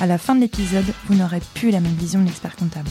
[0.00, 2.88] à la fin de l'épisode, vous n'aurez plus la même vision de l'expert comptable.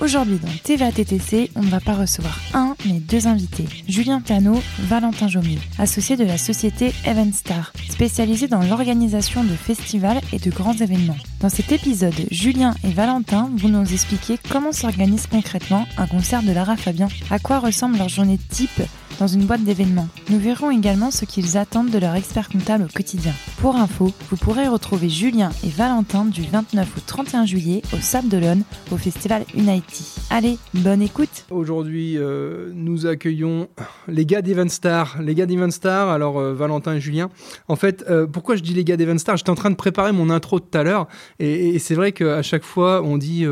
[0.00, 3.66] Aujourd'hui dans TVA TTC, on ne va pas recevoir un, mais deux invités.
[3.86, 10.38] Julien Tano, Valentin Jomier, associés de la société Eventstar, spécialisée dans l'organisation de festivals et
[10.38, 11.18] de grands événements.
[11.40, 16.52] Dans cet épisode, Julien et Valentin vont nous expliquer comment s'organise concrètement un concert de
[16.52, 18.82] Lara Fabian, à quoi ressemble leur journée type
[19.18, 20.08] dans une boîte d'événements?
[20.28, 23.32] Nous verrons également ce qu'ils attendent de leur expert comptable au quotidien.
[23.56, 28.28] Pour info, vous pourrez retrouver Julien et Valentin du 29 au 31 juillet au Sable
[28.28, 30.16] d'Olonne au festival Unity.
[30.28, 33.68] Allez, bonne écoute Aujourd'hui, euh, nous accueillons
[34.08, 35.22] les gars d'Evenstar.
[35.22, 37.30] Les gars d'Evenstar, alors euh, Valentin et Julien.
[37.66, 40.28] En fait, euh, pourquoi je dis les gars d'Evenstar J'étais en train de préparer mon
[40.28, 43.46] intro tout à l'heure et, et c'est vrai qu'à chaque fois, on dit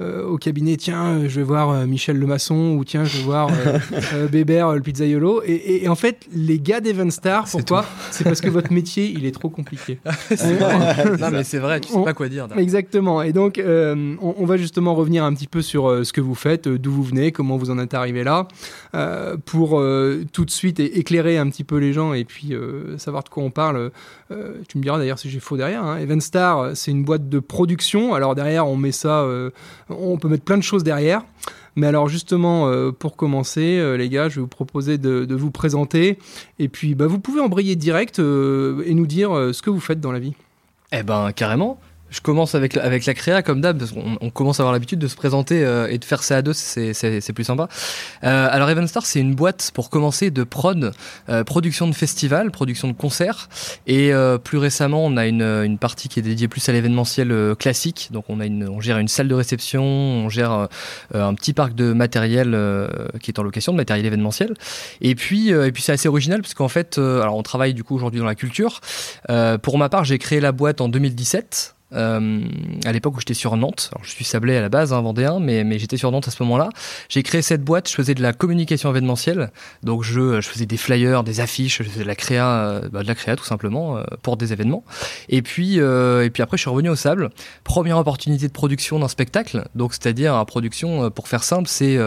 [0.00, 3.50] au cabinet tiens, je vais voir Michel Lemasson ou tiens, je vais voir
[4.30, 5.04] Bébert, le pizza
[5.44, 9.32] et, et, en fait, les gars d'Evenstar, pourquoi C'est parce que votre métier, il est
[9.32, 9.98] trop compliqué.
[11.20, 12.46] non, mais c'est vrai, tu sais pas quoi dire.
[12.56, 13.22] Exactement.
[13.22, 16.34] Et donc, euh, on, va justement revenir un petit peu sur euh, ce que vous
[16.34, 18.48] faites, euh, d'où vous venez, comment vous en êtes arrivé là,
[19.44, 19.82] pour
[20.32, 22.54] tout de suite éclairer un petit peu les gens et puis
[22.96, 23.90] savoir de quoi on parle.
[24.68, 25.84] tu me diras d'ailleurs si j'ai faux derrière.
[25.84, 25.98] Hein.
[25.98, 28.14] Evenstar, c'est une boîte de production.
[28.14, 29.26] Alors derrière, on met ça,
[29.88, 31.22] on peut mettre plein de choses derrière.
[31.78, 35.52] Mais alors justement, euh, pour commencer, euh, les gars, je vais vous proposer de, vous
[35.52, 36.18] présenter.
[36.58, 40.00] Et puis, bah, vous pouvez embrayer direct euh, et nous dire ce que vous faites
[40.00, 40.34] dans la vie.
[40.90, 41.78] Eh ben, carrément.
[42.10, 44.98] Je commence avec, avec la créa comme d'hab, parce qu'on on commence à avoir l'habitude
[44.98, 47.68] de se présenter euh, et de faire ça à deux, c'est plus sympa.
[48.24, 50.92] Euh, alors Evenstar, c'est une boîte pour commencer de prod,
[51.28, 53.48] euh, production de festivals, production de concerts,
[53.86, 57.54] et euh, plus récemment, on a une, une, partie qui est dédiée plus à l'événementiel
[57.58, 58.08] classique.
[58.10, 60.68] Donc on a une, on gère une salle de réception, on gère
[61.14, 62.58] un petit parc de matériel
[63.20, 64.54] qui est en location, de matériel événementiel.
[65.00, 67.94] Et puis, et puis c'est assez original parce qu'en fait, alors on travaille du coup
[67.94, 68.80] aujourd'hui dans la culture.
[69.62, 71.76] pour ma part, j'ai créé la boîte en 2017.
[71.94, 72.42] Euh,
[72.84, 73.90] à l'époque où j'étais sur Nantes.
[73.92, 76.30] Alors, je suis sablé à la base, hein, vendéen, mais, mais j'étais sur Nantes à
[76.30, 76.68] ce moment-là.
[77.08, 79.50] J'ai créé cette boîte, je faisais de la communication événementielle.
[79.82, 83.02] Donc, je, je faisais des flyers, des affiches, je faisais de la créa, euh, bah,
[83.02, 84.84] de la créa tout simplement, euh, pour des événements.
[85.30, 87.30] Et puis, euh, et puis après, je suis revenu au sable.
[87.64, 89.66] Première opportunité de production d'un spectacle.
[89.74, 91.98] Donc, c'est-à-dire, production, pour faire simple, c'est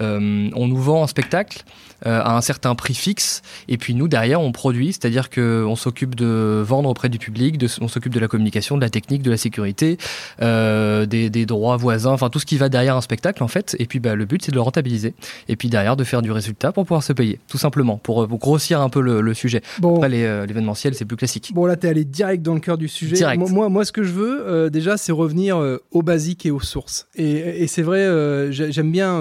[0.00, 1.64] on nous vend un spectacle
[2.04, 3.42] à un certain prix fixe.
[3.68, 7.68] Et puis, nous, derrière, on produit, c'est-à-dire qu'on s'occupe de vendre auprès du public, de,
[7.80, 9.98] on s'occupe de la communication, de la technique de la sécurité,
[10.40, 13.74] euh, des, droits voisins, enfin tout ce qui va derrière un spectacle en fait.
[13.78, 15.14] Et puis bah, le but c'est de le rentabiliser.
[15.48, 18.26] Et puis derrière de faire du résultat pour pouvoir se payer, tout simplement, pour, euh,
[18.26, 19.62] grossir un peu le, sujet.
[19.80, 19.96] Bon.
[19.96, 21.52] Après euh, l'événementiel c'est plus classique.
[21.54, 23.16] Bon là t'es allé direct dans le cœur du sujet.
[23.16, 23.50] Direct.
[23.50, 25.58] Moi, moi, ce que je veux déjà c'est revenir
[25.90, 27.06] aux basiques et aux sources.
[27.16, 29.20] Et, c'est vrai, j'aime bien,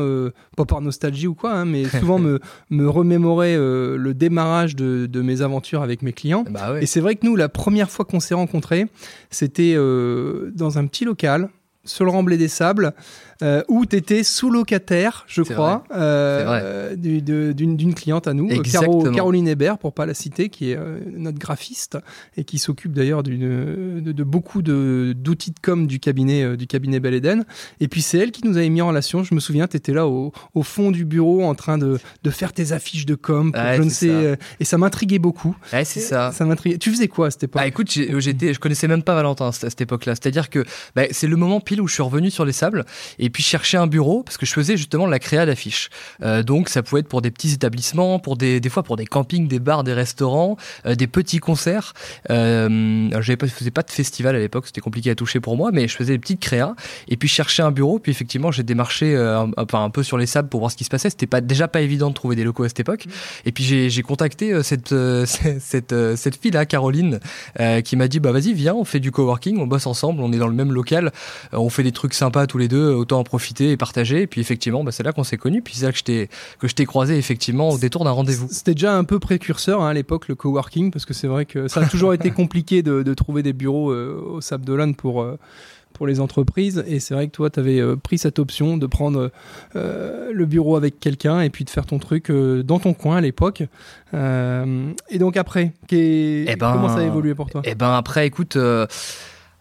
[0.58, 2.40] pas par nostalgie ou quoi, hein, mais souvent me,
[2.72, 6.46] me remémorer le démarrage de, mes aventures avec mes clients.
[6.50, 8.88] Bah et c'est vrai que nous, la première fois qu'on s'est rencontrés,
[9.30, 11.50] c'était euh, dans un petit local
[11.84, 12.94] sur le remblai des sables
[13.42, 18.48] euh, où tu étais sous-locataire, je crois, euh, d'une cliente à nous,
[19.14, 21.98] Caroline Hébert, pour pas la citer, qui est euh, notre graphiste
[22.38, 27.14] et qui s'occupe d'ailleurs de, de, beaucoup d'outils de, com du cabinet, du cabinet Bel
[27.14, 27.46] Eden.
[27.80, 29.24] Et puis c'est elle qui nous avait mis en relation.
[29.24, 32.30] Je me souviens, tu étais là au, au, fond du bureau en train de, de
[32.30, 33.52] faire tes affiches de com.
[33.56, 35.56] je ne sais, et ça m'intriguait beaucoup.
[35.74, 36.32] Ouais, c'est ça.
[36.32, 36.46] ça
[36.80, 37.62] tu faisais quoi à cette époque?
[37.62, 40.16] Bah, Écoute, j'étais, je connaissais même pas Valentin à cette époque-là.
[40.16, 40.64] C'est-à-dire que
[40.96, 42.86] bah, c'est le moment pile où je suis revenu sur les sables
[43.18, 45.90] et puis chercher un bureau parce que je faisais justement la créa d'affiches.
[46.22, 49.06] Euh, donc ça pouvait être pour des petits établissements, pour des, des fois pour des
[49.06, 51.94] campings, des bars, des restaurants, euh, des petits concerts.
[52.30, 55.88] Euh, je faisais pas de festival à l'époque, c'était compliqué à toucher pour moi, mais
[55.88, 56.76] je faisais des petites créas
[57.08, 58.00] et puis je cherchais un bureau.
[58.00, 60.84] Puis effectivement j'ai démarché euh, un, un, peu sur les sables pour voir ce qui
[60.84, 61.10] se passait.
[61.10, 63.06] C'était pas déjà pas évident de trouver des locaux à cette époque.
[63.06, 63.12] Mmh.
[63.46, 64.94] Et puis j'ai contacté cette
[65.26, 67.20] cette cette fille là, Caroline,
[67.84, 70.38] qui m'a dit bah vas-y viens, on fait du coworking, on bosse ensemble, on est
[70.38, 71.12] dans le même local,
[71.52, 74.24] on fait des trucs sympas tous les deux, autant en profiter et partager.
[74.24, 75.62] Et puis effectivement, bah, c'est là qu'on s'est connus.
[75.62, 76.30] Puis c'est là que je t'ai
[76.60, 78.48] que je t'ai croisé effectivement au détour d'un rendez-vous.
[78.52, 81.68] C'était déjà un peu précurseur hein, à l'époque le coworking parce que c'est vrai que
[81.68, 85.22] ça a toujours été compliqué de, de, trouver des bureaux euh, au Sable d'Olonne pour
[85.22, 85.38] euh,
[85.94, 86.84] pour les entreprises.
[86.88, 89.30] Et c'est vrai que toi, tu avais euh, pris cette option de prendre
[89.74, 93.64] le bureau avec quelqu'un et puis de faire ton truc dans ton coin à l'époque.
[94.14, 97.62] et donc après, eh ben, comment ça a évolué pour toi?
[97.66, 98.58] Et eh ben après, écoute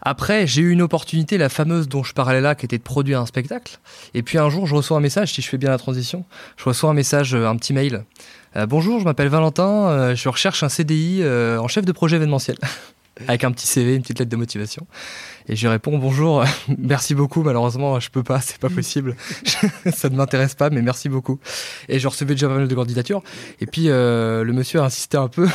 [0.03, 3.21] Après, j'ai eu une opportunité, la fameuse dont je parlais là, qui était de produire
[3.21, 3.79] un spectacle.
[4.15, 6.25] Et puis un jour, je reçois un message, si je fais bien la transition,
[6.57, 8.05] je reçois un message, un petit mail.
[8.69, 12.57] bonjour, je m'appelle Valentin, je recherche un CDI en chef de projet événementiel.
[13.29, 14.87] Avec un petit CV, une petite lettre de motivation.
[15.49, 16.45] Et je lui réponds bonjour,
[16.79, 17.43] merci beaucoup.
[17.43, 19.17] Malheureusement, je peux pas, c'est pas possible.
[19.93, 21.41] ça ne m'intéresse pas, mais merci beaucoup.
[21.89, 23.23] Et je recevais déjà pas mal de candidatures.
[23.61, 25.49] Et puis euh, le monsieur a insisté un peu.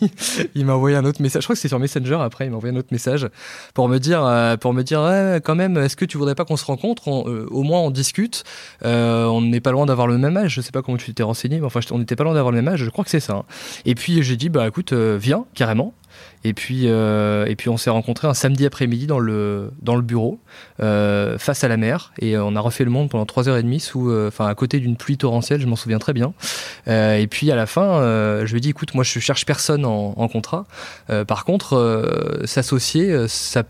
[0.54, 1.42] il m'a envoyé un autre message.
[1.42, 2.18] Je crois que c'est sur Messenger.
[2.20, 3.28] Après, il m'a envoyé un autre message
[3.74, 5.00] pour me dire, euh, pour me dire,
[5.44, 7.10] quand même, est-ce que tu voudrais pas qu'on se rencontre?
[7.28, 8.44] Euh, Au moins, on discute.
[8.82, 10.54] on n'est pas loin d'avoir le même âge.
[10.54, 12.62] Je sais pas comment tu t'es renseigné, mais enfin, on n'était pas loin d'avoir le
[12.62, 12.84] même âge.
[12.84, 13.34] Je crois que c'est ça.
[13.34, 13.44] Hein.
[13.84, 15.92] Et puis j'ai dit, bah écoute, viens carrément.
[16.42, 20.02] Et puis, euh, et puis on s'est rencontrés un samedi après-midi dans le, dans le
[20.02, 20.40] bureau,
[20.80, 22.12] euh, face à la mer.
[22.18, 24.54] Et on a refait le monde pendant trois heures et demie, sous, euh, enfin à
[24.54, 26.32] côté d'une pluie torrentielle, je m'en souviens très bien.
[26.86, 28.00] et puis à la fin,
[28.44, 30.66] je lui ai dit, écoute, moi je cherche personne en, en contrat.
[31.26, 33.64] par contre, s'associer, ça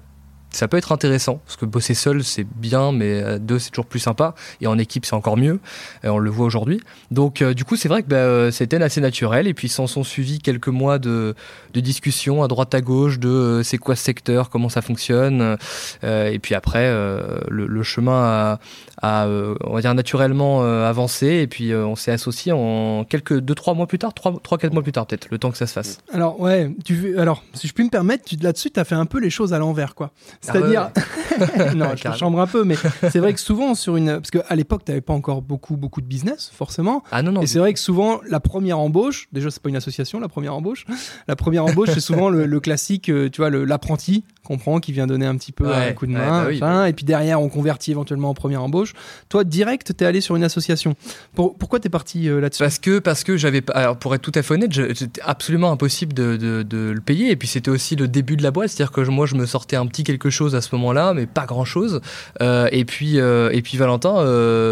[0.51, 3.87] ça peut être intéressant parce que bosser seul c'est bien mais à deux c'est toujours
[3.87, 4.35] plus sympa.
[4.61, 5.61] Et en équipe c'est encore mieux.
[6.05, 6.81] Et on le voit aujourd'hui.
[7.11, 9.47] Donc euh, du coup c'est vrai que bah, euh, c'était assez naturel.
[9.47, 11.35] Et puis s'en sont suivis quelques mois de,
[11.75, 15.57] de discussions à droite à gauche de euh, c'est quoi ce secteur comment ça fonctionne.
[16.03, 18.59] Et puis après le, le, chemin a,
[19.03, 23.75] a on va dire naturellement avancé et puis on s'est associé en quelques deux trois
[23.75, 25.73] mois plus tard trois trois quatre mois plus tard peut-être le temps que ça se
[25.73, 29.07] fasse alors ouais tu alors si je puis me permettre là-dessus tu as fait un
[29.07, 30.91] peu les choses à l'envers quoi ah C'est-à-dire,
[31.77, 32.77] non, je chambre un peu, mais
[33.11, 36.01] c'est vrai que souvent sur une, parce qu'à l'époque, tu n'avais pas encore beaucoup, beaucoup
[36.01, 37.03] de business, forcément.
[37.11, 37.43] Ah non, non.
[37.43, 40.55] Et c'est vrai que souvent, la première embauche, déjà, c'est pas une association, la première
[40.55, 40.87] embauche.
[41.29, 45.27] La première embauche, c'est souvent le, classique, euh, tu vois, l'apprenti comprend qui vient donner
[45.27, 48.35] un petit peu un coup de main, bah et puis derrière, on convertit éventuellement en
[48.35, 48.95] première embauche.
[49.29, 50.95] Toi, direct, tu es allé sur une association.
[51.35, 52.63] pourquoi tu es parti euh, là-dessus?
[52.63, 56.15] Parce que, parce que j'avais, alors pour être tout à fait honnête, c'était absolument impossible
[56.15, 57.31] de, de, de, le payer.
[57.31, 59.77] Et puis c'était aussi le début de la boîte, c'est-à-dire que moi, je me sortais
[59.77, 62.01] un petit quelque chose à ce moment-là, mais pas grand-chose.
[62.41, 64.25] Euh, et puis euh, et puis Valentin,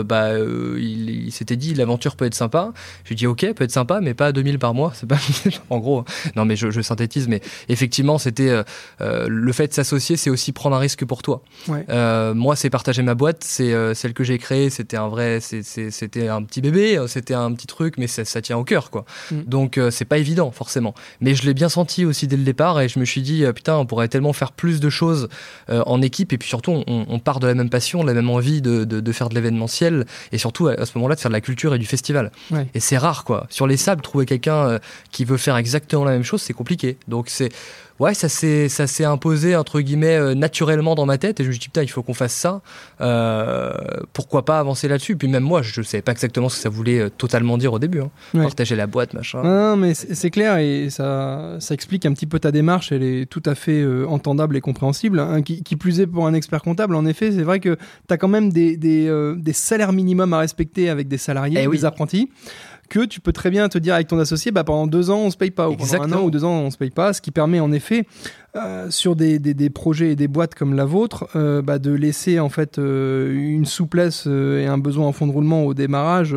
[0.03, 0.31] bah,
[0.79, 2.73] il, s'était dit l'aventure peut être sympa.
[3.05, 4.93] Je lui dis ok, peut être sympa, mais pas à 2000 par mois.
[4.95, 5.19] C'est pas
[5.71, 6.05] en gros.
[6.37, 8.63] Non, mais je, synthétise, mais effectivement, c'était
[9.01, 11.43] le fait de s'associer, c'est aussi prendre un risque pour toi.
[12.35, 14.71] moi, c'est partager ma boîte, c'est celle que j'ai créée.
[14.71, 18.57] C'était un vrai, c'était un petit bébé, c'était un petit truc, mais ça, ça tient
[18.57, 19.05] au cœur, quoi.
[19.31, 19.43] Mm.
[19.47, 20.95] Donc c'est pas évident forcément.
[21.21, 23.77] Mais je l'ai bien senti aussi dès le départ, et je me suis dit putain,
[23.77, 25.29] on pourrait tellement faire plus de choses
[25.71, 28.31] euh, en équipe et puis surtout on, part de la même passion, de la même
[28.31, 31.41] envie de, de, faire de l'événementiel et surtout à, ce moment-là de faire de la
[31.41, 32.31] culture et du festival.
[32.75, 33.47] Et c'est rare quoi.
[33.51, 34.79] Sur les sables, trouver quelqu'un euh,
[35.11, 36.97] qui veut faire exactement la même chose, c'est compliqué.
[37.09, 37.51] Donc c'est
[38.01, 41.49] ouais, ça s'est ça s'est imposé entre guillemets euh, naturellement dans ma tête et je
[41.49, 42.61] me suis dit putain, il faut qu'on fasse ça.
[43.01, 43.73] Euh,
[44.13, 45.17] pourquoi pas avancer là-dessus?
[45.17, 47.73] Puis même moi, je ne savais pas exactement ce que ça voulait euh, totalement dire
[47.73, 48.01] au début.
[48.01, 48.11] Hein.
[48.33, 49.43] Partager la boîte, machin.
[49.43, 52.93] Non, mais c'est clair et ça ça explique un petit peu ta démarche.
[52.93, 55.21] Elle est tout à fait entendable et compréhensible.
[55.21, 55.43] Hein.
[55.43, 57.77] Qui, plus est pour un expert comptable, en effet, c'est vrai que
[58.09, 61.65] tu as quand même des, des, des, salaires minimums à respecter avec des salariés, et
[61.65, 62.31] eh des apprentis
[62.89, 65.31] que tu peux très bien te dire avec ton associé, bah, pendant deux ans, on
[65.31, 67.21] se paye pas, ou pendant un an ou deux ans, on se paye pas, ce
[67.21, 68.07] qui permet en effet,
[68.57, 72.41] euh, sur des, des, projets et des boîtes comme la vôtre, euh, bah, de laisser
[72.41, 76.35] en fait euh, une souplesse et un besoin en fond de roulement au démarrage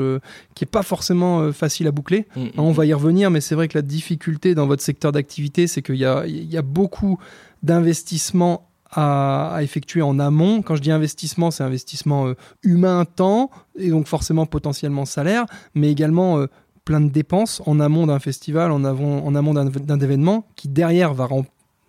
[0.56, 2.28] qui est pas forcément facile à boucler.
[2.36, 4.84] Mm, mm, hein, on va y revenir, mais c'est vrai que la difficulté dans votre
[4.84, 7.18] secteur d'activité, c'est qu'il y a, y a beaucoup
[7.64, 10.62] d'investissements à, effectuer en amont.
[10.62, 15.92] Quand je dis investissement, c'est investissement euh, humain, temps, et donc forcément potentiellement salaire, mais
[15.92, 16.48] également euh,
[16.86, 21.28] plein de dépenses en amont d'un festival, en, en amont d'un événement, qui derrière va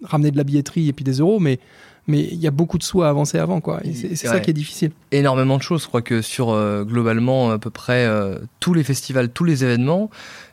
[0.04, 1.58] ramener de la billetterie et puis des euros, mais
[2.08, 4.54] mais il y a beaucoup de sous à avancer avant quoi c'est ça qui est
[4.54, 8.08] difficile énormément de choses je crois que sur euh, globalement à peu près
[8.60, 10.10] tous les festivals tous les événements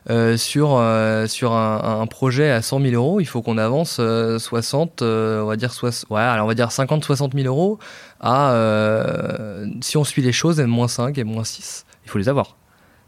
[0.09, 5.01] euh, sur, euh, sur un, projet à 100 000 euros, il faut qu'on avance 60,
[5.01, 5.71] euh, on va dire,
[6.09, 7.77] ouais, alors on va dire 50, 60 000 euros
[8.19, 8.55] à,
[9.81, 11.83] si on suit les choses, M-5 et M-6.
[12.05, 12.58] Il faut les avoir.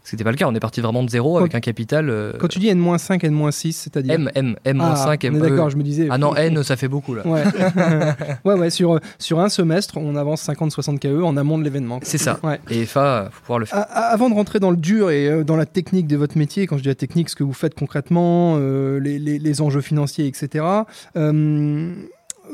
[0.04, 2.10] Ce n'était pas le cas, on est parti vraiment de zéro avec un capital.
[2.10, 5.36] Euh, Quand tu dis N-5, N-6, c'est-à-dire M, M, M-5, M.
[5.36, 6.08] Ah, d'accord, je me disais.
[6.10, 7.26] Ah non, N, ça fait beaucoup là.
[7.26, 7.42] Ouais,
[8.44, 12.00] ouais, ouais, sur, sur un semestre, on avance 50-60 KE en amont de l'événement.
[12.02, 12.40] C'est ça.
[12.68, 13.86] Et FA, faut pouvoir le faire.
[13.90, 16.76] avant de rentrer dans le dur et euh, dans la technique de votre métier, quand
[16.76, 20.26] je dis la technique, ce que vous faites concrètement, euh, les, les, les, enjeux financiers,
[20.26, 20.64] etc.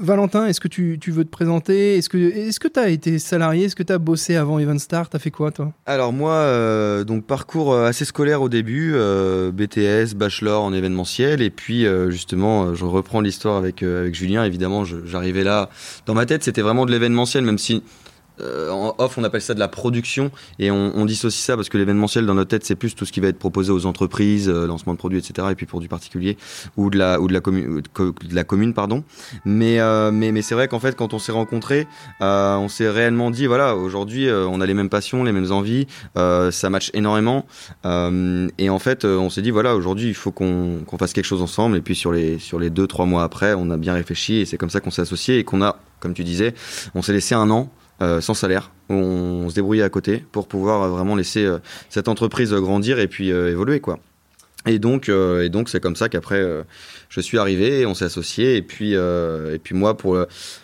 [0.00, 1.96] Valentin, est-ce que tu, veux te présenter?
[1.96, 3.64] Est-ce que tu as été salarié?
[3.64, 5.72] Est-ce que tu as bossé avant Evanstar Tu as fait quoi toi?
[5.86, 11.42] Alors moi, euh, donc parcours euh, assez scolaire au début, euh, BTS, bachelor en événementiel,
[11.42, 14.44] et puis justement, je reprends l'histoire avec, avec Julien.
[14.44, 15.68] Évidemment, j'arrivais là,
[16.06, 17.82] dans ma tête, c'était vraiment de l'événementiel, même si
[18.40, 21.68] euh, en off, on appelle ça de la production et on, on dissocie ça parce
[21.68, 24.48] que l'événementiel dans notre tête, c'est plus tout ce qui va être proposé aux entreprises,
[24.48, 25.48] euh, lancement de produits, etc.
[25.50, 26.36] Et puis pour du particulier
[26.76, 29.04] ou de la commune pardon.
[29.44, 31.86] Mais euh, mais c'est vrai qu'en fait, quand on s'est rencontrés,
[32.20, 36.70] on s'est réellement dit voilà, aujourd'hui, on a les mêmes passions, les mêmes envies, ça
[36.70, 37.46] match énormément.
[37.84, 41.42] et en fait, on s'est dit voilà, aujourd'hui, il faut qu'on qu'on fasse quelque chose
[41.42, 41.76] ensemble.
[41.76, 44.44] Et puis sur les sur les deux trois mois après, on a bien réfléchi et
[44.44, 46.54] c'est comme ça qu'on s'est associé et qu'on a, comme tu disais,
[46.94, 48.70] on s'est laissé un an euh, sans salaire.
[48.88, 53.08] On, se débrouillait à côté pour pouvoir euh, vraiment laisser euh, cette entreprise grandir et
[53.08, 53.98] puis évoluer quoi.
[54.66, 56.44] Et donc, et donc c'est comme ça qu'après
[57.08, 60.18] je suis arrivé, on s'est associé et puis et puis moi pour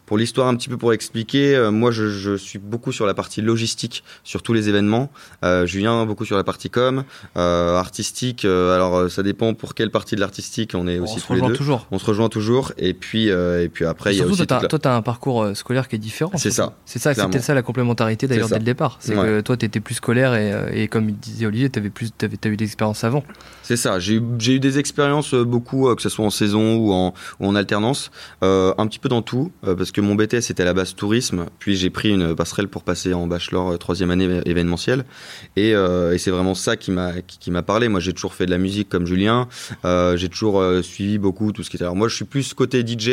[0.06, 3.14] pour l'histoire, un petit peu pour expliquer, euh, moi je, je, suis beaucoup sur la
[3.14, 5.11] partie logistique, sur tous les événements.
[5.44, 7.04] Euh, Julien beaucoup sur la partie com,
[7.37, 8.44] euh, artistique.
[8.44, 11.54] Alors ça dépend pour quelle partie de l'artistique on est aussi tous les deux.
[11.54, 11.87] Toujours.
[11.90, 12.73] On se rejoint toujours.
[12.76, 14.46] Et puis et puis après il y a aussi.
[14.46, 16.32] Toi, tu as un parcours scolaire qui est différent.
[16.37, 16.75] C'est ça.
[16.84, 17.14] C'est ça.
[17.14, 18.96] C'était ça la complémentarité d'ailleurs dès le départ.
[19.00, 22.12] C'est que toi tu étais plus scolaire et, et comme disait Olivier, tu avais plus,
[22.23, 23.25] avais, as eu des expériences avant.
[23.62, 23.99] C'est ça.
[23.99, 28.11] J'ai eu des expériences beaucoup, que ce soit en saison ou en, ou en alternance,
[28.42, 31.76] un petit peu dans tout, parce que mon BTS c'était à la base tourisme, puis
[31.76, 35.04] j'ai pris une passerelle pour passer en bachelor euh, troisième année événementiel,
[35.56, 37.88] et, euh, et c'est vraiment ça qui m'a qui, m'a parlé.
[37.88, 39.49] Moi, j'ai toujours fait de la musique comme Julien,
[39.84, 41.84] euh, j'ai toujours suivi beaucoup tout ce qui était.
[41.84, 43.08] Alors moi, je suis plus côté DJ,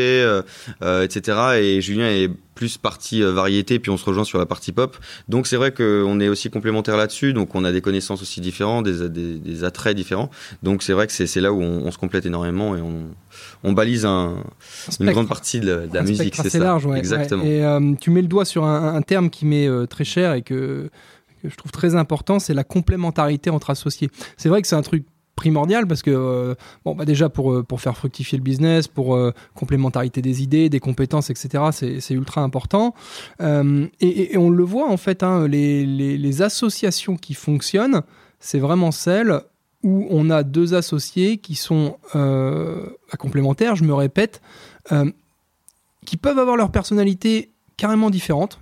[0.81, 1.37] etc.
[1.59, 2.29] Et Julien est
[2.61, 4.95] plus partie variété, puis on se rejoint sur la partie pop.
[5.27, 8.85] Donc c'est vrai qu'on est aussi complémentaires là-dessus, donc on a des connaissances aussi différentes,
[8.85, 10.29] des, des, des attraits différents.
[10.61, 13.05] Donc c'est vrai que c'est là où on, on, se complète énormément et on,
[13.63, 14.43] on balise un,
[14.99, 16.35] une grande partie de, la musique.
[16.35, 17.43] C'est large, ouais, Exactement.
[17.43, 20.43] Et euh, tu mets le doigt sur un, terme qui m'est euh, très cher et
[20.43, 20.91] que,
[21.43, 24.11] je trouve très important, c'est la complémentarité entre associés.
[24.37, 25.05] C'est vrai que c'est un truc
[25.41, 26.55] primordial parce que euh,
[26.85, 29.17] bon bah déjà pour pour faire fructifier le business pour
[29.55, 32.93] complémentarité des idées des compétences etc c'est ultra important
[33.41, 38.01] et, on le voit en fait hein, les, les, associations qui fonctionnent
[38.39, 39.41] c'est vraiment celles
[39.83, 42.85] où on a deux associés qui sont euh,
[43.17, 44.41] complémentaires, je me répète,
[44.91, 45.11] euh,
[46.05, 48.59] qui peuvent avoir leur personnalité carrément différente.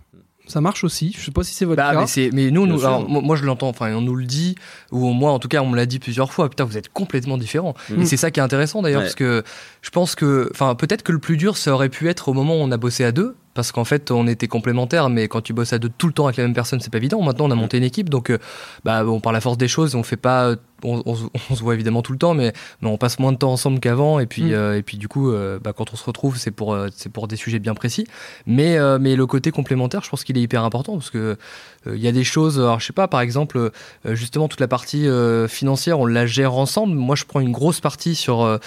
[0.50, 1.16] Ça marche aussi.
[1.18, 2.06] Je sais pas si c'est votre bah, cas.
[2.18, 3.70] Mais, mais nous, nous moi, je l'entends.
[3.70, 4.56] Enfin, on nous le dit,
[4.92, 6.50] ou moi, en tout cas, on me l'a dit plusieurs fois.
[6.50, 7.76] Putain, vous êtes complètement différents.
[7.90, 8.02] Mm.
[8.02, 9.44] Et c'est ça qui est intéressant d'ailleurs, parce que
[9.82, 12.56] je pense que, enfin, peut-être que le plus dur, ça aurait pu être au moment
[12.56, 15.54] où on a bossé à deux parce qu'en fait on était complémentaires mais quand tu
[15.54, 17.52] bosses à deux tout le temps avec la même personne c'est pas évident maintenant on
[17.52, 18.38] a monté une équipe donc euh,
[18.86, 21.16] bah bon par la force des choses on fait pas on,
[21.56, 24.20] se voit évidemment tout le temps, mais, on passe moins de temps ensemble qu'avant.
[24.20, 24.54] Et puis, mm.
[24.54, 27.12] euh, et puis du coup, euh, bah, quand on se retrouve, c'est pour, euh, c'est
[27.12, 28.06] pour des sujets bien précis.
[28.46, 31.38] Mais, mais le côté complémentaire, je pense qu'il est hyper important parce que
[31.86, 32.60] il y a des choses.
[32.60, 33.72] Alors, je sais pas, par exemple,
[34.06, 35.08] justement toute la partie
[35.48, 36.94] financière, on la gère ensemble.
[36.96, 38.60] Moi, je prends une grosse partie sur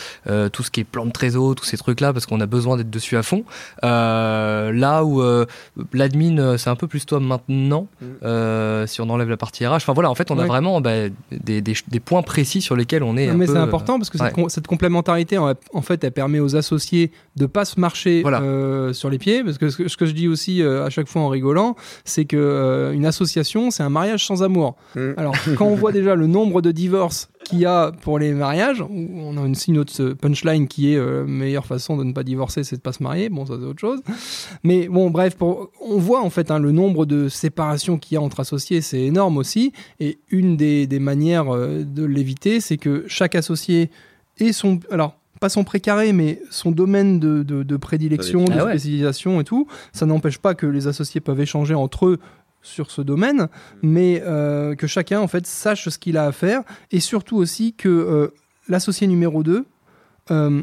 [0.53, 2.91] tout ce qui est plan de trésor, tous ces trucs-là, parce qu'on a besoin d'être
[2.91, 3.45] dessus à fond.
[3.83, 5.23] là où
[5.93, 8.87] l'admin, c'est un peu plus toi maintenant, mm.
[8.87, 9.75] si on enlève la partie RH.
[9.75, 13.03] Enfin voilà, en fait, on a vraiment bah, des, des, des points précis sur lesquels
[13.03, 13.33] on est.
[13.33, 14.19] mais c'est important parce que
[14.49, 19.19] cette, complémentarité, en, fait, elle permet aux associés de pas se marcher euh, sur les
[19.19, 19.43] pieds.
[19.45, 22.37] Parce que ce, que je dis aussi euh, à chaque fois en rigolant, c'est que
[22.37, 24.77] euh, une association, c'est un mariage sans amour.
[24.95, 25.13] Mm.
[25.17, 28.83] Alors, quand on voit déjà le nombre de divorces qu'il y a pour les mariages,
[28.83, 32.77] on a une, signe autre punchline qui est meilleure façon de ne pas divorcer, c'est
[32.77, 33.29] de pas se marier.
[33.29, 34.01] Bon, ça c'est autre chose.
[34.63, 38.19] Mais bon, bref, pour, on voit en fait hein, le nombre de séparations qu'il y
[38.19, 39.73] a entre associés, c'est énorme aussi.
[40.01, 43.91] Et une des, des manières de l'éviter, c'est que chaque associé
[44.39, 44.81] ait son...
[44.91, 49.67] Alors, pas son précaré, mais son domaine de, de, prédilection, de ah spécialisation et tout.
[49.93, 52.21] Ça n'empêche pas que les associés peuvent échanger entre eux
[52.63, 53.49] sur ce domaine,
[53.83, 57.75] mais euh, que chacun en fait sache ce qu'il a à faire et surtout aussi
[57.75, 58.29] que euh,
[58.69, 59.65] l'associé numéro 2
[60.31, 60.63] euh,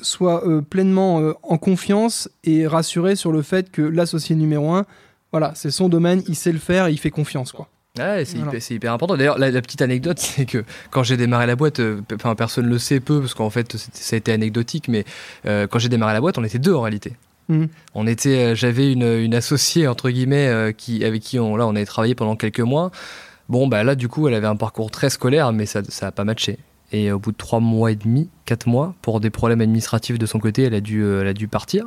[0.00, 4.84] soit pleinement en confiance et rassuré sur le fait que l'associé numéro 1,
[5.30, 7.68] voilà, c'est son domaine, il sait le faire et il fait confiance quoi.
[7.98, 9.16] Ouais, c'est hyper, important.
[9.16, 12.70] D'ailleurs, la, petite anecdote, c'est que quand j'ai démarré la boîte, euh, enfin personne ne
[12.70, 15.04] le sait peu parce qu'en fait ça a été anecdotique, mais
[15.46, 17.12] euh, quand j'ai démarré la boîte, on était deux en réalité.
[17.48, 17.64] Mmh.
[17.94, 21.84] On était, euh, j'avais une, associée entre guillemets qui avec qui on là on avait
[21.84, 22.90] travaillé pendant quelques mois.
[23.48, 26.12] Bon bah là du coup elle avait un parcours très scolaire, mais ça ça a
[26.12, 26.58] pas matché.
[26.92, 30.26] Et au bout de trois mois et demi, quatre mois, pour des problèmes administratifs de
[30.26, 31.84] son côté, elle a dû, elle a dû partir.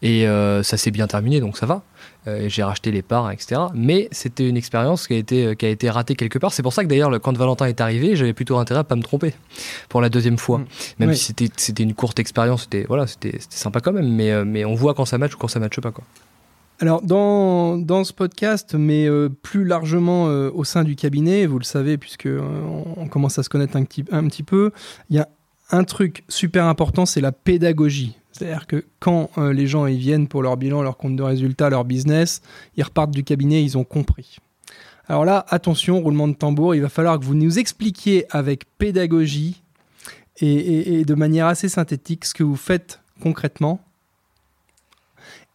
[0.00, 0.26] Et
[0.62, 1.82] ça s'est bien terminé, donc ça va.
[2.28, 3.60] Euh, j'ai racheté les parts, etc.
[3.74, 6.52] Mais c'était une expérience qui a été, euh, qui a été ratée quelque part.
[6.52, 9.02] C'est pour ça que d'ailleurs, quand Valentin est arrivé, j'avais plutôt intérêt à pas me
[9.02, 9.34] tromper
[9.88, 10.58] pour la deuxième fois.
[10.58, 10.66] Mm.
[10.98, 14.08] Même si c'était, c'était une courte expérience, c'était, voilà, c'était, sympa quand même.
[14.08, 15.90] Mais, euh, mais on voit quand ça match ou quand ça matche pas.
[15.90, 16.04] Quoi.
[16.80, 19.08] Alors, dans, dans ce podcast, mais
[19.42, 23.76] plus largement au sein du cabinet, vous le savez, puisque on commence à se connaître
[23.76, 24.70] un petit, un petit peu,
[25.10, 25.28] il y a
[25.70, 28.16] un truc super important, c'est la pédagogie.
[28.38, 31.70] C'est-à-dire que quand euh, les gens ils viennent pour leur bilan, leur compte de résultat,
[31.70, 32.40] leur business,
[32.76, 34.38] ils repartent du cabinet, ils ont compris.
[35.08, 39.62] Alors là, attention, roulement de tambour, il va falloir que vous nous expliquiez avec pédagogie
[40.40, 43.80] et de manière assez synthétique ce que vous faites concrètement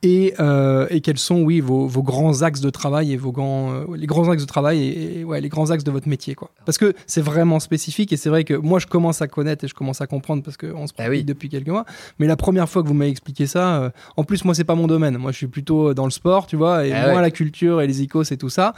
[0.04, 3.72] et, euh, et, quels sont oui vos, vos, grands axes de travail et vos grands
[3.74, 6.52] euh, les grands axes de travail et, ouais, les grands axes de votre métier quoi.
[6.66, 9.68] Parce que c'est vraiment spécifique et c'est vrai que moi je commence à connaître et
[9.70, 11.86] je commence à comprendre parce qu'on se pratique ah depuis quelques mois.
[12.20, 14.76] Mais la première fois que vous m'avez expliqué ça euh, en plus moi c'est pas
[14.76, 15.18] mon domaine.
[15.18, 17.88] Moi je suis plutôt dans le sport tu vois et ah moi la culture et
[17.88, 18.74] les icos et tout ça.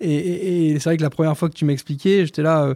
[0.00, 2.74] Et, c'est vrai que la première fois que tu m'as expliqué j'étais là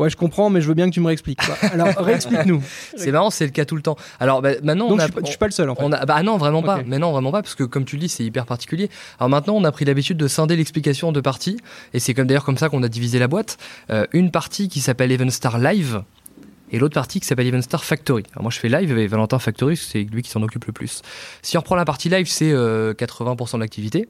[0.00, 1.40] Ouais, je comprends, mais je veux bien que tu me réexpliques.
[1.60, 2.62] Alors, réexplique-nous.
[2.96, 3.96] C'est marrant, c'est le cas tout le temps.
[4.18, 5.84] Alors, bah, maintenant, Donc, je, suis pas le seul, en fait.
[5.84, 6.80] On a, bah non, vraiment pas.
[6.86, 8.88] Mais non, vraiment pas, parce que comme tu le dis, c'est hyper particulier.
[9.18, 11.58] Alors maintenant, on a pris l'habitude de scinder l'explication en deux parties,
[11.92, 13.58] et c'est comme d'ailleurs comme ça qu'on a divisé la boîte.
[13.90, 16.02] Euh, une partie qui s'appelle Star Live,
[16.72, 18.24] et l'autre partie qui s'appelle Star Factory.
[18.32, 21.02] Alors moi je fais live et Valentin Factory, c'est lui qui s'en occupe le plus.
[21.42, 24.08] Si on reprend la partie live, c'est 80% euh, de l'activité.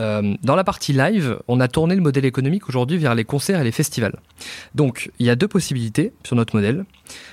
[0.00, 3.60] Euh, dans la partie live, on a tourné le modèle économique aujourd'hui vers les concerts
[3.60, 4.16] et les festivals.
[4.74, 6.84] Donc, il y a deux possibilités sur notre modèle.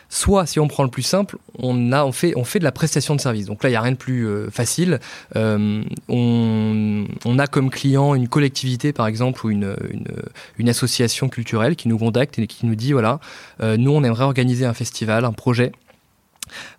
[0.10, 3.46] Soit, si on prend le plus simple, on, fait, de la prestation de service.
[3.46, 5.00] Donc là, il n'y a rien de plus euh, facile.
[5.36, 7.06] Euh, on,
[7.38, 9.76] a comme client une collectivité, par exemple, ou une,
[10.68, 13.20] association culturelle qui nous contacte et qui nous dit, voilà,
[13.62, 15.72] nous, on aimerait organiser un festival, un projet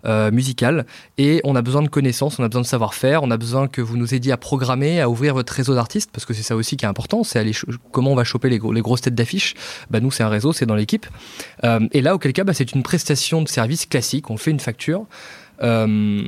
[0.05, 0.85] euh, musical
[1.17, 3.81] et on a besoin de connaissances, on a besoin de savoir-faire, on a besoin que
[3.81, 6.77] vous nous aidiez à programmer, à ouvrir votre réseau d'artistes parce que c'est ça aussi
[6.77, 7.51] qui est important, c'est
[7.91, 9.55] comment on va choper les, les grosses têtes d'affiche.
[9.89, 11.05] Bah nous c'est un réseau, c'est dans l'équipe.
[11.63, 14.59] Euh, et là auquel cas bah, c'est une prestation de service classique, on fait une
[14.59, 15.05] facture.
[15.61, 16.23] Euh,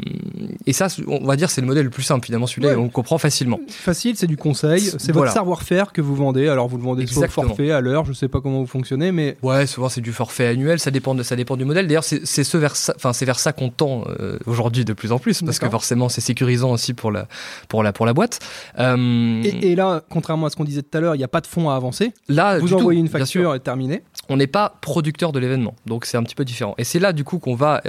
[0.65, 3.17] et ça, on va dire, c'est le modèle le plus simple finalement, celui-là, on comprend
[3.17, 3.59] facilement.
[3.67, 6.47] Facile, c'est du conseil, c'est votre savoir-faire que vous vendez.
[6.47, 9.37] Alors vous le vendez soit forfait, à l'heure, je sais pas comment vous fonctionnez, mais.
[9.41, 11.87] Ouais, souvent c'est du forfait annuel, ça dépend, de, ça dépend du modèle.
[11.87, 15.41] D'ailleurs, c'est ce vers ça, vers ça qu'on tend euh, aujourd'hui de plus en plus,
[15.41, 17.27] parce que forcément c'est sécurisant aussi pour la,
[17.67, 18.39] pour la, pour la boîte.
[18.79, 21.41] Euh, et, là, contrairement à ce qu'on disait tout à l'heure, il n'y a pas
[21.41, 22.13] de fonds à avancer.
[22.27, 24.03] Là, vous envoyez une facture et terminé.
[24.29, 26.75] On n'est pas producteur de l'événement, donc c'est un petit peu différent.
[26.77, 27.81] Et c'est là du coup qu'on va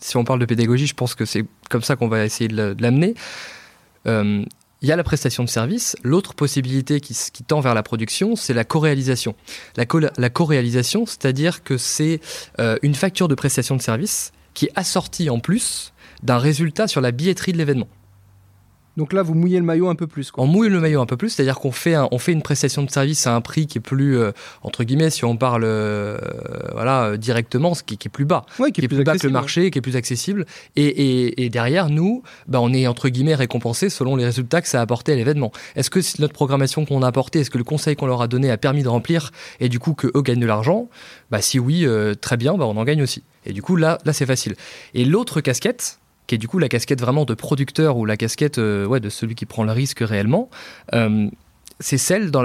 [0.00, 2.76] si on parle de pédagogie, je pense que c'est comme ça qu'on va essayer de
[2.78, 3.14] l'amener.
[4.06, 4.44] Euh,
[4.82, 5.96] il y a la prestation de service.
[6.02, 7.14] L'autre possibilité qui,
[7.46, 9.34] tend vers la production, c'est la co-réalisation.
[9.76, 9.86] La,
[10.30, 12.20] co-réalisation, c'est-à-dire que c'est
[12.60, 15.92] euh, une facture de prestation de service qui est assortie en plus
[16.22, 17.88] d'un résultat sur la billetterie de l'événement.
[18.96, 20.32] Donc là, vous mouillez le maillot un peu plus.
[20.36, 22.90] On mouille le maillot un peu plus, c'est-à-dire qu'on fait, on fait une prestation de
[22.90, 24.32] service à un prix qui est plus, euh,
[24.62, 26.16] entre guillemets, si on parle euh,
[26.72, 29.70] voilà, euh, directement, ce qui, est plus bas, qui, est plus, bas que le marché,
[29.70, 30.46] qui est plus accessible.
[30.76, 34.82] Et, derrière, nous, bah, on est, entre guillemets, récompensé selon les résultats que ça a
[34.82, 35.52] apporté à l'événement.
[35.74, 38.50] Est-ce que notre programmation qu'on a apportée, est-ce que le conseil qu'on leur a donné
[38.50, 39.30] a permis de remplir
[39.60, 40.88] et du coup qu'eux gagnent de l'argent?
[41.30, 41.86] Bah, Si oui,
[42.20, 43.22] très bien, bah, on en gagne aussi.
[43.44, 44.54] Et du coup, là, là c'est facile.
[44.94, 48.58] Et l'autre casquette, qui est du coup la casquette vraiment de producteur ou la casquette
[48.58, 50.50] euh, ouais, de celui qui prend le risque réellement.
[50.94, 51.28] Euh,
[51.78, 52.42] c'est la,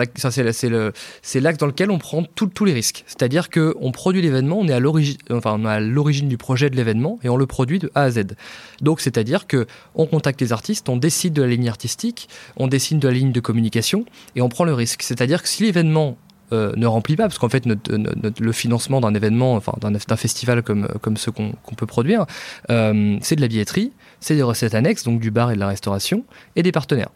[1.42, 3.04] l'axe dans lequel on prend tous les risques.
[3.08, 7.30] C'est-à-dire que on produit l'événement, on est à l'origine, enfin du projet de l'événement et
[7.30, 8.36] on le produit de A à Z.
[8.82, 13.00] Donc c'est-à-dire que on contacte les artistes, on décide de la ligne artistique, on décide
[13.00, 15.02] de la ligne de communication et on prend le risque.
[15.02, 16.18] C'est-à-dire que si l'événement
[16.52, 20.88] euh, ne remplit pas, parce qu'en fait, le financement d'un événement, enfin d'un festival comme,
[21.02, 22.26] comme ceux qu'on peut produire,
[22.70, 25.68] euh, c'est de la billetterie, c'est des recettes annexes, donc du bar et de la
[25.68, 26.24] restauration,
[26.56, 27.10] et des partenaires.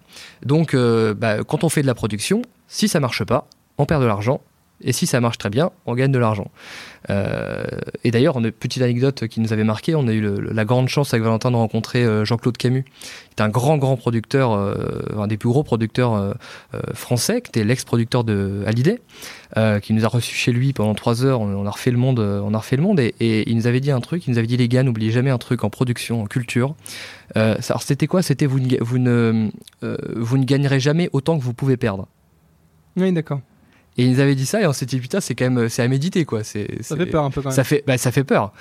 [0.45, 4.02] Donc, euh, bah, quand on fait de la production, si ça marche pas, on perd
[4.02, 4.41] de l'argent,
[4.81, 6.51] et si ça marche très bien, on gagne de l'argent.
[7.09, 7.63] Euh,
[8.03, 11.13] et d'ailleurs, une petite anecdote qui nous avait marqué, on a eu la grande chance
[11.13, 14.75] avec Valentin de rencontrer euh, Jean-Claude Camus, qui est un grand, grand producteur, euh,
[15.17, 16.35] un des plus gros producteurs
[16.93, 18.99] français, qui était l'ex-producteur de Hallyday,
[19.81, 21.41] qui nous a reçus chez lui pendant trois heures.
[21.41, 23.91] On, a refait le monde, on a refait le monde, et, il nous avait dit
[23.91, 24.27] un truc.
[24.27, 26.75] Il nous avait dit les gars, n'oubliez jamais un truc en production, en culture.
[27.35, 28.21] alors c'était quoi?
[28.21, 29.49] C'était vous, ne
[30.43, 32.07] gagnerez jamais autant que vous pouvez perdre.
[32.97, 33.41] Oui, d'accord.
[33.97, 35.88] Et ils avaient dit ça et on s'est dit putain c'est quand même c'est à
[35.88, 36.43] méditer quoi.
[36.43, 37.55] C'est ça fait peur un peu quand même.
[37.55, 38.51] Ça fait bah, ça fait peur.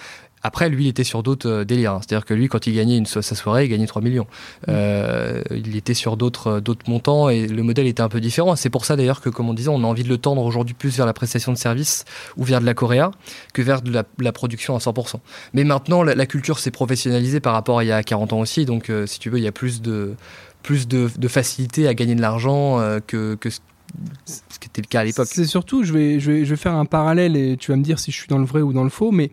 [0.47, 1.95] Après, lui, il était sur d'autres euh, délires.
[1.95, 2.01] Hein.
[2.03, 4.25] C'est-à-dire que lui, quand il gagnait une sa soirée, il gagnait 3 millions.
[4.25, 4.67] Mmh.
[4.69, 8.55] Euh, il était sur d'autres euh, d'autres montants et le modèle était un peu différent.
[8.55, 10.75] C'est pour ça d'ailleurs que, comme on disait, on a envie de le tendre aujourd'hui
[10.75, 12.05] plus vers la prestation de services
[12.37, 13.11] ou vers de la Coréa
[13.55, 15.15] que vers de la, production à 100%.
[15.55, 18.67] Mais maintenant, la, culture s'est professionnalisée par rapport à il y a 40 ans aussi.
[18.67, 20.15] Donc, si tu veux, il y a plus de
[20.63, 23.49] plus de, facilité à gagner de l'argent que, que
[24.25, 25.29] ce qui était le cas à l'époque.
[25.31, 27.83] C'est surtout, je vais, je, vais, je vais faire un parallèle et tu vas me
[27.83, 29.31] dire si je suis dans le vrai ou dans le faux, mais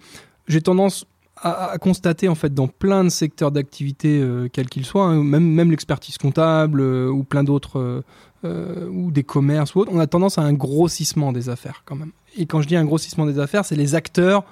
[0.47, 1.06] j'ai tendance
[1.41, 5.45] à, constater en fait dans plein de secteurs d'activité, euh, quels qu'ils soient, hein, même,
[5.45, 8.04] même l'expertise comptable euh, ou plein d'autres,
[8.45, 11.95] euh, ou des commerces ou autres, on a tendance à un grossissement des affaires quand
[11.95, 12.12] même.
[12.38, 14.43] Et quand je dis un grossissement des affaires, c'est les acteurs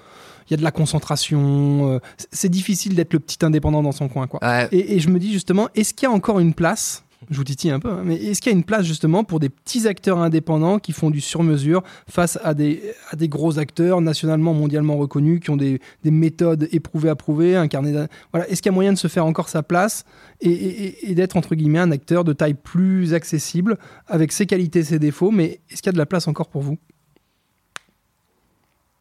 [0.47, 2.01] il y a de la concentration.
[2.31, 4.39] c'est difficile d'être le petit indépendant dans son coin, quoi.
[4.71, 7.43] Et, et je me dis justement, est-ce qu'il y a encore une place je vous
[7.43, 9.88] titille un peu, hein, mais est-ce qu'il y a une place justement pour des petits
[9.88, 14.95] acteurs indépendants qui font du sur-mesure face à des, à des gros acteurs nationalement, mondialement
[14.95, 18.47] reconnus, qui ont des, des méthodes éprouvées, approuvées, incarnées voilà.
[18.49, 20.05] Est-ce qu'il y a moyen de se faire encore sa place
[20.39, 23.77] et, et, d'être, entre guillemets, un acteur de taille plus accessible,
[24.08, 26.62] avec ses qualités, ses défauts, mais est-ce qu'il y a de la place encore pour
[26.62, 26.77] vous?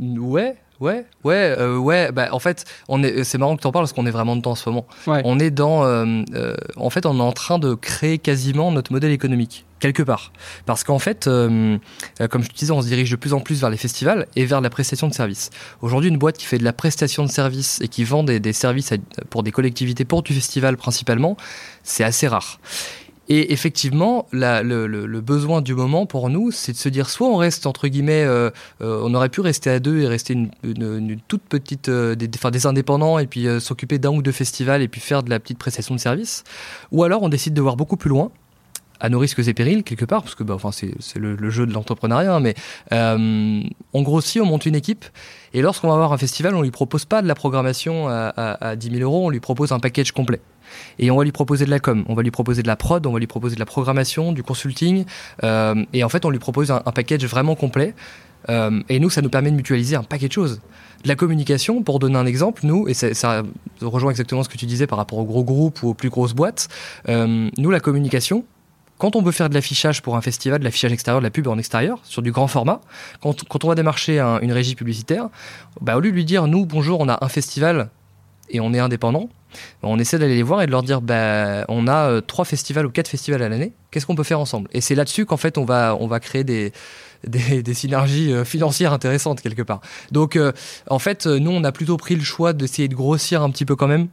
[0.01, 2.13] Ouais, Ouais, ouais, euh, ouais.
[2.13, 3.25] Bah, en fait, on est.
[3.25, 4.87] C'est marrant que tu en parles parce qu'on est vraiment dedans en ce moment.
[5.07, 5.85] On est dans.
[5.85, 10.03] Euh, euh, en fait, on est en train de créer quasiment notre modèle économique quelque
[10.03, 10.33] part,
[10.67, 11.79] parce qu'en fait, comme
[12.19, 14.61] je te disais, on se dirige de plus en plus vers les festivals et vers
[14.61, 15.51] la prestation de services.
[15.83, 18.53] Aujourd'hui, une boîte qui fait de la prestation de services et qui vend des, des
[18.53, 18.93] services
[19.31, 21.37] pour des collectivités, pour du festival principalement,
[21.85, 22.59] c'est assez rare.
[23.29, 27.67] Et effectivement, le, besoin du moment pour nous, c'est de se dire soit on reste
[27.67, 31.91] entre guillemets, euh, euh, on aurait pu rester à deux et rester une, toute petite,
[31.91, 35.23] euh, des, enfin, des indépendants et puis s'occuper d'un ou deux festivals et puis faire
[35.23, 36.45] de la petite prestation de service,
[36.91, 38.31] ou alors on décide de voir beaucoup plus loin
[39.01, 41.73] à nos risques et périls quelque part, parce que bah, enfin, c'est le, jeu de
[41.73, 42.55] l'entrepreneuriat, hein, mais
[42.91, 45.05] on grossit, on monte une équipe,
[45.53, 48.71] et lorsqu'on va avoir un festival, on lui propose pas de la programmation à, à,
[48.71, 50.41] à 10 000 euros, on lui propose un package complet.
[50.99, 53.07] Et on va lui proposer de la com, on va lui proposer de la prod,
[53.07, 55.05] on va lui proposer de la programmation, du consulting.
[55.45, 57.95] Euh, et en fait, on lui propose un, package vraiment complet.
[58.49, 60.61] Euh, et nous, ça nous permet de mutualiser un paquet de choses.
[61.05, 63.43] De la communication, pour donner un exemple, nous, et ça,
[63.81, 66.35] rejoint exactement ce que tu disais par rapport aux gros groupes ou aux plus grosses
[66.35, 66.69] boîtes,
[67.09, 68.45] euh, nous, la communication,
[68.99, 71.47] quand on veut faire de l'affichage pour un festival, de l'affichage extérieur, de la pub
[71.47, 72.81] en extérieur, sur du grand format,
[73.21, 75.29] quand, on va démarcher une régie publicitaire,
[75.81, 77.91] bah, au lieu de lui dire, nous, bonjour, on a un festival
[78.51, 79.29] et on est indépendant,
[79.83, 82.87] on essaie d'aller les voir et de leur dire bah, on a euh, trois festivals
[82.87, 84.69] ou quatre festivals à l'année, qu'est-ce qu'on peut faire ensemble?
[84.73, 86.73] Et c'est là-dessus qu'en fait on va, on va créer des,
[87.25, 89.81] des, synergies euh, financières intéressantes quelque part.
[90.13, 90.53] Donc euh,
[90.89, 93.77] en fait, nous on a plutôt pris le choix d'essayer de grossir un petit peu
[93.77, 94.09] quand même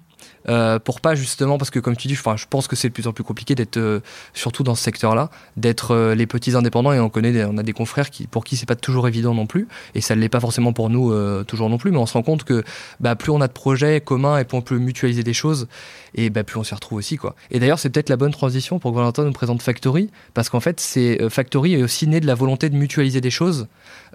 [0.47, 3.07] euh, pour pas justement, parce que comme tu dis, je pense que c'est de plus
[3.07, 4.01] en plus compliqué d'être, euh,
[4.33, 7.73] surtout dans ce secteur-là, d'être euh, les petits indépendants et on connaît, on a des
[7.73, 10.39] confrères qui, pour qui c'est pas toujours évident non plus et ça ne l'est pas
[10.39, 11.13] forcément pour nous
[11.45, 12.63] toujours non plus, mais on se rend compte que
[12.99, 15.67] bah, plus on a de projets communs et plus on peut mutualiser des choses
[16.15, 17.35] et bah, plus on s'y retrouve aussi quoi.
[17.51, 20.59] Et d'ailleurs c'est peut-être la bonne transition pour que Valentin nous présente Factory parce qu'en
[20.59, 23.67] fait c'est Factory est aussi né de la volonté de mutualiser des choses,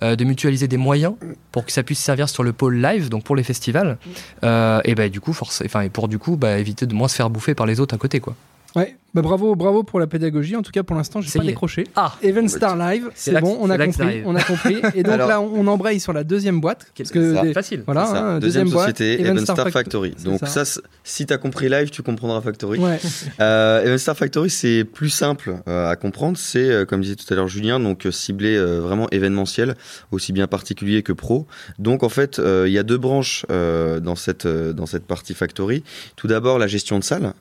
[0.03, 1.15] de mutualiser des moyens
[1.53, 3.99] pour que ça puisse servir sur le pôle live donc pour les festivals
[4.43, 7.17] et bah, du coup force, enfin et pour du coup bah, éviter de moins se
[7.17, 8.35] faire bouffer par les autres à côté quoi.
[8.77, 10.55] Ouais, bah bravo, bravo pour la pédagogie.
[10.55, 11.85] En tout cas, pour l'instant, j'ai pas décroché.
[11.97, 14.81] Ah, Even Star Live, c'est bon, on a compris, on a compris.
[14.95, 16.87] Et donc là, on, embraye sur la deuxième boîte.
[16.97, 17.83] Parce que facile.
[17.87, 20.15] Voilà, hein, deuxième, société, Even Star, Factory.
[20.25, 20.63] Donc ça,
[21.05, 22.79] si tu as compris Live, tu comprendras Factory.
[22.79, 22.99] Ouais.
[23.41, 26.37] Euh, Even Star Factory, c'est plus simple euh, à comprendre.
[26.37, 29.75] C'est, euh, comme disait tout à l'heure Julien, donc ciblé vraiment événementiel,
[30.13, 31.47] aussi bien particulier que pro.
[31.79, 35.83] Donc en fait, il y a deux branches dans cette dans cette partie Factory.
[36.17, 37.33] Tout d'abord, la gestion de salle,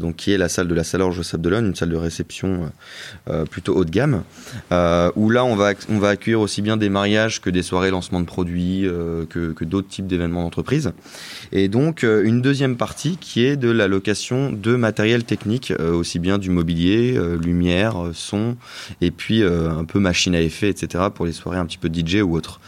[0.00, 2.72] donc qui est la salle de la Salorge Sable une salle de réception
[3.28, 4.22] euh, plutôt haut de gamme,
[4.72, 7.90] euh, où là on va, on va accueillir aussi bien des mariages que des soirées
[7.90, 10.92] lancement de produits, euh, que, que d'autres types d'événements d'entreprise.
[11.52, 16.38] Et donc une deuxième partie qui est de la location de matériel technique, aussi bien
[16.38, 18.56] du mobilier, lumière, son,
[19.00, 21.04] et puis un peu machine à effet, etc.
[21.14, 22.60] pour les soirées un petit peu DJ ou autre.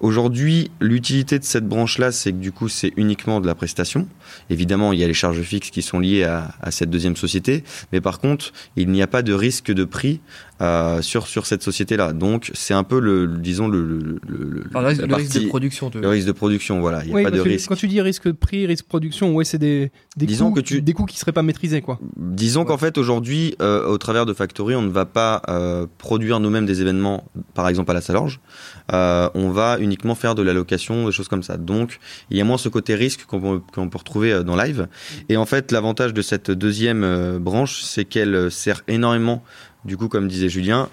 [0.00, 4.08] Aujourd'hui, l'utilité de cette branche-là, c'est que du coup c'est uniquement de la prestation.
[4.50, 8.00] Évidemment, il y a les charges fixes qui sont liées à, cette deuxième société, mais
[8.00, 10.20] par contre, il n'y a pas de risque de prix
[10.62, 12.12] euh, sur, sur cette société-là.
[12.12, 15.90] Donc, c'est un peu le, disons, le, le, le, risque de production.
[15.92, 17.04] Le risque de production, voilà.
[17.04, 17.68] Il n'y a pas de risque.
[17.68, 20.60] Quand tu dis risque de prix, risque de production, ouais, c'est des, des, coûts, que
[20.60, 20.80] tu...
[20.80, 21.98] des coûts qui ne seraient pas maîtrisés, quoi.
[22.16, 26.38] Disons qu'en fait, aujourd'hui, euh, au travers de Factory, on ne va pas euh, produire
[26.38, 28.38] nous-mêmes des événements, par exemple à la Salorge.
[28.92, 31.56] on va uniquement faire de la location, des choses comme ça.
[31.56, 31.98] Donc,
[32.30, 34.86] il y a moins ce côté risque qu'on peut, peut, retrouver dans Live.
[35.28, 39.42] Et en fait, l'avantage de cette deuxième branche, c'est qu'elle sert énormément
[39.84, 40.88] du coup, comme disait Julien,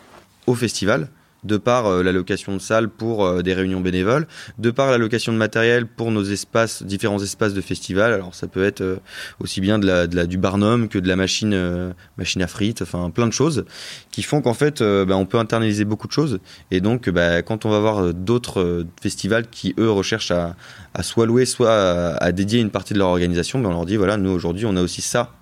[0.47, 1.10] au festival,
[1.43, 4.97] de par euh, la location de salles pour euh, des réunions bénévoles, de par la
[4.97, 8.13] location de matériel pour nos espaces, différents espaces de festival.
[8.13, 8.97] Alors ça peut être euh,
[9.39, 13.28] aussi bien de la, du barnum que de la machine, machine à frites, enfin plein
[13.28, 13.65] de choses
[14.12, 16.39] qui font qu'en fait bah, on peut internaliser beaucoup de choses.
[16.71, 20.56] Et donc bah, quand on va voir d'autres festivals qui eux recherchent à,
[21.02, 21.71] soit louer, soit
[22.17, 24.75] à, dédier une partie de leur organisation, bah, on leur dit voilà nous aujourd'hui on
[24.75, 25.38] a aussi ça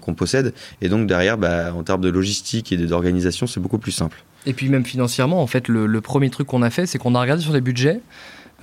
[0.00, 0.54] qu'on possède.
[0.80, 4.22] Et donc derrière, bah, en termes de logistique et d'organisation, c'est beaucoup plus simple.
[4.46, 7.20] Et puis même financièrement, en fait, le, premier truc qu'on a fait, c'est qu'on a
[7.20, 8.00] regardé sur les budgets.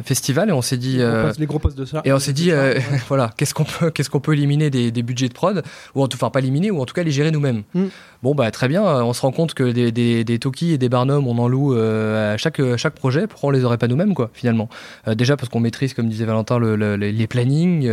[0.03, 0.99] Festival et on s'est dit
[1.37, 2.01] les gros postes de ça.
[2.05, 2.51] et on s'est dit
[3.07, 5.63] voilà qu'est-ce qu'on peut qu'est-ce qu'on peut éliminer des, budgets de prod
[5.95, 7.63] ou en tout enfin pas éliminer ou en tout cas les gérer nous-mêmes.
[7.73, 7.85] Mm.
[8.23, 10.89] bon bah très bien on se rend compte que des, des, des Toki et des
[10.89, 14.29] Barnum on en loue à chaque chaque projet pourquoi on les aurait pas nous-mêmes quoi
[14.33, 14.69] finalement?
[15.07, 17.89] Déjà parce qu'on maîtrise comme disait Valentin les plannings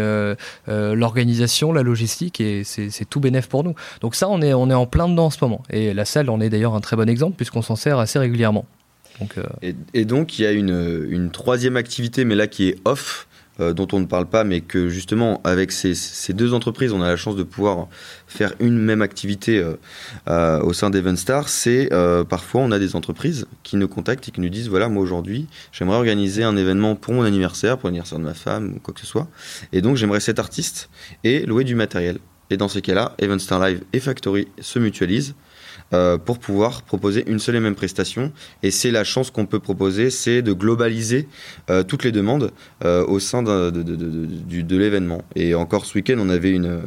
[0.66, 3.74] l'organisation la logistique et c'est tout bénéf pour nous.
[4.00, 5.62] Donc ça on est on est en plein dedans en ce moment.
[5.70, 8.64] Et la salle en est d'ailleurs un très bon exemple puisqu'on s'en sert assez régulièrement
[9.38, 13.26] euh, et, donc, il y a une, troisième activité, mais là qui est off,
[13.60, 15.94] euh, dont on ne parle pas, mais que justement, avec ces,
[16.32, 17.88] deux entreprises, on a la chance de pouvoir
[18.26, 19.64] faire une même activité
[20.28, 21.48] euh, au sein d'Evenstar.
[21.48, 21.90] C'est
[22.28, 25.46] parfois, on a des entreprises qui nous contactent et qui nous disent voilà, moi aujourd'hui,
[25.72, 29.00] j'aimerais organiser un événement pour mon anniversaire, pour l'anniversaire de ma femme ou quoi que
[29.00, 29.28] ce soit.
[29.72, 30.88] Et donc, j'aimerais cet artiste
[31.24, 32.18] et louer du matériel.
[32.50, 35.34] Et dans ces cas-là, Evenstar Live et Factory se mutualisent
[35.94, 38.30] euh, pour pouvoir proposer une seule et même prestation.
[38.62, 41.28] Et c'est la chance qu'on peut proposer, c'est de globaliser
[41.70, 42.52] euh, toutes les demandes
[42.84, 45.22] euh, au sein de, l'événement.
[45.34, 46.82] Et encore ce week-end, on avait une,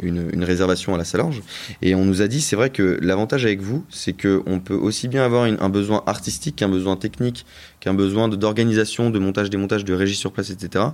[0.00, 1.42] une, réservation à la Salange.
[1.82, 5.08] Et on nous a dit, c'est vrai que l'avantage avec vous, c'est qu'on peut aussi
[5.08, 7.44] bien avoir un besoin artistique qu'un besoin technique,
[7.80, 10.86] qu'un besoin d'organisation, de montage, démontage, de régie sur place, etc.,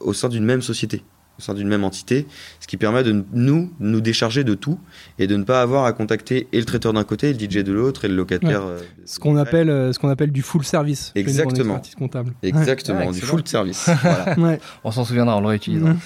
[0.00, 1.04] au sein d'une même société
[1.38, 2.26] au sein d'une même entité,
[2.60, 4.78] ce qui permet de nous, nous décharger de tout
[5.18, 7.64] et de ne pas avoir à contacter et le traiteur d'un côté, et le DJ
[7.64, 8.62] de l'autre et le locataire.
[8.64, 11.12] Euh, ce qu'on appelle, euh, ce qu'on appelle du full service.
[11.14, 11.80] Exactement.
[11.98, 12.34] Comptable.
[12.42, 13.90] Exactement, du full service.
[14.84, 15.94] On s'en souviendra, on le réutilisera.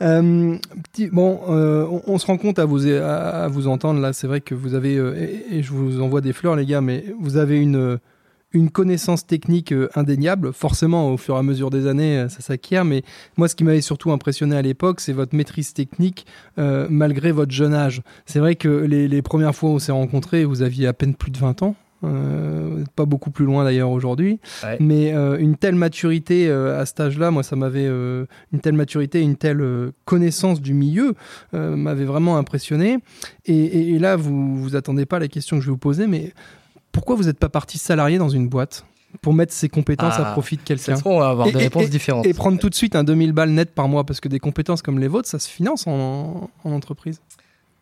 [0.00, 0.56] Euh,
[1.10, 4.74] bon, on, se rend compte à vous, à, vous entendre là, c'est vrai que vous
[4.74, 4.94] avez,
[5.50, 7.98] et, je vous envoie des fleurs les gars, mais vous avez une
[8.52, 10.52] une connaissance technique euh, indéniable.
[10.52, 12.84] Forcément, au fur et à mesure des années, euh, ça s'acquiert.
[12.84, 13.02] Mais
[13.36, 16.26] moi, ce qui m'avait surtout impressionné à l'époque, c'est votre maîtrise technique
[16.58, 18.02] euh, malgré votre jeune âge.
[18.26, 21.30] C'est vrai que les, premières fois où on s'est rencontrés, vous aviez à peine plus
[21.30, 21.74] de 20 ans.
[22.94, 24.38] pas beaucoup plus loin d'ailleurs aujourd'hui,
[24.78, 29.62] mais une telle maturité à cet âge-là, moi ça m'avait une telle maturité, une telle
[30.04, 31.14] connaissance du milieu
[31.52, 32.98] m'avait vraiment impressionné.
[33.46, 36.06] Et, et, là, vous vous attendez pas à la question que je vais vous poser,
[36.06, 36.32] mais
[36.98, 38.84] pourquoi vous n'êtes pas parti salarié dans une boîte
[39.22, 42.26] pour mettre ses compétences à ah, profit de quelqu'un on va avoir des réponses différentes.
[42.26, 44.82] Et prendre tout de suite un 2000 balles net par mois, parce que des compétences
[44.82, 47.20] comme les vôtres, ça se finance en entreprise.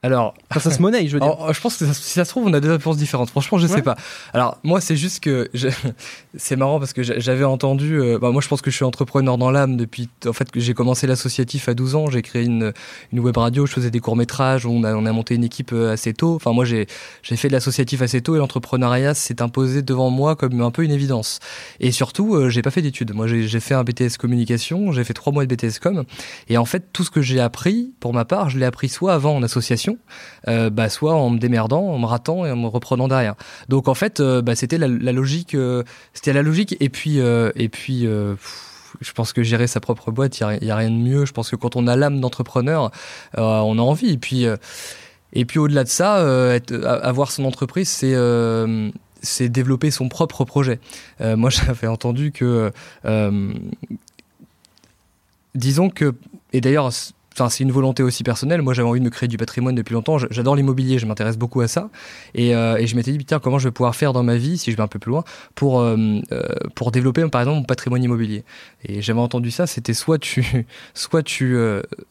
[0.03, 1.53] Alors, ça se monnaie, je veux dire.
[1.53, 3.31] je pense que si ça se trouve, on a des réponses différentes.
[3.31, 3.97] Franchement, je sais pas.
[4.35, 5.51] Alors, moi, c'est juste que
[6.37, 7.99] c'est marrant parce que j'avais entendu.
[7.99, 10.09] Euh, bah, moi, je pense que je suis entrepreneur dans l'âme depuis.
[10.27, 12.07] En fait, que j'ai commencé l'associatif à 12 ans.
[12.09, 12.73] J'ai créé une,
[13.13, 13.67] une web radio.
[13.67, 14.67] Je faisais des courts métrages.
[14.67, 16.37] On a, on a monté une équipe euh, assez tôt.
[16.37, 16.87] Enfin, moi, j'ai
[17.23, 20.93] fait de l'associatif assez tôt et l'entrepreneuriat s'est imposé devant moi comme un peu une
[20.93, 21.41] évidence.
[21.81, 23.13] Et surtout, euh, j'ai pas fait d'études.
[23.15, 24.93] Moi, j'ai fait un BTS communication.
[24.93, 26.05] J'ai fait trois mois de BTS com.
[26.49, 29.15] Et en fait, tout ce que j'ai appris, pour ma part, je l'ai appris soit
[29.15, 29.86] avant en association
[30.49, 33.35] euh, bah, soit en me démerdant, en me ratant et en me reprenant derrière.
[33.69, 35.83] Donc en fait, euh, bah, c'était la, logique, euh,
[36.15, 36.77] c'était la logique.
[36.81, 41.27] Et puis, je pense que gérer sa propre boîte, il n'y a, rien de mieux.
[41.27, 42.91] Je pense que quand on a l'âme d'entrepreneur,
[43.37, 44.13] on a envie.
[44.13, 44.47] Et puis,
[45.33, 46.17] et puis au-delà de ça,
[46.83, 48.15] avoir son entreprise, c'est
[49.23, 50.79] c'est développer son propre projet.
[51.21, 52.71] moi, j'avais entendu que,
[55.55, 56.15] disons que,
[56.53, 56.91] et d'ailleurs,
[57.37, 58.63] Enfin, c'est une volonté aussi personnelle.
[58.63, 60.17] Moi, j'avais envie de me créer du patrimoine depuis longtemps.
[60.17, 61.91] J'adore l'immobilier, je m'intéresse beaucoup à ça.
[62.35, 64.71] Et, euh, je m'étais dit, putain, comment je vais pouvoir faire dans ma vie, si
[64.73, 65.23] je vais un peu plus loin,
[65.55, 65.97] pour, euh,
[66.33, 66.43] euh,
[66.75, 68.43] pour développer, par exemple, mon patrimoine immobilier.
[68.85, 71.59] Et j'avais entendu ça, c'était soit tu, soit, tu,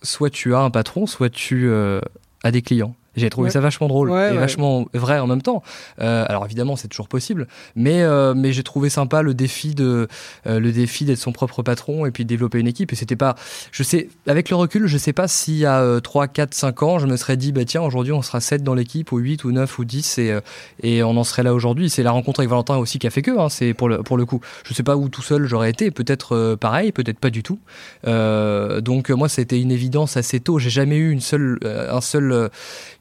[0.04, 2.96] soit tu as un patron, soit tu as des clients.
[3.16, 5.64] J'ai trouvé ça vachement drôle et vachement vrai en même temps.
[6.02, 10.08] Euh, alors évidemment, c'est toujours possible, mais euh, mais j'ai trouvé sympa le défi de
[10.48, 12.92] euh, le défi d'être son propre patron et puis de développer une équipe.
[12.92, 13.36] Et c'était pas,
[13.72, 17.08] je sais, avec le recul, je sais pas y a 3, 4, 5 ans, je
[17.08, 19.80] me serais dit bah tiens aujourd'hui on sera 7 dans l'équipe ou 8 ou 9
[19.80, 20.38] ou 10 et
[20.84, 21.90] et on en serait là aujourd'hui.
[21.90, 23.38] C'est la rencontre avec Valentin aussi qui a fait que.
[23.38, 24.42] Hein, c'est pour le pour le coup.
[24.66, 25.92] Je sais pas où tout seul j'aurais été.
[25.92, 27.60] Peut-être pareil, peut-être pas du tout.
[28.06, 30.60] donc moi, c'était une évidence assez tôt.
[30.60, 32.50] J'ai jamais eu une seule un seul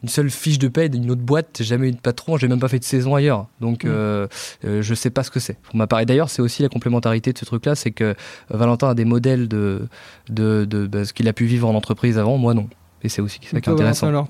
[0.05, 2.61] une seule fiche de paie d'une autre boîte, j'ai jamais eu de patron, j'ai même
[2.61, 3.47] pas fait de saison ailleurs.
[3.63, 3.89] Donc mm.
[3.89, 4.27] euh,
[4.67, 5.57] euh, je sais pas ce que c'est.
[5.63, 6.01] Pour ma part.
[6.01, 8.15] Et d'ailleurs, c'est aussi la complémentarité de ce truc-là, c'est que
[8.51, 9.89] Valentin a des modèles de,
[10.29, 12.69] de, de, bah, ce qu'il a pu vivre en entreprise avant, moi non.
[13.03, 14.09] Et c'est aussi ça qui est intéressant.
[14.09, 14.29] Alors,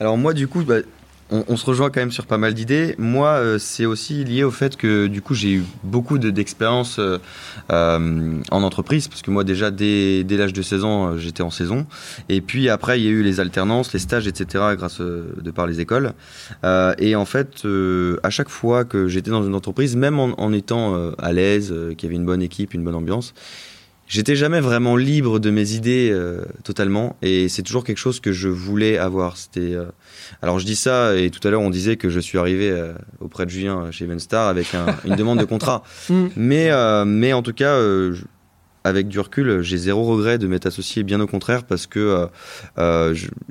[0.00, 0.76] alors, moi, du coup, bah,
[1.30, 2.94] on, se rejoint quand même sur pas mal d'idées.
[2.98, 7.18] Moi, euh, c'est aussi lié au fait que du coup, j'ai eu beaucoup d'expérience euh,
[7.70, 11.86] euh, en entreprise, parce que moi, déjà, dès, l'âge de 16 ans, j'étais en saison.
[12.28, 15.66] Et puis après, il y a eu les alternances, les stages, etc., grâce de par
[15.66, 16.12] les écoles.
[16.98, 17.66] et en fait,
[18.22, 22.08] à chaque fois que j'étais dans une entreprise, même en, en étant à l'aise, qu'il
[22.08, 23.34] y avait une bonne équipe, une bonne ambiance,
[24.10, 26.14] j'étais jamais vraiment libre de mes idées
[26.64, 29.38] totalement, et c'est toujours quelque chose que je voulais avoir.
[29.38, 29.74] C'était
[30.42, 32.70] alors je dis ça, et tout à l'heure on disait que je suis arrivé
[33.20, 34.74] auprès de Julien chez Evenstar avec
[35.06, 36.26] une demande de contrat, mm.
[36.36, 36.70] mais
[37.06, 37.80] mais en tout cas.
[38.82, 42.28] avec du recul, j'ai zéro regret de m'être associé, bien au contraire, parce que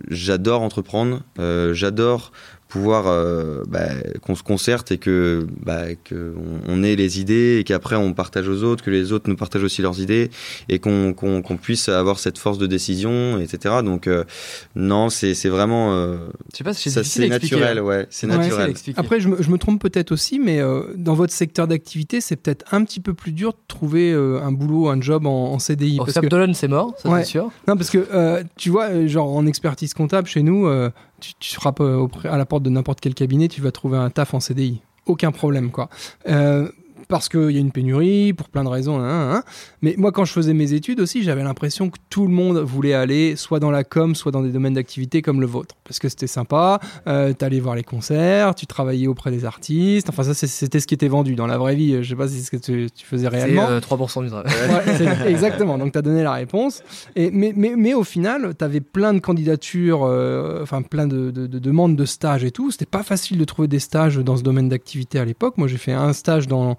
[0.10, 1.24] j'adore entreprendre,
[1.72, 2.32] j'adore
[2.70, 3.88] pouvoir euh, bah,
[4.22, 8.64] qu'on se concerte et que bah, qu'on ait les idées et qu'après on partage aux
[8.64, 10.30] autres, que les autres nous partagent aussi leurs idées
[10.70, 13.78] et qu'on qu'on puisse avoir cette force de décision, etc.
[13.84, 14.24] Donc euh,
[14.76, 16.18] non, c'est vraiment euh,
[16.52, 18.76] je sais pas si c'est naturel, ouais, c'est naturel.
[18.96, 20.62] Après, je me, je me trompe peut-être aussi, mais
[20.96, 24.90] dans votre secteur d'activité, c'est peut-être un petit peu plus dur de trouver un boulot,
[24.90, 26.00] un job en, CDI.
[26.00, 26.54] Au parce que...
[26.54, 27.52] c'est mort, ça c'est sûr.
[27.68, 30.68] Non, parce que tu vois, genre en expertise comptable chez nous
[31.20, 34.34] tu, frappes euh, à la porte de n'importe quel cabinet, tu vas trouver un taf
[34.34, 34.82] en CDI.
[35.06, 35.90] Aucun problème, quoi.
[36.28, 36.70] Euh,
[37.08, 39.00] parce qu'il y a une pénurie, pour plein de raisons.
[39.00, 39.44] Hein, hein, hein.
[39.82, 42.94] Mais moi, quand je faisais mes études aussi, j'avais l'impression que tout le monde voulait
[42.94, 45.76] aller soit dans la com, soit dans des domaines d'activité comme le vôtre.
[45.84, 50.10] Parce que c'était sympa, euh, tu allais voir les concerts, tu travaillais auprès des artistes.
[50.10, 51.36] Enfin, ça, c'était ce qui était vendu.
[51.36, 53.68] Dans la vraie vie, je sais pas si c'est ce que tu, faisais réellement.
[53.68, 54.52] C'est 3% du travail.
[55.28, 56.84] exactement, donc tu as donné la réponse.
[57.16, 61.32] Et, mais, mais, mais au final, tu avais plein de candidatures, euh, enfin plein de,
[61.32, 62.72] de, de, demandes de stages et tout.
[62.72, 65.58] C'était pas facile de trouver des stages dans ce domaine d'activité à l'époque.
[65.58, 66.74] Moi, j'ai fait un stage dans euh,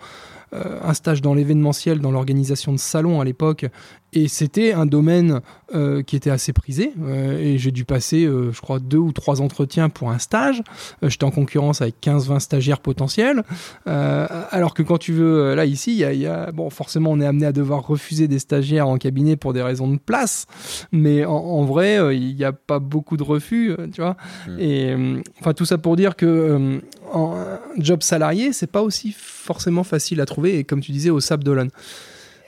[0.53, 3.67] un stage dans l'événementiel, dans l'organisation de salons à l'époque,
[4.13, 5.41] et c'était un domaine
[5.75, 6.93] euh, qui était assez prisé.
[7.01, 10.63] Euh, et j'ai dû passer, euh, je crois, deux ou trois entretiens pour un stage.
[11.03, 13.45] J'étais en concurrence avec 15-20 stagiaires potentiels.
[13.87, 17.47] alors que quand tu veux, là, ici, y y a, bon, forcément, on est amené
[17.47, 20.47] à devoir refuser des stagiaires en cabinet pour des raisons de place.
[20.93, 24.17] Mais en, vrai, il n'y a pas beaucoup de refus, tu vois.
[24.49, 24.59] Hmm.
[24.59, 24.97] Et
[25.41, 26.81] enfin, tout ça pour dire que
[27.13, 27.35] en
[27.79, 30.59] job salarié, c'est pas aussi forcément facile à trouver.
[30.59, 31.71] Et comme tu disais, au Sable d'Olonne.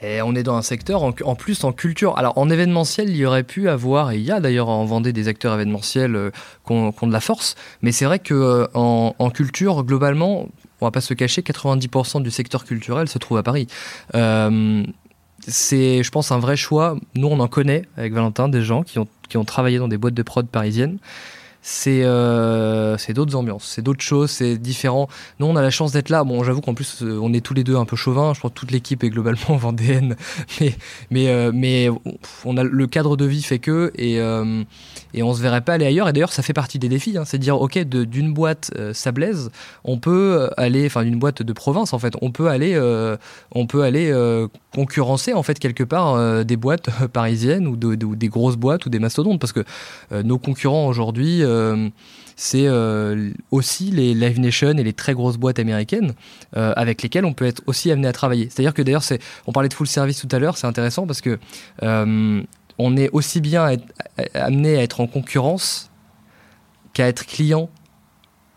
[0.03, 2.17] Et on est dans un secteur en, plus en culture.
[2.17, 5.13] Alors en événementiel, il y aurait pu avoir, et il y a d'ailleurs en Vendée
[5.13, 6.31] des acteurs événementiels euh,
[6.67, 10.49] qui, ont, de la force, mais c'est vrai que euh, en, culture, globalement,
[10.81, 13.67] on va pas se cacher, 90% du secteur culturel se trouve à Paris.
[14.13, 14.83] Euh,
[15.47, 16.97] c'est, je pense, un vrai choix.
[17.15, 19.97] Nous, on en connaît avec Valentin des gens qui ont, qui ont travaillé dans des
[19.97, 20.97] boîtes de prod parisiennes
[21.65, 25.07] c'est euh, d'autres ambiances, c'est d'autres choses, c'est différent.
[25.39, 26.25] Nous, on a la chance d'être là.
[26.25, 28.33] Bon, j'avoue qu'en plus, euh, on est tous les deux un peu chauvins.
[28.33, 30.17] Je crois que toute l'équipe est globalement vendéenne,
[30.59, 30.75] mais
[31.09, 31.87] mais euh, mais
[32.43, 34.19] on a le cadre de vie fait que et
[35.15, 36.09] et on se verrait pas aller ailleurs.
[36.09, 37.17] Et d'ailleurs, ça fait partie des défis.
[37.17, 37.23] Hein.
[37.25, 39.49] c'est de dire, ok, d'une boîte sablaise,
[39.85, 42.77] on peut aller, enfin d'une boîte de province en fait, on peut aller
[43.51, 44.13] on peut aller
[44.73, 49.39] concurrencer en fait quelque part des boîtes parisiennes ou, des grosses boîtes ou des mastodontes
[49.39, 49.63] parce que
[50.11, 51.52] nos concurrents aujourd'hui euh,
[52.35, 56.13] c'est euh, aussi les Live Nation et les très grosses boîtes américaines
[56.57, 58.49] euh, avec lesquelles on peut être aussi amené à travailler.
[58.49, 59.03] C'est-à-dire que d'ailleurs,
[59.47, 61.39] on parlait de full service tout à l'heure, c'est intéressant parce que
[62.79, 63.77] on est aussi bien
[64.33, 65.91] amené à être en concurrence
[66.93, 67.69] qu'à être client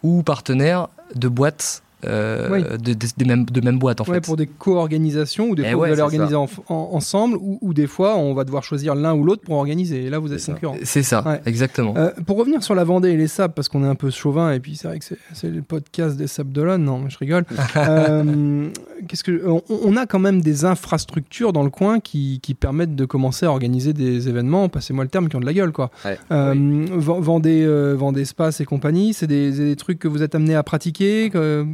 [0.03, 4.21] ou partenaire de boîtes euh, de, de, même, de même boîte en fait.
[4.21, 6.37] Pour des co-organisations ou des eh fois vous allez organiser
[6.69, 10.19] ensemble ou, des fois on va devoir choisir l'un ou l'autre pour organiser et là
[10.19, 10.77] vous êtes concurrent.
[10.83, 11.95] C'est ça, exactement.
[11.97, 14.53] Euh, pour revenir sur la Vendée et les sables parce qu'on est un peu chauvin
[14.53, 17.47] et puis c'est vrai que c'est le podcast des sables d'Olonne, non je rigole.
[17.77, 18.69] euh,
[19.09, 23.07] qu'est-ce que on, a quand même des infrastructures dans le coin qui, qui permettent de
[23.07, 25.91] commencer à organiser des événements, passez-moi le terme, qui ont de la gueule quoi.
[26.31, 30.63] Euh, Vendée, Vendée Espace et compagnie, c'est des, des, trucs que vous êtes amené à
[30.63, 31.67] pratiquer que...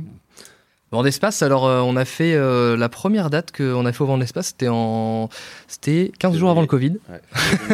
[0.92, 4.06] Vent d'espace, alors euh, on a fait euh, la première date qu'on a fait au
[4.06, 5.30] Vent d'espace, c'était en
[5.66, 6.98] c'était 15 jours avant le Covid.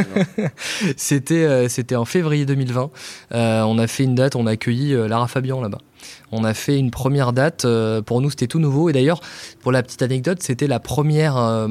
[0.97, 2.91] c'était euh, c'était en février 2020.
[3.33, 5.79] on a fait une date, on a accueilli Lara Fabian là-bas.
[6.31, 7.67] On a fait une première date,
[8.07, 9.21] pour nous c'était tout nouveau et d'ailleurs
[9.63, 11.67] pour la petite anecdote, c'était la première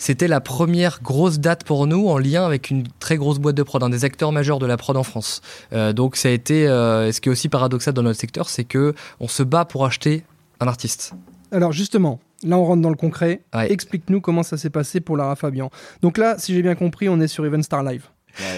[0.00, 3.62] c'était la première grosse date pour nous en lien avec une très grosse boîte de
[3.62, 5.42] prod, un des acteurs majeurs de la prod en France.
[5.74, 8.64] Euh, donc ça a été, euh, ce qui est aussi paradoxal dans notre secteur, c'est
[8.64, 10.24] que on se bat pour acheter
[10.58, 11.12] un artiste.
[11.52, 13.42] Alors justement, là on rentre dans le concret.
[13.52, 15.70] Explique-nous comment ça s'est passé pour Lara Fabian.
[16.00, 18.04] Donc là, si j'ai bien compris, on est sur Event Star Live.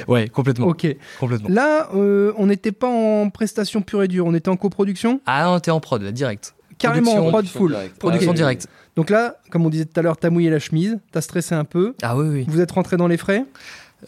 [0.06, 0.28] Ouais.
[0.28, 0.68] complètement.
[0.68, 0.86] Ok.
[1.18, 1.48] Complètement.
[1.48, 5.20] Là, euh, on n'était pas en prestation pure et dure, on était en coproduction?
[5.26, 6.54] Ah, on était en prod, direct.
[6.78, 7.76] Carrément en prod full.
[7.98, 8.68] Production directe.
[8.96, 11.64] Donc là, comme on disait tout à l'heure, t'as mouillé la chemise, t'as stressé un
[11.64, 11.94] peu.
[12.02, 12.44] Ah oui, oui.
[12.48, 13.44] Vous êtes rentré dans les frais?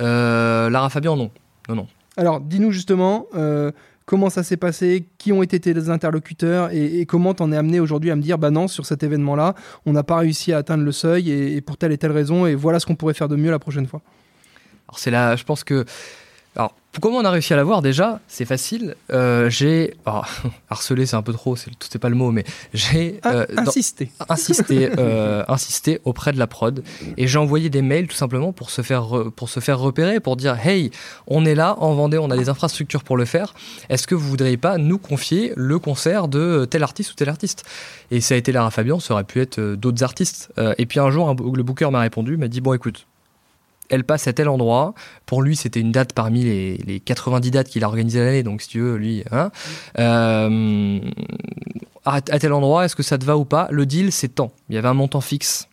[0.00, 1.30] Euh, Lara Fabian, non.
[1.68, 1.86] Non, non.
[2.16, 3.72] Alors, dis-nous justement euh,
[4.06, 6.70] comment ça s'est passé, qui ont été tes interlocuteurs?
[6.72, 9.54] Et, comment t'en es amené aujourd'hui à me dire, bah non, sur cet événement-là,
[9.86, 12.54] on n'a pas réussi à atteindre le seuil et, pour telle et telle raison, et
[12.54, 14.02] voilà ce qu'on pourrait faire de mieux la prochaine fois?
[14.88, 15.86] Alors c'est là, je pense que
[16.56, 18.94] Alors, comment on a réussi à l'avoir déjà C'est facile.
[19.12, 20.20] Euh, j'ai oh,
[20.70, 25.44] harcelé, c'est un peu trop, c'est pas le mot, mais j'ai euh, insisté, insisté, euh,
[25.48, 26.84] insisté auprès de la prod
[27.16, 30.36] et j'ai envoyé des mails tout simplement pour se faire pour se faire repérer, pour
[30.36, 30.90] dire hey,
[31.26, 33.54] on est là en Vendée, on a des infrastructures pour le faire.
[33.88, 37.64] Est-ce que vous voudriez pas nous confier le concert de tel artiste ou tel artiste?
[38.12, 40.52] Et ça a été Lara Fabian, ça aurait pu être d'autres artistes.
[40.78, 43.06] et puis un jour, le booker m'a répondu, m'a dit bon écoute
[43.90, 44.94] elle passe à tel endroit.
[45.26, 48.42] Pour lui, c'était une date parmi les, 90 dates qu'il a organisées l'année.
[48.42, 49.50] Donc, si tu veux, lui, hein,
[49.98, 51.00] euh,
[52.04, 53.68] à, tel endroit, est-ce que ça te va ou pas?
[53.70, 54.52] Le deal, c'est tant.
[54.68, 55.68] Il y avait un montant fixe.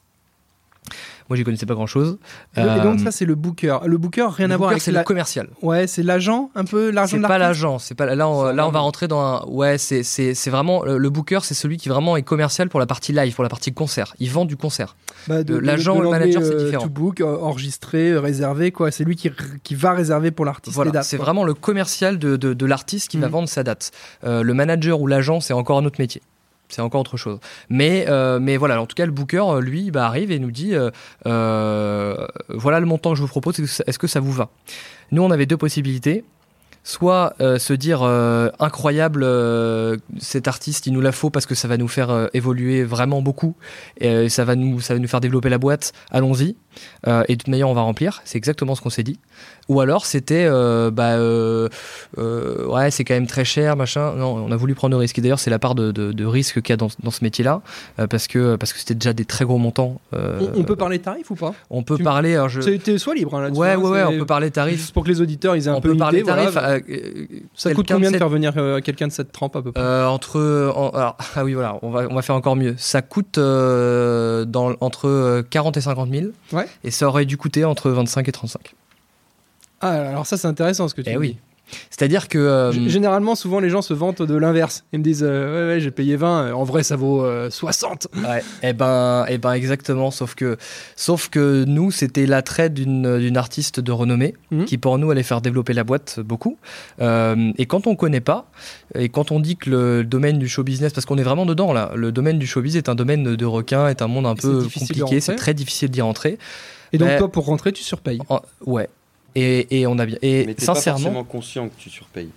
[1.31, 2.17] Moi, j'y connaissais pas grand chose.
[2.57, 3.77] Et donc, euh, ça, c'est le booker.
[3.85, 5.47] Le booker, rien à voir avec c'est le commercial.
[5.61, 7.79] Ouais, c'est l'agent, un peu l'argent C'est pas l'agent.
[7.79, 8.27] C'est pas là.
[8.27, 9.45] On, là, on va rentrer dans un.
[9.47, 13.13] Ouais, c'est c'est vraiment le booker, c'est celui qui vraiment est commercial pour la partie
[13.13, 14.13] live, pour la partie concert.
[14.19, 14.97] Il vend du concert.
[15.29, 16.83] Bah, l'agent, le manager, c'est euh, différent.
[16.83, 18.91] To book, enregistré, réservé, quoi.
[18.91, 19.31] C'est lui qui,
[19.63, 20.75] qui va réserver pour l'artiste.
[20.75, 23.31] Voilà, c'est vraiment le commercial de, de, de l'artiste qui va mhm.
[23.31, 23.91] vendre sa date.
[24.25, 26.21] Euh, le manager ou l'agent, c'est encore un autre métier
[26.71, 27.39] c'est encore autre chose.
[27.69, 30.51] Mais, euh, mais voilà, en tout cas, le booker, euh, lui, bah, arrive et nous
[30.51, 34.49] dit euh, voilà le montant que je vous propose, est-ce que ça vous va?
[35.11, 36.23] Nous, on avait deux possibilités.
[36.83, 39.23] Soit se dire incroyable,
[40.17, 43.53] cet artiste, il nous la faut parce que ça va nous faire évoluer vraiment beaucoup
[44.29, 46.55] ça va nous, ça va nous faire développer la boîte, allons-y.
[47.05, 48.23] et de toute manière, on va remplir.
[48.25, 49.19] C'est exactement ce qu'on s'est dit.
[49.71, 51.69] Ou alors c'était, euh, bah, euh,
[52.17, 54.15] euh, ouais, c'est quand même très cher, machin.
[54.17, 55.17] Non, on a voulu prendre le risque.
[55.17, 57.61] Et d'ailleurs, c'est la part de, de, risque qu'il y a dans, dans ce métier-là,
[58.09, 60.01] parce que parce que c'était déjà des très gros montants.
[60.11, 61.53] On, peut parler tarifs ou pas?
[61.69, 62.33] On peut parler.
[62.33, 62.59] Alors je...
[62.97, 63.61] soit libre hein, là-dessus.
[63.61, 64.77] Ouais, hein, ouais, ouais, on peut parler tarifs.
[64.77, 66.57] Juste pour que les auditeurs ils aient un peu parler idée, tarifs.
[67.55, 68.53] ça coûte combien de faire venir
[68.83, 70.03] quelqu'un de cette trempe à peu près?
[70.03, 72.75] Entre, alors, ah oui, voilà, on va on va faire encore mieux.
[72.77, 76.25] Ça coûte dans entre 40 et 50 000.
[76.51, 76.65] Ouais.
[76.83, 78.75] Et ça aurait dû coûter entre 25 et 35.
[79.81, 81.17] Ah, alors ça, c'est intéressant ce que tu eh dis.
[81.17, 81.37] oui.
[81.89, 82.37] C'est-à-dire que.
[82.37, 84.83] Euh, généralement, souvent, les gens se vantent de l'inverse.
[84.93, 88.07] Ils me disent euh, Ouais, ouais, j'ai payé 20, euh, en vrai, ça vaut 60.
[88.15, 90.11] Ouais, et eh ben, et eh ben, exactement.
[90.11, 90.57] Sauf que,
[90.95, 94.65] sauf que nous, c'était l'attrait d'une artiste de renommée mhm.
[94.65, 96.57] qui, pour nous, allait faire développer la boîte beaucoup.
[96.99, 98.49] et quand on connaît pas,
[98.95, 101.73] et quand on dit que le domaine du show business, parce qu'on est vraiment dedans
[101.73, 104.35] là, le domaine du show business est un domaine de requin, est un monde un
[104.35, 106.37] peu compliqué, c'est très difficile d'y rentrer.
[106.93, 108.19] Et donc, toi, pour rentrer, tu surpayes
[108.65, 108.87] Ouais,
[109.35, 110.17] et, on a bien.
[110.21, 110.97] Et Mais sincèrement.
[110.97, 112.29] pas forcément conscient que tu surpayes.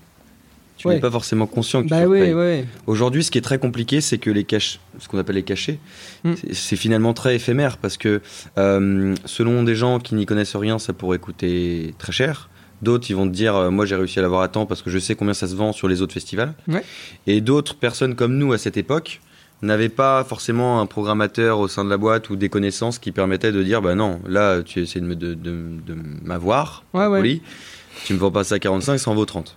[0.77, 2.67] Tu n'es pas forcément conscient que tu bah surpayes.
[2.87, 5.79] Aujourd'hui, ce qui est très compliqué, c'est que les caches, ce qu'on appelle les cachets,
[6.25, 6.35] hmm.
[6.53, 8.21] c'est finalement très éphémère parce que
[8.59, 12.51] euh, selon des gens qui n'y connaissent rien, ça pourrait coûter très cher.
[12.83, 14.91] D'autres, ils vont te dire, euh, moi j'ai réussi à l'avoir à temps parce que
[14.91, 16.55] je sais combien ça se vend sur les autres festivals.
[17.27, 19.21] Et d'autres personnes comme nous à cette époque,
[19.65, 23.53] n'avait pas forcément un programmateur au sein de la boîte ou des connaissances qui permettaient
[23.53, 27.41] de dire bah non, là tu essaies de, de, de, m'avoir, ouais,
[28.05, 29.57] tu me vends pas ça à 45, ça en vaut 30.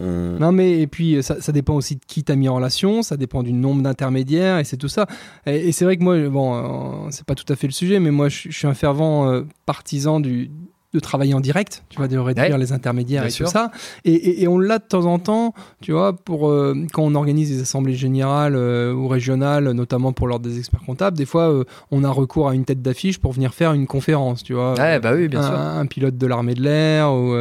[0.00, 3.16] Non mais et puis ça, ça dépend aussi de qui t'as mis en relation, ça
[3.16, 5.06] dépend du nombre d'intermédiaires et c'est tout ça.
[5.46, 8.10] Et, c'est vrai que moi, bon, euh, c'est pas tout à fait le sujet, mais
[8.10, 10.50] moi je, suis un fervent euh, partisan du,
[10.92, 13.70] de travailler en direct, tu vois, de réduire les intermédiaires et tout ça.
[14.04, 17.62] Et, on l'a de temps en temps, tu vois, pour euh, quand on organise des
[17.62, 22.04] assemblées générales euh, ou régionales, notamment pour l'ordre des experts comptables, des fois euh, on
[22.04, 24.74] a recours à une tête d'affiche pour venir faire une conférence, tu vois.
[24.74, 25.58] Ouais, bah oui, bien un, sûr.
[25.58, 27.34] Un pilote de l'armée de l'air ou,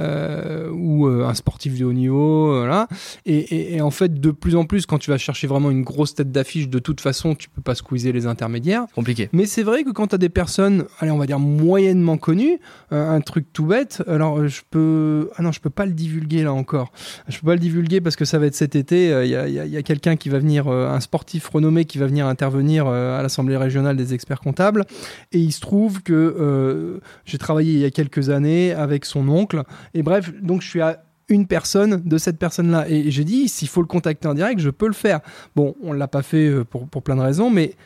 [0.00, 2.88] ou un sportif de haut niveau, voilà.
[3.26, 6.32] Et, en fait, de plus en plus, quand tu vas chercher vraiment une grosse tête
[6.32, 8.86] d'affiche, de toute façon, tu peux pas squeezer les intermédiaires.
[8.94, 9.28] Compliqué.
[9.32, 12.58] Mais c'est vrai que quand tu as des personnes, allez, on va dire moyennement connues,
[12.90, 14.02] un truc tout bête.
[14.06, 15.30] Alors, euh, je peux.
[15.36, 16.92] Ah non, je peux pas le divulguer là encore.
[17.28, 19.06] Je peux pas le divulguer parce que ça va être cet été.
[19.06, 22.26] Il euh, y a, quelqu'un qui va venir, euh, un sportif renommé qui va venir
[22.26, 24.84] intervenir à l'Assemblée régionale des experts comptables.
[25.32, 29.62] Et il se trouve que j'ai travaillé il y a quelques années avec son oncle.
[29.94, 32.88] Et bref, donc je suis à une personne de cette personne-là.
[32.88, 35.20] Et j'ai dit, s'il faut le contacter en direct, je peux le faire.
[35.54, 37.76] Bon, on l'a pas fait pour, pour plein de raisons, mais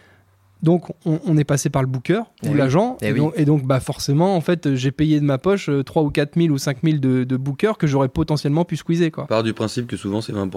[0.63, 4.35] donc on, est passé par le booker ou eh l'agent eh et, donc, bah forcément
[4.35, 6.99] en fait j'ai payé de ma poche 3 euh, ou 4 000 ou 5 000
[6.99, 9.27] de, de bookers que j'aurais potentiellement pu squeezer quoi.
[9.27, 10.51] Part du principe que souvent c'est 20%.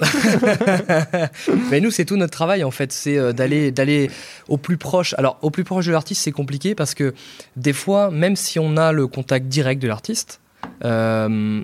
[1.70, 4.10] Mais nous c'est tout notre travail en fait, c'est euh, d'aller d'aller
[4.48, 5.14] au plus proche.
[5.18, 7.12] Alors au plus proche de l'artiste c'est compliqué parce que
[7.56, 10.40] des fois même si on a le contact direct de l'artiste,
[10.84, 11.62] euh,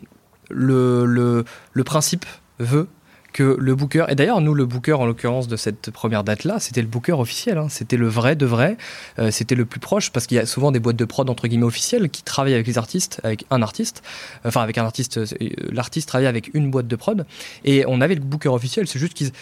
[0.50, 2.26] le, le, le principe
[2.58, 2.88] veut
[3.36, 6.80] que le booker, et d'ailleurs nous le booker en l'occurrence de cette première date-là, c'était
[6.80, 7.68] le booker officiel, hein.
[7.68, 8.78] c'était le vrai de vrai,
[9.18, 11.46] euh, c'était le plus proche, parce qu'il y a souvent des boîtes de prod entre
[11.46, 14.02] guillemets officielles qui travaillent avec les artistes, avec un artiste,
[14.46, 15.26] enfin avec un artiste, euh,
[15.70, 17.26] l'artiste travaille avec une boîte de prod,
[17.66, 19.32] et on avait le booker officiel, c'est juste qu'ils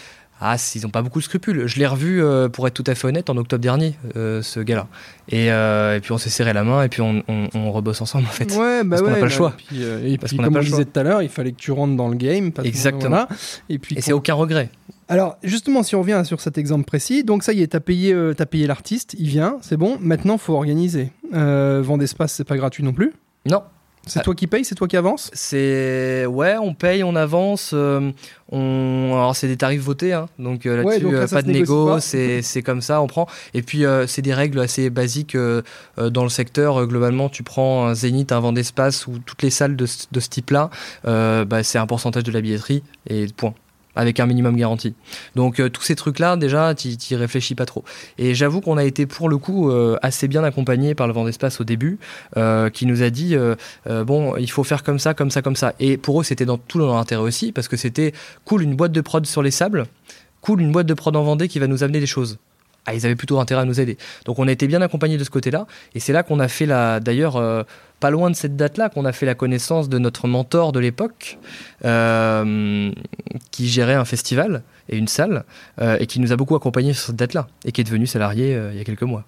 [0.41, 1.65] ah, ils n'ont pas beaucoup de scrupules.
[1.65, 4.59] Je l'ai revu, euh, pour être tout à fait honnête, en octobre dernier, euh, ce
[4.59, 4.87] gars-là.
[5.29, 8.31] Et, et, puis on s'est serré la main et puis on, on, rebosse ensemble en
[8.31, 8.55] fait.
[8.55, 9.53] Ouais, bah parce ouais, qu'on n'a pas le bah, choix.
[9.57, 9.83] Et puis,
[10.13, 12.15] et puis comme on disait tout à l'heure, il fallait que tu rentres dans le
[12.15, 12.51] game.
[12.51, 13.27] Parce Exactement.
[13.69, 14.69] Et, puis, et c'est aucun regret.
[15.07, 17.79] Alors, justement, si on revient sur cet exemple précis, donc ça y est, tu as
[17.79, 19.97] payé, as payé l'artiste, il vient, c'est bon.
[19.99, 21.11] Maintenant, faut organiser.
[21.33, 23.13] Euh, vendre espace, c'est pas gratuit non plus
[23.49, 23.63] Non.
[24.05, 27.71] C'est toi qui payes, c'est toi qui avance C'est ouais, on paye, on avance.
[27.73, 28.11] Euh,
[28.51, 32.43] on alors c'est des tarifs votés, hein, donc euh, là-dessus ouais, pas de négo, c'est
[32.43, 33.27] c'est comme ça, on prend.
[33.53, 35.35] Et puis c'est des règles assez basiques
[35.97, 36.85] dans le secteur.
[36.87, 40.29] globalement, tu prends un Zénith, un vent d'espace ou toutes les salles de, de ce
[40.29, 40.69] type-là,
[41.03, 43.53] bah, c'est un pourcentage de la billetterie et point
[43.95, 44.93] avec un minimum garanti.
[45.35, 47.83] Donc euh, tous ces trucs-là, déjà, tu y réfléchis pas trop.
[48.17, 51.25] Et j'avoue qu'on a été pour le coup euh, assez bien accompagné par le vent
[51.25, 51.97] d'espace au début,
[52.37, 53.35] euh, qui nous a dit
[53.85, 55.73] bon, il faut faire comme ça, comme ça, comme ça.
[55.79, 58.91] Et pour eux, c'était dans tout leur intérêt aussi, parce que c'était cool une boîte
[58.91, 59.85] de prod sur les sables,
[60.41, 62.37] cool une boîte de prod en Vendée qui va nous amener des choses.
[62.85, 63.97] Ah, ils avaient plutôt intérêt à nous aider.
[64.25, 65.65] Donc on a été bien accompagnés de ce côté-là,
[65.95, 67.37] et c'est là qu'on a fait la, d'ailleurs
[68.05, 71.39] pas loin de cette date-là qu'on a fait la connaissance de notre mentor de l'époque,
[71.85, 72.91] euh,
[73.49, 75.43] qui gérait un festival et une salle,
[75.81, 78.53] euh, et qui nous a beaucoup accompagnés sur cette date-là, et qui est devenu salarié
[78.53, 79.25] euh, il y a quelques mois.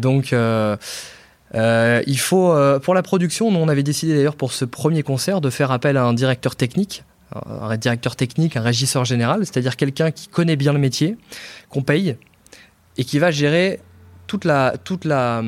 [0.00, 2.52] donc, il faut,
[2.82, 6.02] pour la production, on avait décidé d'ailleurs pour ce premier concert de faire appel à
[6.02, 10.80] un directeur technique, un directeur technique, un régisseur général, c'est-à-dire quelqu'un qui connaît bien le
[10.80, 11.16] métier,
[11.68, 12.16] qu'on paye,
[12.98, 13.78] et qui va gérer
[14.26, 15.44] toute la, toute la,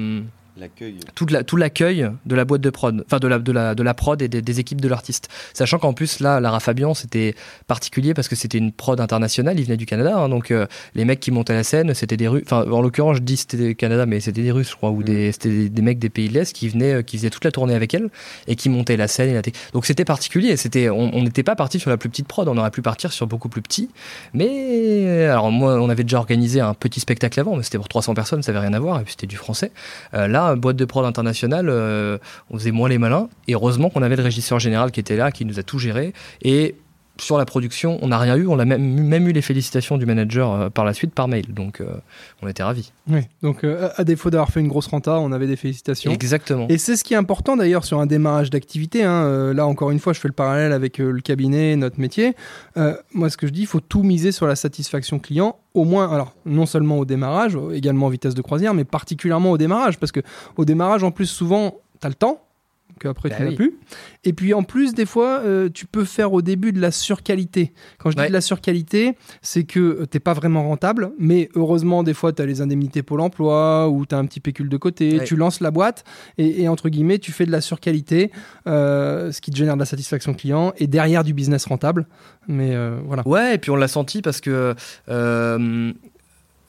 [1.14, 3.82] tout, la, tout l'accueil de la boîte de prod, enfin de la, de la, de
[3.82, 5.28] la prod et des, équipes de l'artiste.
[5.54, 7.34] Sachant qu'en plus, là, Lara Fabian, c'était
[7.66, 11.04] particulier parce que c'était une prod internationale, il venait du Canada, hein, donc euh, les
[11.04, 14.06] mecs qui montaient la scène, c'était des Russes, enfin en l'occurrence, je dis c'était Canada,
[14.06, 15.32] mais c'était des Russes, je crois, ou des, mm.
[15.32, 17.74] c'était des, mecs des pays de l'Est qui venaient, euh, qui faisaient toute la tournée
[17.74, 18.08] avec elle
[18.46, 19.30] et qui montaient la scène.
[19.30, 19.42] Et la
[19.72, 22.70] donc c'était particulier, c'était, on n'était pas parti sur la plus petite prod, on aurait
[22.70, 23.88] pu partir sur beaucoup plus petit,
[24.34, 28.14] mais alors moi, on avait déjà organisé un petit spectacle avant, mais c'était pour 300
[28.14, 29.72] personnes, ça avait rien à voir, et puis c'était du français.
[30.14, 32.18] Euh, là, boîte de prod internationale, euh,
[32.50, 33.28] on faisait moins les malins.
[33.48, 36.12] Et heureusement qu'on avait le régisseur général qui était là, qui nous a tout géré.
[36.42, 36.74] Et
[37.22, 38.46] sur la production, on n'a rien eu.
[38.46, 41.52] On a même, même, eu les félicitations du manager euh, par la suite par mail.
[41.52, 41.86] Donc, euh,
[42.42, 42.92] on était ravis.
[43.08, 46.12] Oui, donc à défaut d'avoir fait une grosse renta, on avait des félicitations.
[46.12, 46.66] Exactement.
[46.68, 49.04] Et c'est ce qui est important d'ailleurs sur un démarrage d'activité.
[49.04, 49.52] Hein.
[49.54, 52.34] là, encore une fois, je fais le parallèle avec le cabinet, notre métier.
[53.12, 56.12] moi, ce que je dis, il faut tout miser sur la satisfaction client au moins,
[56.12, 60.12] alors non seulement au démarrage, également en vitesse de croisière, mais particulièrement au démarrage, parce
[60.12, 60.20] que
[60.56, 62.40] au démarrage, en plus, souvent, tu as le temps,
[63.00, 63.78] qu'après bah tu n'as plus.
[64.24, 67.72] Et puis en plus, des fois, euh, tu peux faire au début de la surqualité.
[67.98, 71.48] Quand je dis de la surqualité, c'est que euh, tu n'es pas vraiment rentable, mais
[71.54, 74.68] heureusement, des fois, tu as les indemnités Pôle emploi ou tu as un petit pécule
[74.68, 76.04] de côté, tu lances la boîte
[76.38, 78.30] et, entre guillemets, tu fais de la surqualité,
[78.66, 82.06] euh, ce qui te génère de la satisfaction client et derrière du business rentable.
[82.48, 83.26] Mais voilà.
[83.26, 84.74] Ouais, et puis on l'a senti parce que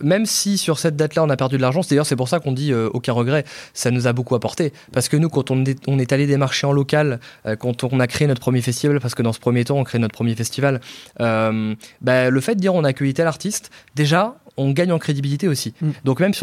[0.03, 2.39] même si sur cette date-là on a perdu de l'argent, c'est d'ailleurs c'est pour ça
[2.39, 4.73] qu'on dit euh, aucun regret, ça nous a beaucoup apporté.
[4.91, 7.99] Parce que nous, quand on est, on est allé démarcher en local, euh, quand on
[7.99, 10.35] a créé notre premier festival, parce que dans ce premier temps on crée notre premier
[10.35, 10.81] festival,
[11.19, 14.99] euh, bah, le fait de dire on a accueilli tel artiste, déjà on gagne en
[14.99, 15.73] crédibilité aussi.
[15.81, 15.89] Mm.
[16.03, 16.33] Donc même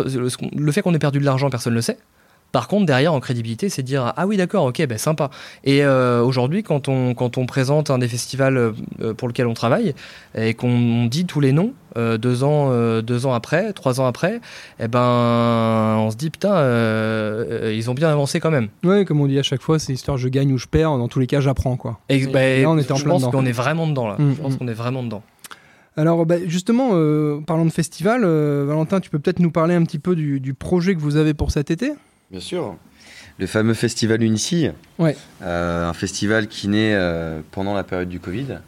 [0.57, 1.99] le fait qu'on ait perdu de l'argent, personne ne le sait.
[2.53, 5.31] Par contre, derrière, en crédibilité, c'est dire ah oui, d'accord, ok, ben sympa.
[5.65, 9.55] Et euh, aujourd'hui, quand on, quand on présente un des festivals euh, pour lequel on
[9.55, 9.95] travaille
[10.37, 12.71] et qu'on dit tous les noms, euh, deux, ans,
[13.03, 14.41] deux ans après, trois ans après,
[14.81, 16.57] eh ben, on se dit putain,
[17.71, 18.69] ils ont bien avancé quand même.
[18.83, 20.99] Oui, comme on dit à chaque fois, c'est histoire je gagne ou je perds.
[20.99, 22.01] Dans tous les cas, j'apprends quoi.
[22.09, 24.17] Et, ben, on est en je pense qu'on est vraiment dedans là.
[24.19, 24.59] Mm, je pense mm.
[24.59, 25.23] qu'on est vraiment dedans.
[25.97, 26.91] Alors bah, justement,
[27.47, 30.97] parlons de festival, Valentin, tu peux peut-être nous parler un petit peu du, du projet
[30.97, 31.93] que vous avez pour cet été?
[32.31, 32.77] Bien sûr.
[33.39, 34.69] Le fameux festival Unici.
[34.99, 35.17] Ouais.
[35.43, 38.59] Euh, un festival qui naît euh, pendant la période du Covid.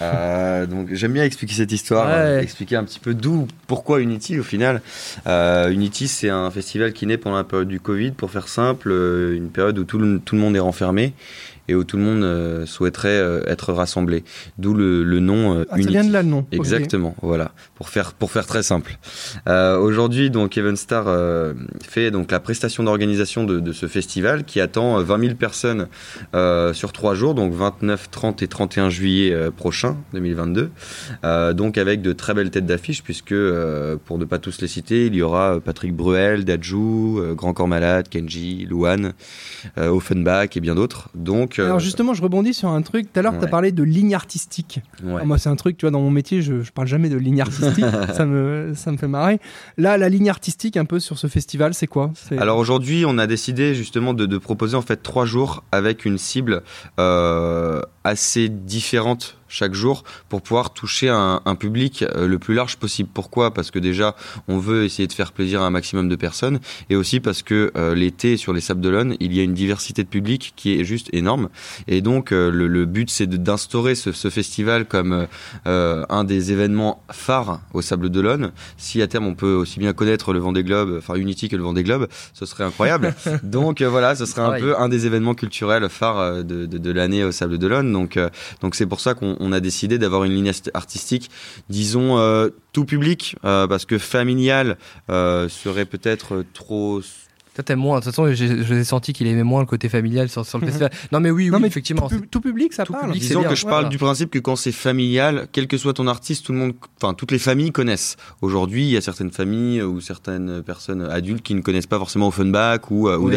[0.00, 4.42] Euh, donc j'aime bien expliquer cette histoire, expliquer un petit peu d'où, pourquoi Unity au
[4.42, 4.80] final.
[5.26, 9.50] Unity c'est un festival qui naît pendant la période du Covid, pour faire simple, une
[9.50, 11.12] période où tout le, tout le monde est renfermé
[11.68, 14.24] et où tout le monde euh, souhaiterait euh, être rassemblé.
[14.58, 16.46] D'où le, le, nom euh, ah, Ça vient de là le nom.
[16.50, 17.52] Exactement, voilà.
[17.74, 18.98] Pour faire pour faire très simple.
[19.46, 21.06] Aujourd'hui, donc Even Star
[21.82, 25.88] fait donc la prestation d'organisation de, de, ce festival qui attend 20 000 personnes
[26.72, 30.70] sur trois jours, donc 29, 30 et 31 juillet prochain 2022.
[31.54, 33.34] donc avec de très belles têtes d'affiche puisque
[34.04, 38.08] pour ne pas tous les citer, il y aura Patrick Bruel, Dajou, Grand Corps Malade,
[38.08, 39.12] Kenji, Luan,
[39.76, 41.08] Offenbach et bien d'autres.
[41.14, 43.12] Donc alors justement, je rebondis sur un truc.
[43.12, 44.80] Tout à l'heure, tu as parlé de ligne artistique.
[45.02, 47.40] moi, c'est un truc, tu vois, dans mon métier, je, je parle jamais de ligne
[47.40, 47.84] artistique.
[48.14, 49.40] ça, me, ça me fait marrer.
[49.78, 52.12] Là, la ligne artistique, un peu sur ce festival, c'est quoi?
[52.38, 56.62] Alors aujourd'hui, on a décidé justement de, proposer en fait trois jours avec une cible
[56.98, 63.10] euh, assez différente chaque jour pour pouvoir toucher un, public le plus large possible.
[63.12, 63.52] Pourquoi?
[63.52, 64.16] Parce que déjà,
[64.48, 67.70] on veut essayer de faire plaisir à un maximum de personnes et aussi parce que
[67.94, 71.08] l'été sur les Sables d'Olonne, il y a une diversité de public qui est juste
[71.12, 71.50] énorme.
[71.86, 75.26] Et donc, le, but, c'est d'instaurer ce, ce, festival comme
[75.66, 78.52] un des événements phares au Sable d'Olonne.
[78.78, 81.62] Si à terme, on peut aussi bien connaître le Vendée Globe, enfin Unity que le
[81.62, 83.14] Vendée Globe, ce serait incroyable.
[83.42, 87.24] donc voilà, ce serait un peu un des événements culturels phares de, de, de l'année
[87.24, 87.92] au Sable d'Olonne.
[87.92, 88.18] Donc
[88.60, 91.30] donc c'est pour ça qu'on a décidé d'avoir une ligne artistique,
[91.68, 94.76] disons euh, tout public, euh, parce que familial
[95.10, 97.00] euh, serait peut-être trop
[97.54, 97.98] toi, t'aimes moins.
[97.98, 100.64] De toute façon, j'ai senti qu'il aimait moins le côté familial sur, le mhm.
[100.64, 100.90] festival.
[101.12, 102.08] Non, mais oui, oui, effectivement.
[102.30, 103.12] Tout, public, ça parle.
[103.12, 106.46] Disons que je parle du principe que quand c'est familial, quel que soit ton artiste,
[106.46, 108.16] tout le monde, enfin, toutes les familles connaissent.
[108.40, 112.28] Aujourd'hui, il y a certaines familles ou certaines personnes adultes qui ne connaissent pas forcément
[112.28, 113.30] Offenbach ou, euh, ou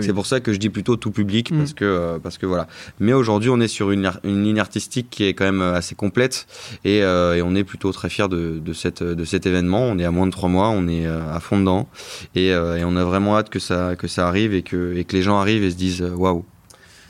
[0.00, 1.58] c'est pour ça que je dis plutôt tout public, mhm.
[1.58, 2.66] parce que, euh, parce que voilà.
[2.98, 5.94] Mais aujourd'hui, on est sur une, une, ligne artistique qui est quand même euh, assez
[5.94, 6.46] complète
[6.84, 9.82] et, et on est plutôt très fiers de, de, cette, de cet événement.
[9.82, 11.88] On est à moins de trois mois, on est à fond dedans
[12.34, 15.16] et, et on a vraiment hâte que ça, que ça arrive et que, et que
[15.16, 16.44] les gens arrivent et se disent euh, waouh.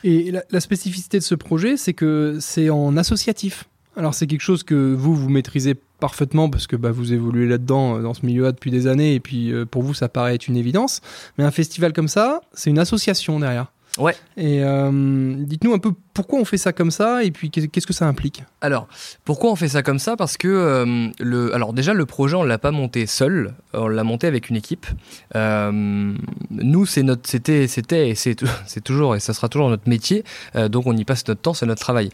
[0.02, 3.64] Et la, spécificité de ce projet, c'est que c'est en associatif.
[3.96, 7.98] Alors c'est quelque chose que vous, vous maîtrisez parfaitement parce que bah, vous évoluez là-dedans,
[7.98, 10.48] euh, dans ce milieu-là depuis des années, et puis euh, pour vous, ça paraît être
[10.48, 11.02] une évidence.
[11.36, 13.72] Mais un festival comme ça, c'est une association derrière.
[13.98, 14.14] Ouais.
[14.36, 17.92] Et euh, dites-nous un peu pourquoi on fait ça comme ça et puis qu'est-ce que
[17.92, 18.44] ça implique?
[18.60, 18.86] Alors,
[19.24, 20.16] pourquoi on fait ça comme ça?
[20.16, 24.04] Parce que euh, le, alors déjà le projet on l'a pas monté seul, on l'a
[24.04, 24.86] monté avec une équipe.
[25.34, 26.14] Euh,
[26.50, 28.36] nous c'est notre, c'était, c'était et c'est,
[28.66, 30.24] c'est toujours et ça sera toujours notre métier.
[30.68, 32.10] donc on y passe notre temps, c'est notre travail.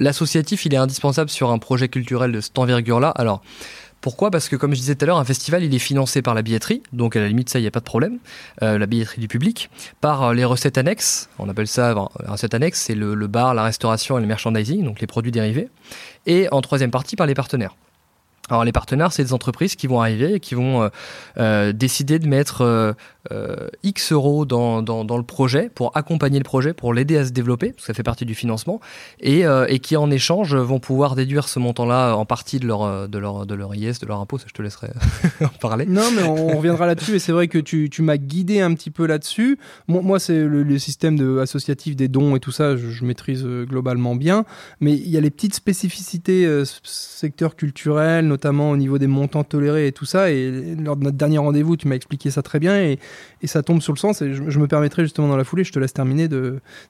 [0.00, 3.10] L'associatif il est indispensable sur un projet culturel de cette envergure-là.
[3.10, 3.42] Alors
[4.04, 4.30] pourquoi?
[4.30, 6.42] Parce que, comme je disais tout à l'heure, un festival, il est financé par la
[6.42, 8.18] billetterie, donc à la limite, ça, il n'y a pas de problème,
[8.62, 9.70] euh, la billetterie du public,
[10.02, 11.94] par euh, les recettes annexes, on appelle ça,
[12.26, 15.70] recettes annexes, c'est le, bar, la restauration et le merchandising, donc les produits dérivés,
[16.26, 17.76] et en troisième partie par les partenaires.
[18.50, 20.88] Alors les partenaires, c'est des entreprises qui vont arriver et qui vont euh,
[21.38, 22.60] euh décider de mettre
[23.30, 27.30] euh, X euros dans, dans, le projet pour accompagner le projet, pour l'aider à se
[27.30, 28.80] développer, parce que ça fait partie du financement,
[29.20, 33.18] et, et qui en échange vont pouvoir déduire ce montant-là en partie de leur, de,
[33.18, 34.88] leur, de leur IS, de leur impôt, ça je te laisserai
[35.40, 35.86] en parler.
[35.86, 38.90] Non mais on, reviendra là-dessus, et c'est vrai que tu, tu m'as guidé un petit
[38.90, 39.58] peu là-dessus.
[39.88, 44.16] Moi, moi c'est le, système associatif des dons et tout ça, je, je maîtrise globalement
[44.16, 44.44] bien,
[44.80, 46.46] mais il y a les petites spécificités
[46.84, 50.30] secteur culturel, notamment au niveau des montants tolérés et tout ça.
[50.30, 52.98] Et lors de notre dernier rendez-vous, tu m'as expliqué ça très bien et,
[53.42, 54.22] et, ça tombe sur le sens.
[54.22, 56.28] Et je, me permettrai justement dans la foulée, je te laisse terminer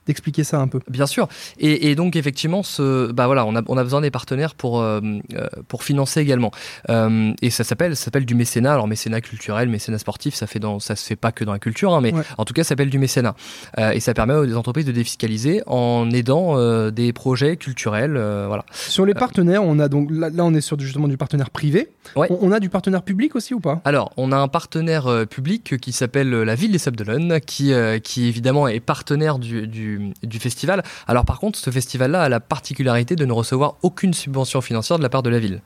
[0.07, 0.81] d'expliquer ça un peu.
[0.89, 1.29] Bien sûr.
[1.59, 4.81] Et, et, donc effectivement, ce, bah voilà, on a, on a besoin des partenaires pour,
[4.81, 5.01] euh,
[5.35, 6.51] euh, pour financer également.
[6.89, 8.73] Euh, et ça s'appelle s'appelle du mécénat.
[8.73, 11.59] Alors mécénat culturel, mécénat sportif, ça fait dans, ça se fait pas que dans la
[11.59, 13.35] culture, hein, mais en tout cas, ça s'appelle du mécénat.
[13.79, 16.57] et ça permet aux entreprises de défiscaliser en aidant
[16.91, 18.13] des projets culturels.
[18.47, 18.65] voilà.
[18.73, 21.89] Sur les partenaires, on a donc là, là on est sur justement du partenaire privé
[22.17, 23.81] on, a du partenaire public aussi ou pas?
[23.85, 27.41] Alors, on a un partenaire euh, public qui s'appelle euh, la Ville des Sables d'Olonne,
[27.41, 30.83] qui, euh, qui évidemment est partenaire du, du, festival.
[31.07, 35.03] Alors, par contre, ce festival-là a la particularité de ne recevoir aucune subvention financière de
[35.03, 35.61] la part de la ville.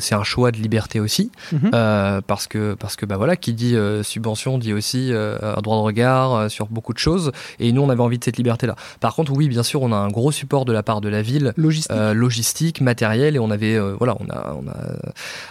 [0.00, 1.70] c'est un choix de liberté aussi, mhm.
[2.26, 6.50] parce que, parce que bah voilà, qui dit subvention dit aussi un droit de regard
[6.50, 7.30] sur beaucoup de choses,
[7.60, 8.74] et nous, on avait envie de cette liberté-là.
[9.00, 11.22] Par contre, oui, bien sûr, on a un gros support de la part de la
[11.22, 14.73] ville, logistique, logistique matériel, et on avait, voilà, on a, on a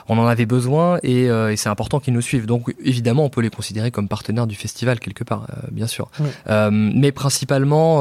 [0.08, 2.46] on en avait besoin euh, et, c'est important qu'ils nous suivent.
[2.46, 6.10] Donc évidemment, on peut les considérer comme partenaires du festival quelque part, euh, bien sûr.
[6.50, 8.00] Euh, mais principalement,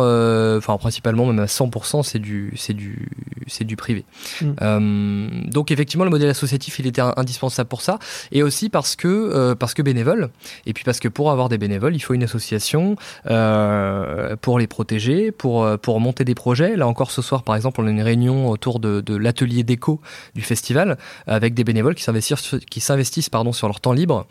[0.56, 3.08] enfin principalement même à 100%, c'est du, c'est du,
[3.46, 4.04] c'est du privé.
[4.40, 5.50] Mm.
[5.50, 7.98] donc effectivement, le modèle associatif, il était indispensable pour ça
[8.30, 10.30] et aussi parce que parce que bénévole
[10.66, 15.32] et puis parce que pour avoir des bénévoles, il faut une association pour les protéger,
[15.32, 16.76] pour pour monter des projets.
[16.76, 20.00] Là encore, ce soir, par exemple, on a une réunion autour de, de l'atelier déco
[20.34, 24.26] du festival avec des bénévoles qui s'investissent, sur leur temps libre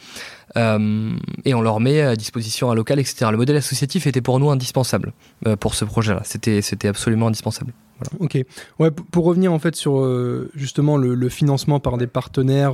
[0.57, 1.13] euh,
[1.45, 3.27] et on leur met à disposition un local, etc.
[3.31, 5.13] Le modèle associatif était pour nous indispensable
[5.47, 6.21] euh, pour ce projet-là.
[6.23, 7.73] C'était absolument indispensable.
[8.19, 8.37] Ok.
[8.79, 12.73] Ouais, pour revenir en fait sur euh, justement le, financement par des partenaires,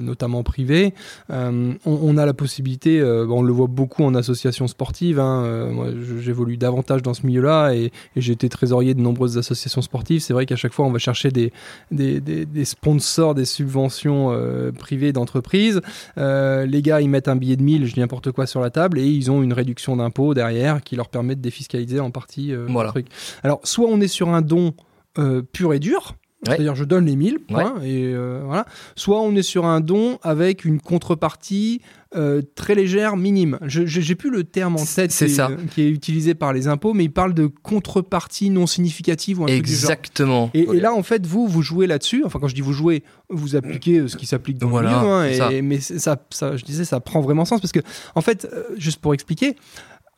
[0.00, 0.94] notamment privés,
[1.30, 5.20] on, a la possibilité, on le voit beaucoup en associations sportives.
[5.20, 5.88] Hein, moi,
[6.20, 10.20] j'évolue davantage dans ce milieu-là et, j'ai été trésorier de nombreuses associations sportives.
[10.20, 11.52] C'est vrai qu'à chaque fois, on va chercher des,
[11.90, 14.36] des, des, des sponsors, des subventions
[14.78, 15.80] privées d'entreprises.
[16.16, 18.98] les gars, ils mettent un billet de 1000, je dis n'importe quoi sur la table,
[18.98, 22.66] et ils ont une réduction d'impôt derrière qui leur permet de défiscaliser en partie euh,
[22.68, 22.92] voilà.
[23.42, 24.61] Alors, soit on est sur un don
[25.18, 28.66] euh, pur et dur, C'est-à-dire, je donne les 1000 points et voilà.
[28.96, 31.80] Soit on est sur un don avec une contrepartie
[32.14, 33.58] euh, très légère, minime.
[33.64, 35.50] J'ai plus le terme en tête qui, ça.
[35.50, 39.44] Est, qui est utilisé par les impôts, mais il parle de contrepartie non significative ou
[39.44, 40.48] un Exactement.
[40.48, 40.74] Truc du genre.
[40.74, 42.22] Et, et, là, en fait, vous, vous jouez là-dessus.
[42.26, 44.94] Enfin, quand je dis vous jouez, vous appliquez euh, ce qui s'applique dans le milieu.
[44.94, 47.80] Hein, mais ça, ça, je disais, ça prend vraiment sens parce que,
[48.14, 49.56] en fait, euh, juste pour expliquer,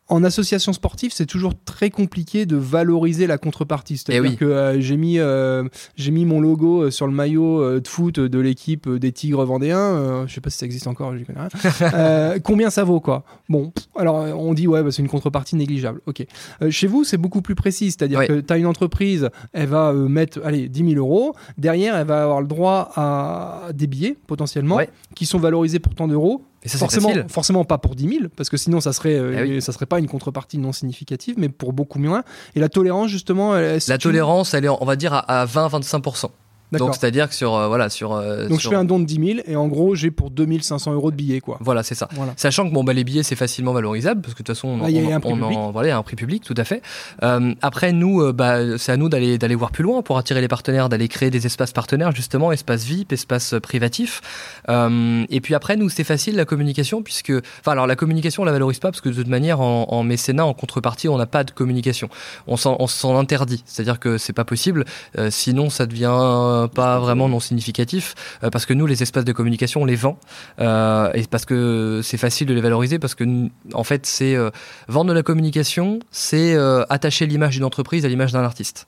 [0.09, 3.97] en association sportive, c'est toujours très compliqué de valoriser la contrepartie.
[3.97, 5.65] C'est-à-dire eh que euh, j'ai mis, euh,
[5.97, 10.27] j'ai mis mon logo euh, sur le maillot de foot de l'équipe des Tigres vendéens.
[10.27, 12.39] je sais pas si ça existe encore, je connais rien.
[12.45, 13.25] combien ça vaut, quoi?
[13.49, 16.01] Bon, alors on dit, ouais, bah, c'est une contrepartie négligeable.
[16.07, 16.27] Ok.
[16.69, 17.91] chez vous, c'est beaucoup plus précis.
[17.91, 21.35] C'est-à-dire que tu as une entreprise, elle va mettre, allez, 10 000 euros.
[21.57, 24.81] Derrière, elle va avoir le droit à des billets, potentiellement,
[25.15, 28.81] qui sont valorisés pour tant d'euros forcément, forcément pas pour 10 000, parce que sinon
[28.81, 32.25] ça serait, euh, eh ça serait pas une contrepartie non significative, mais pour beaucoup moins.
[32.55, 36.31] Et la tolérance, justement, la tolérance, elle est, on va dire, à 20-25%.
[36.79, 39.15] Donc c'est-à-dire que sur euh, voilà sur euh, donc je fais un don de 10
[39.15, 41.59] 000 et en gros j'ai pour 2500 euros de billets quoi.
[41.61, 42.09] Voilà c'est ça.
[42.37, 44.89] Sachant que bon bah les billets c'est facilement valorisable parce que de toute façon on,
[44.89, 45.59] il y a un prix public.
[45.73, 46.83] voilà y a un prix public tout à fait.
[47.23, 50.49] Euh, après nous bah c'est à nous d'aller d'aller voir plus loin pour attirer les
[50.49, 54.21] partenaires, d'aller créer des espaces partenaires justement, espaces VIP, espaces privatifs.
[54.69, 58.53] et puis après nous c'est facile la communication puisque enfin alors la communication on la
[58.53, 61.45] valorise pas parce que de toute manière en, en mécénat en contrepartie on n'a pas
[61.45, 62.09] de communication.
[62.47, 64.85] On s'en interdit, c'est-à-dire que c'est pas possible.
[65.31, 69.83] sinon ça devient pas vraiment non significatif euh, parce que nous, les espaces de communication,
[69.83, 70.19] on les vend
[70.61, 73.25] euh, et parce que c'est facile de les valoriser parce que
[73.73, 74.51] en fait, c'est euh,
[74.89, 76.55] vendre de la communication, c'est
[76.89, 78.87] attacher l'image d'une entreprise à l'image d'un artiste.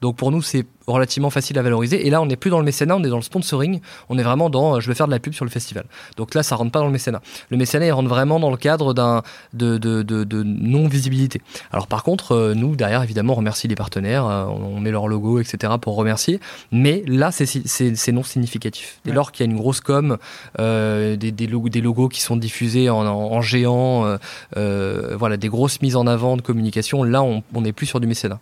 [0.00, 2.06] Donc pour nous, c'est relativement facile à valoriser.
[2.06, 3.80] Et là, on n'est plus dans le mécénat, on est dans le sponsoring.
[4.08, 5.84] On est vraiment dans euh, je veux faire de la pub sur le festival.
[6.16, 7.20] Donc là, ça rentre pas dans le mécénat.
[7.50, 9.22] Le mécénat, il rentre vraiment dans le cadre d'un
[9.52, 11.40] de, de, de, non-visibilité.
[11.72, 15.08] Alors par contre, euh, nous, derrière, évidemment, on remercie les partenaires, euh, on met leur
[15.08, 15.74] logo, etc.
[15.80, 16.40] pour remercier.
[16.72, 19.00] Mais là, c'est non significatif.
[19.04, 20.16] Dès lors qu'il y a une grosse com,
[20.58, 24.16] des, des, logos, des, logos, qui sont diffusés en, en, géant,
[24.54, 28.40] voilà, des grosses mises en avant de communication, là, on n'est plus sur du mécénat.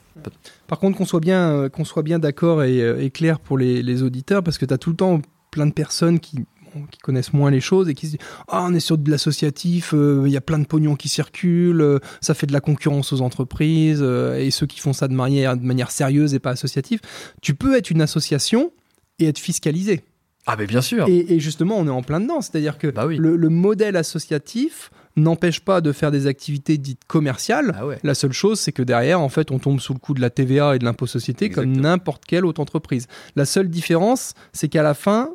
[0.66, 4.42] Par contre, qu'on soit bien, qu'on soit bien d'accord euh, et, clair pour les, auditeurs
[4.42, 5.20] parce que tu as tout le temps
[5.50, 6.44] plein de personnes qui,
[6.90, 9.94] qui connaissent moins les choses et qui se disent Ah, on est sur de l'associatif,
[9.94, 13.12] euh, il y a plein de pognon qui circulent, euh, ça fait de la concurrence
[13.12, 17.00] aux entreprises et ceux qui font ça de manière, de manière sérieuse et pas associative.
[17.42, 18.72] Tu peux être une association
[19.18, 20.02] et être fiscalisé.
[20.46, 21.06] Ah, mais bien sûr.
[21.08, 22.40] Et, justement, on est en plein dedans.
[22.40, 27.74] C'est-à-dire que bah le, modèle associatif, n'empêche pas de faire des activités dites commerciales.
[27.78, 30.20] Ah la seule chose, c'est que derrière, en fait, on tombe sous le coup de
[30.20, 33.06] la TVA et de l'impôt société comme n'importe quelle autre entreprise.
[33.34, 35.30] La seule différence, c'est qu'à la fin,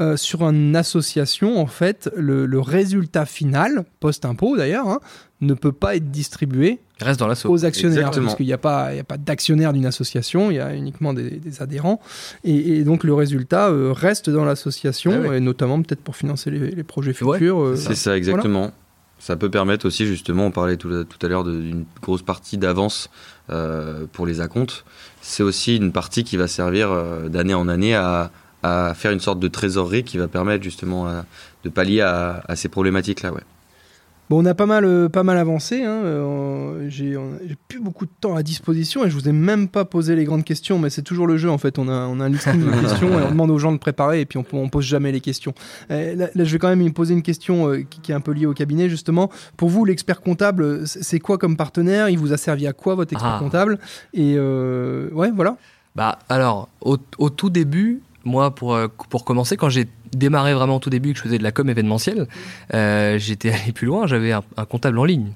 [0.00, 5.00] euh, sur une association, en fait, le, résultat final, post-impôt d'ailleurs, hein,
[5.42, 8.10] ne peut pas être distribué reste dans aux actionnaires.
[8.10, 11.40] Parce qu'il n'y a pas, a pas d'actionnaire d'une association, il y a uniquement des,
[11.60, 12.00] adhérents.
[12.44, 16.84] Et, donc le résultat euh, reste dans l'association, ah et notamment peut-être pour financer les,
[16.84, 17.60] projets futurs.
[17.60, 18.70] Euh, c'est ça, exactement.
[19.22, 23.08] Ça peut permettre aussi, justement, on parlait tout, à l'heure d'une grosse partie d'avance
[23.50, 24.84] euh, pour les acomptes.
[25.20, 28.32] C'est aussi une partie qui va servir euh, d'année en année à,
[28.96, 31.08] faire une sorte de trésorerie qui va permettre justement
[31.64, 33.32] de pallier à, à ces problématiques-là.
[33.32, 33.42] Ouais
[34.30, 35.82] on a pas mal, euh, pas mal avancé.
[35.82, 36.02] Hein.
[36.04, 37.16] Euh, j'ai
[37.68, 40.44] plus beaucoup de temps à disposition et je vous ai même pas posé les grandes
[40.44, 41.78] questions, mais c'est toujours le jeu en fait.
[41.78, 44.20] On a, on a un listing de questions et on demande aux gens de préparer
[44.20, 45.54] et puis on, on pose jamais les questions.
[45.90, 48.46] Euh, là, je vais quand même me poser une question qui, est un peu liée
[48.46, 49.30] au cabinet justement.
[49.56, 52.08] Pour vous, l'expert comptable, c'est quoi comme partenaire?
[52.08, 53.38] Il vous a servi à quoi votre expert ah.
[53.38, 53.78] comptable?
[54.14, 55.56] Et ouais, voilà.
[55.94, 60.80] Bah alors, au, au tout début, moi, pour, pour commencer, quand j'ai démarré vraiment au
[60.80, 62.28] tout début, que je faisais de la com événementielle,
[62.74, 65.32] euh, j'étais allé plus loin, j'avais un, comptable en ligne.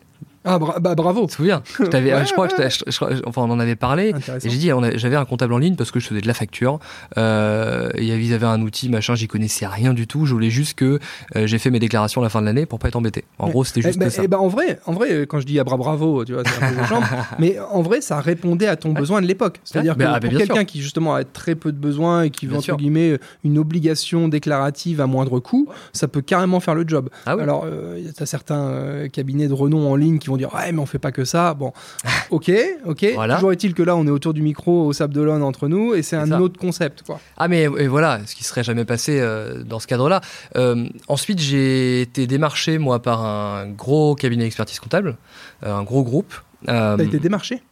[0.47, 1.23] Ah bah bravo.
[1.23, 4.15] Tu te souviens je, je, crois que enfin, on en avait parlé.
[4.45, 6.79] Et j'ai dit, j'avais un comptable en ligne parce que je faisais de la facture.
[7.19, 10.25] Euh, ils avaient un outil, machin, j'y connaissais rien du tout.
[10.27, 10.99] Je voulais juste que
[11.35, 13.25] euh, j'ai fait mes déclarations à la fin de l'année pour pas être embêté.
[13.39, 14.23] En gros, c'était juste eh, ça.
[14.23, 16.63] Et bah, en vrai, en vrai, quand je dis à bras bravo, tu vois, c'est
[16.63, 17.07] un peu
[17.39, 19.61] mais en vrai, ça répondait à ton besoin de l'époque.
[19.65, 22.57] C'est-à-dire que ah, pour quelqu'un qui justement a très peu de besoins et qui veut
[22.57, 27.11] entre guillemets une obligation déclarative à moindre coût, ça peut carrément faire le job.
[27.27, 30.36] Ah Alors, euh, il y a certains euh, cabinets de renom en ligne qui vont
[30.37, 31.55] dire ouais mais on fait pas que ça.
[31.55, 31.73] Bon,
[32.31, 32.51] ok,
[32.85, 33.07] ok.
[33.35, 36.03] Toujours est-il que là on est autour du micro au Sable d'Olonne entre nous et
[36.03, 37.21] c'est un autre concept quoi.
[37.37, 40.21] Ah mais et voilà, ce qui serait jamais passé euh, dans ce cadre-là.
[40.57, 45.17] Euh, ensuite j'ai été démarché moi par un gros cabinet d'expertise comptable,
[45.65, 46.35] euh, un gros groupe.
[46.67, 47.63] T'as été démarché?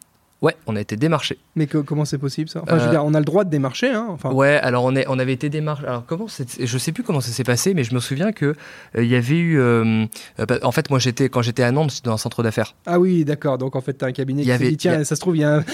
[0.44, 1.38] Ouais, on a été démarché.
[1.56, 2.60] Mais comment c'est possible ça?
[2.62, 3.88] Enfin, je veux dire, on a le droit de démarcher.
[3.88, 4.30] Hein enfin.
[4.30, 5.86] Ouais, alors on, est, on avait été démarché.
[5.86, 8.54] Alors comment Je sais plus comment ça s'est passé, mais je me souviens que
[8.98, 9.58] il y avait eu.
[10.36, 12.74] Bah, en fait, moi, j'étais quand j'étais à Nantes, j'étais dans un centre d'affaires.
[12.84, 13.56] Ah oui, d'accord.
[13.56, 15.40] Donc en fait, tu as un cabinet qui avait, dit tiens, ça se trouve, il
[15.40, 15.64] y, a un,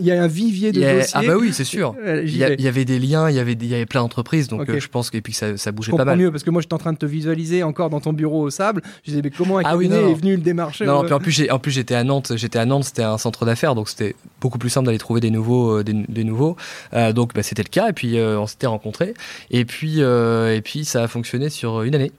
[0.00, 1.12] y, a un vivier de dossiers.
[1.14, 1.94] Ah bah oui, c'est sûr.
[2.26, 4.88] Il y, avait des liens, il y avait, il y avait plein d'entreprises, donc je
[4.88, 6.18] pense que puis ça, ça bougeait pas mal.
[6.18, 8.50] mieux parce que moi, j'étais en train de te visualiser encore dans ton bureau au
[8.50, 8.82] sable.
[9.04, 11.50] Je disais mais comment un ah cabinet est venu le démarcher Non, puis en plus,
[11.50, 12.32] en plus, j'étais à Nantes.
[12.36, 15.30] J'étais à Nantes, c'était un centre d'affaires, donc c'était beaucoup plus simple d'aller trouver des
[15.30, 16.56] nouveaux, euh, des, nouveaux.
[16.92, 19.14] Euh, donc bah, c'était le cas, et puis euh, on s'était rencontrés,
[19.50, 22.12] et puis et puis ça a fonctionné sur une année.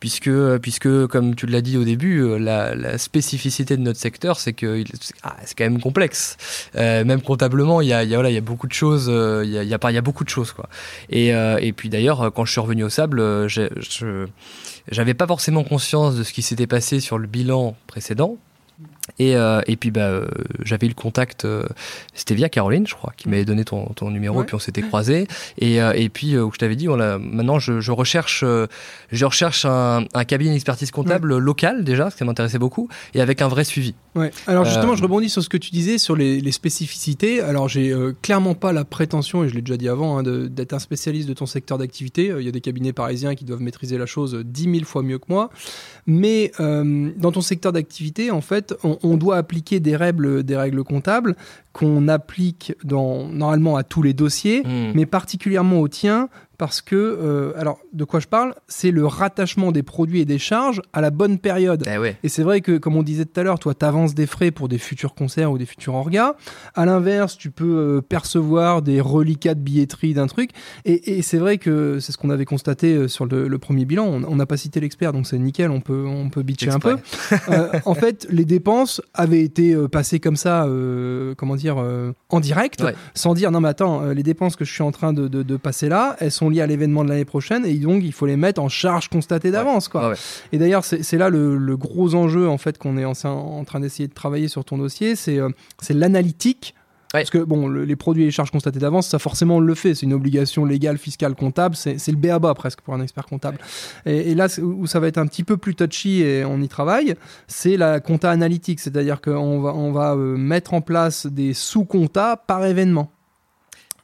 [0.00, 4.82] Puisque, puisque, comme tu l'as dit au début, la, spécificité de notre secteur, c'est que
[5.22, 6.36] ah, c'est quand même complexe.
[6.74, 9.06] même comptablement, il y a, y, a, beaucoup de choses.
[9.06, 10.50] Il y a, y, a, beaucoup de choses.
[10.50, 10.68] Quoi.
[11.10, 13.46] Et, et puis d'ailleurs, quand je suis revenu au sable,
[14.90, 18.38] j'avais pas forcément conscience de ce qui s'était passé sur le bilan précédent,
[19.18, 20.26] et, euh, et, puis bah, euh,
[20.64, 21.64] j'avais eu le contact, euh,
[22.14, 25.26] c'était via Caroline, je crois, qui m'avait donné ton, ton numéro, puis on s'était croisés.
[25.58, 28.44] Et, et puis où je t'avais dit, on maintenant je, je, recherche,
[29.10, 33.42] je recherche un, un cabinet d'expertise comptable local déjà, ce qui m'intéressait beaucoup, et avec
[33.42, 33.94] un vrai suivi.
[34.14, 34.30] Ouais.
[34.46, 37.40] Alors justement, je rebondis sur ce que tu disais sur les, les spécificités.
[37.40, 40.78] Alors j'ai clairement pas la prétention, et je l'ai déjà dit avant, hein, d'être un
[40.78, 42.32] spécialiste de ton secteur d'activité.
[42.38, 45.18] Il y a des cabinets parisiens qui doivent maîtriser la chose dix mille fois mieux
[45.18, 45.50] que moi.
[46.06, 50.84] Mais dans ton secteur d'activité, en fait, on, on, doit appliquer des règles, des règles
[50.84, 51.36] comptables
[51.72, 54.92] qu'on applique dans, normalement à tous les dossiers, hmm.
[54.94, 56.28] mais particulièrement au tien,
[56.62, 58.54] parce que, euh, alors, de quoi je parle?
[58.68, 61.82] C'est le rattachement des produits et des charges à la bonne période.
[61.88, 64.26] Eh et c'est vrai que, comme on disait tout à l'heure, toi, tu avances des
[64.26, 66.36] frais pour des futurs concerts ou des futurs orgas.
[66.76, 70.50] À l'inverse, tu peux euh, percevoir des reliquats de billetterie d'un truc.
[70.84, 74.22] Et, c'est vrai que c'est ce qu'on avait constaté euh, sur le, premier bilan.
[74.28, 76.96] On n'a pas cité l'expert, donc c'est nickel, on peut, on peut bitcher un peu.
[77.84, 80.68] en fait, les dépenses avaient été passées comme ça,
[81.36, 81.84] comment dire,
[82.28, 82.84] en direct,
[83.14, 85.88] sans dire non, mais attends, les dépenses que je suis en train de, de passer
[85.88, 88.68] là, elles sont à l'événement de l'année prochaine et donc il faut les mettre en
[88.68, 89.88] charge constatée d'avance.
[89.88, 90.14] quoi.
[90.52, 94.08] Et d'ailleurs, c'est là le, gros enjeu en fait qu'on est en, en train d'essayer
[94.08, 95.48] de travailler sur ton dossier, c'est euh,
[95.90, 96.74] l'analytique.
[97.12, 99.94] Parce que bon, les produits et les charges constatées d'avance, ça forcément on le fait.
[99.94, 101.76] C'est une obligation légale, fiscale, comptable.
[101.76, 103.58] C'est le BABA presque pour un expert comptable.
[104.06, 107.14] Et, là où ça va être un petit peu plus touchy et on y travaille,
[107.46, 108.80] c'est la compta analytique.
[108.80, 113.12] C'est-à-dire qu'on va, on va euh, mettre en place des sous-comptas par événement.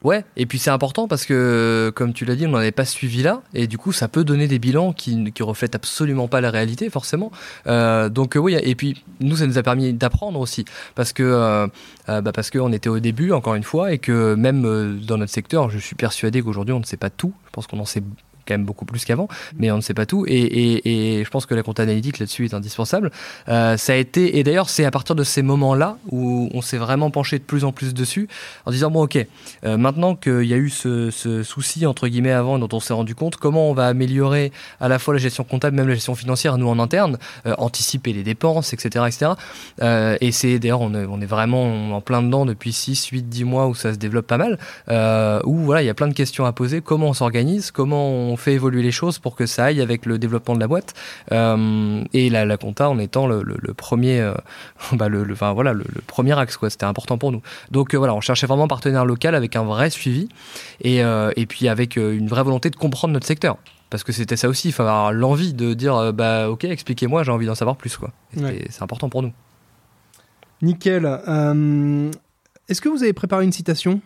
[0.05, 2.85] Ouais, et puis c'est important parce que, comme tu l'as dit, on n'en avait pas
[2.85, 6.41] suivi là, et du coup, ça peut donner des bilans qui, qui reflètent absolument pas
[6.41, 7.33] la réalité, forcément.
[7.67, 11.67] Euh, donc oui, et puis nous, ça nous a permis d'apprendre aussi, parce que euh,
[12.09, 15.33] euh, bah parce qu'on était au début, encore une fois, et que même dans notre
[15.33, 17.33] secteur, je suis persuadé qu'aujourd'hui, on ne sait pas tout.
[17.47, 18.03] Je pense qu'on en sait
[18.49, 19.29] quand même beaucoup plus qu'avant,
[19.59, 20.25] mais on ne sait pas tout.
[20.27, 23.11] Et, je pense que la compte analytique là-dessus est indispensable.
[23.49, 26.79] Euh, ça a été, et d'ailleurs, c'est à partir de ces moments-là où on s'est
[26.79, 28.29] vraiment penché de plus en plus dessus,
[28.65, 29.19] en disant bon, ok,
[29.65, 31.11] euh, maintenant qu'il y a eu ce,
[31.43, 34.99] souci entre guillemets avant dont on s'est rendu compte, comment on va améliorer à la
[34.99, 38.73] fois la gestion comptable, même la gestion financière, nous en interne, euh, anticiper les dépenses,
[38.73, 39.33] etc., etc.
[40.21, 43.75] et c'est d'ailleurs, on est, vraiment en plein dedans depuis 6, 8, 10 mois où
[43.75, 44.59] ça se développe pas mal,
[45.45, 46.81] où voilà, il y a plein de questions à poser.
[46.81, 50.19] Comment on s'organise, comment on fait évoluer les choses pour que ça aille avec le
[50.19, 50.95] développement de la boîte.
[51.33, 53.43] Euh, et la, la, compta en étant le,
[53.75, 54.35] premier, euh,
[54.93, 56.71] bah le, enfin, voilà, le, premier axe, quoi.
[56.71, 57.43] C'était important pour nous.
[57.71, 60.29] Donc euh, voilà, on cherchait vraiment un partenaire local avec un vrai suivi
[60.81, 63.57] et, et puis avec une vraie volonté de comprendre notre secteur
[63.91, 67.33] parce que c'était ça aussi, il faut avoir l'envie de dire bah ok expliquez-moi j'ai
[67.33, 68.11] envie d'en savoir plus quoi.
[68.35, 69.33] C'est important pour nous.
[70.63, 71.07] Nickel.
[72.69, 74.01] Est-ce que vous avez préparé une citation?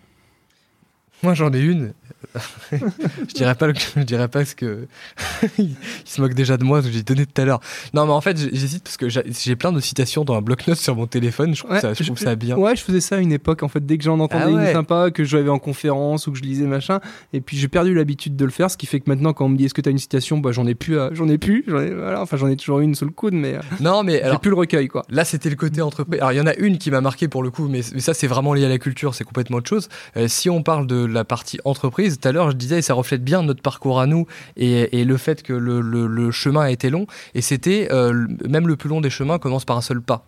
[1.24, 1.92] Moi j'en ai une.
[2.72, 4.86] je dirais pas, je dirais pas ce que
[5.58, 7.60] il se moque déjà de moi, ce que j'ai donné tout à l'heure.
[7.94, 10.96] Non, mais en fait, j'hésite parce que j'ai plein de citations dans un bloc-notes sur
[10.96, 11.54] mon téléphone.
[11.54, 12.56] Je trouve, ça, je trouve ça bien.
[12.56, 13.62] Ouais, je faisais ça à une époque.
[13.62, 16.38] En fait, dès que j'en entendais ah une sympa, que je en conférence ou que
[16.38, 17.00] je lisais machin,
[17.32, 19.48] et puis j'ai perdu l'habitude de le faire, ce qui fait que maintenant, quand on
[19.48, 21.64] me dit est-ce que tu as une citation, bah j'en ai plus, j'en ai plus.
[21.66, 24.50] voilà, enfin, j'en ai toujours une sous le coude, mais euh, non, mais j'ai plus
[24.50, 25.04] le recueil, quoi.
[25.08, 26.20] Là, c'était le côté entreprise.
[26.20, 28.26] Alors, il y en a une qui m'a marqué pour le coup, mais, ça, c'est
[28.26, 29.88] vraiment lié à la culture, c'est complètement autre chose.
[30.16, 33.22] Euh, si on parle de la partie entreprise, tout à l'heure, je disais, ça reflète
[33.22, 37.06] bien notre parcours à nous et, le fait que le, chemin a été long.
[37.34, 40.26] Et c'était, euh, même le plus long des chemins commence par un seul pas.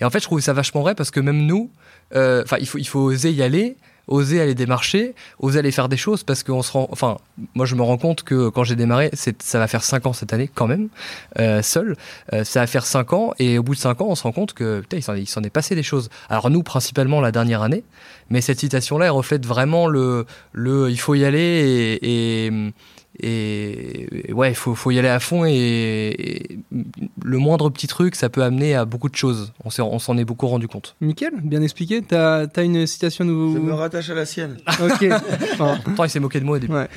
[0.00, 1.70] Et en fait, je trouve ça vachement vrai parce que même nous,
[2.14, 3.76] euh, enfin, il, faut, il faut oser y aller
[4.08, 6.88] oser aller démarcher, oser aller faire des choses parce qu'on se rend.
[6.90, 7.18] Enfin,
[7.54, 10.32] moi je me rends compte que quand j'ai démarré, ça va faire 5 ans cette
[10.32, 10.88] année quand même,
[11.38, 11.96] euh, seul.
[12.44, 14.54] ça va faire 5 ans et au bout de 5 ans, on se rend compte
[14.54, 16.08] que putain, il s'en est passé des choses.
[16.28, 17.84] Alors nous, principalement la dernière année,
[18.30, 22.72] mais cette citation-là, elle reflète vraiment le, le il faut y aller et, et,
[23.22, 26.58] ouais, il faut, faut, y aller à fond et,
[27.22, 29.52] le moindre petit truc, ça peut amener à beaucoup de choses.
[29.64, 30.96] On s'en est, beaucoup rendu compte.
[31.00, 32.02] Mickaël, bien expliqué.
[32.02, 33.54] Tu as, une citation nous.
[33.54, 34.58] Je me rattache à la sienne.
[34.80, 35.08] ok.
[35.60, 36.72] Enfin, il s'est moqué de moi au début.
[36.72, 36.88] Ouais.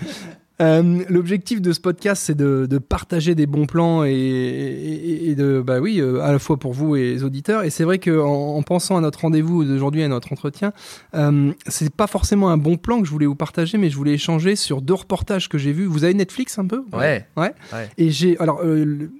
[0.61, 5.99] Euh, l'objectif de ce podcast, c'est de, partager des bons plans et, de, bah oui,
[5.99, 7.63] euh, à la fois pour vous et les auditeurs.
[7.63, 10.73] Et c'est vrai qu'en en, pensant à notre rendez-vous d'aujourd'hui, à notre entretien,
[11.15, 14.13] euh, c'est pas forcément un bon plan que je voulais vous partager, mais je voulais
[14.13, 15.85] échanger sur deux reportages que j'ai vus.
[15.85, 16.83] Vous avez Netflix un peu?
[16.93, 17.25] Ouais.
[17.37, 17.53] ouais.
[17.97, 18.61] Et j'ai, alors,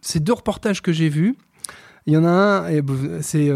[0.01, 1.35] ces deux reportages que j'ai vus,
[2.05, 3.49] il y en a un, c'est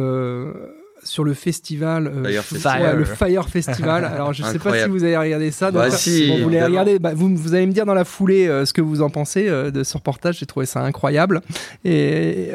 [1.06, 4.06] sur le festival, euh, le Fire Festival.
[4.06, 5.72] Alors je ne sais pas si vous avez regardé ça.
[5.72, 8.74] Bah, si, vous, regarder, bah, vous, vous, allez me dire dans la foulée euh, ce
[8.74, 10.40] que vous en pensez euh, de ce reportage.
[10.40, 11.42] J'ai trouvé ça incroyable.
[11.84, 12.50] Et,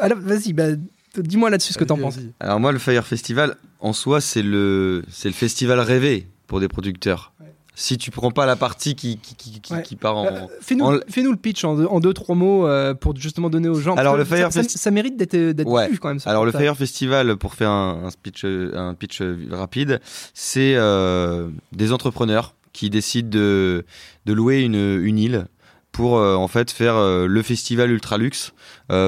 [0.00, 0.68] vas-y, bah,
[1.16, 2.18] dis-moi là-dessus ce que tu en penses.
[2.40, 6.68] Alors moi, le Fire Festival, en soi, c'est le, c'est le festival rêvé pour des
[6.68, 7.32] producteurs
[7.80, 10.26] si tu prends pas la partie qui, qui, qui, qui part en.
[10.26, 13.70] Euh, fais-nous, fais-nous le pitch en deux, en deux trois mots euh, pour justement donner
[13.70, 13.94] aux gens.
[13.94, 16.18] Alors le Fire ça, ça, mérite d'être, d'être vu quand même.
[16.26, 20.00] Alors le Fire Festival, pour faire un, un, speech, un pitch rapide,
[20.34, 23.86] c'est euh, des entrepreneurs qui décident de,
[24.26, 25.46] de louer une, une île
[25.90, 28.52] pour en fait faire le festival ultra luxe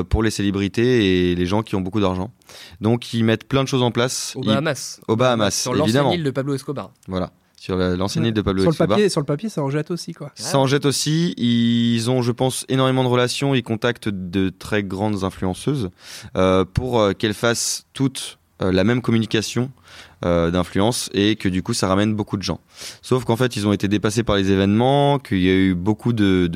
[0.08, 2.32] pour les célébrités et les gens qui ont beaucoup d'argent.
[2.80, 4.32] Donc ils mettent plein de choses en place.
[4.34, 4.98] Au Bahamas.
[5.08, 6.12] Au Bahamas, Sur évidemment.
[6.12, 6.90] île de Pablo Escobar.
[7.06, 7.32] Voilà
[7.62, 10.14] sur l'ancienne île de Pablo sur Le papier, sur le papier, ça en jette aussi.
[10.14, 10.32] Quoi.
[10.34, 11.32] Ça en jette aussi.
[11.36, 13.54] Ils ont, je pense, énormément de relations.
[13.54, 15.90] Ils contactent de très grandes influenceuses
[16.36, 19.70] euh, pour euh, qu'elles fassent toutes euh, la même communication
[20.24, 22.60] euh, d'influence et que du coup ça ramène beaucoup de gens.
[23.00, 26.12] Sauf qu'en fait ils ont été dépassés par les événements, qu'il y a eu beaucoup
[26.12, 26.48] de,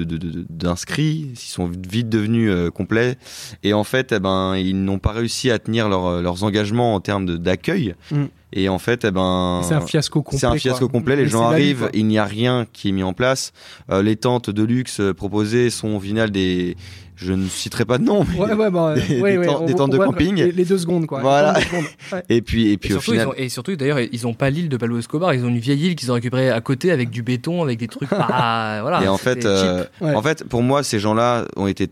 [0.49, 3.17] d'inscrits, ils sont vite devenus euh, complets
[3.65, 7.01] et en fait eh ben ils n'ont pas réussi à tenir leur, leurs engagements en
[7.01, 7.95] termes d'accueil.
[8.13, 8.25] Mm.
[8.53, 10.38] Et en fait, eh ben, c'est un fiasco complet.
[10.38, 11.16] C'est un fiasco complet.
[11.16, 13.53] Les gens arrivent, il n'y a rien qui est mis en place.
[13.90, 16.76] Euh, les tentes de luxe proposées sont au final des
[17.16, 19.97] je ne citerai pas de nom, mais ouais, ouais, bah, des, ouais, des, tentes, de
[19.97, 20.36] camping.
[20.36, 21.22] Les, deux secondes, quoi.
[21.22, 21.55] Voilà.
[22.28, 23.28] et puis, et puis et au final.
[23.38, 25.97] et surtout, d'ailleurs, ils n'ont pas l'île de Palo Escobar, ils ont une vieille île
[25.97, 28.11] qu'ils ont récupérée à côté avec du béton, avec des trucs.
[28.11, 29.03] pas, voilà.
[29.03, 31.88] Et en fait, euh, en fait, pour moi, ces gens-là ont été,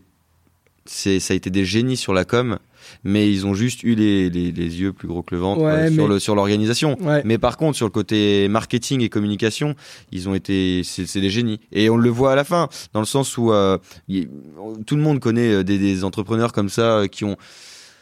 [0.84, 2.58] c'est, ça a été des génies sur la com
[3.02, 5.90] mais ils ont juste eu les, les, les yeux plus gros que le ventre euh,
[5.90, 6.96] sur le sur l'organisation.
[7.24, 9.74] Mais par contre, sur le côté marketing et communication,
[10.12, 13.06] ils ont été c'est des génies et on le voit à la fin dans le
[13.06, 13.78] sens où euh,
[14.86, 17.36] tout le monde connaît euh, des, des entrepreneurs comme ça qui ont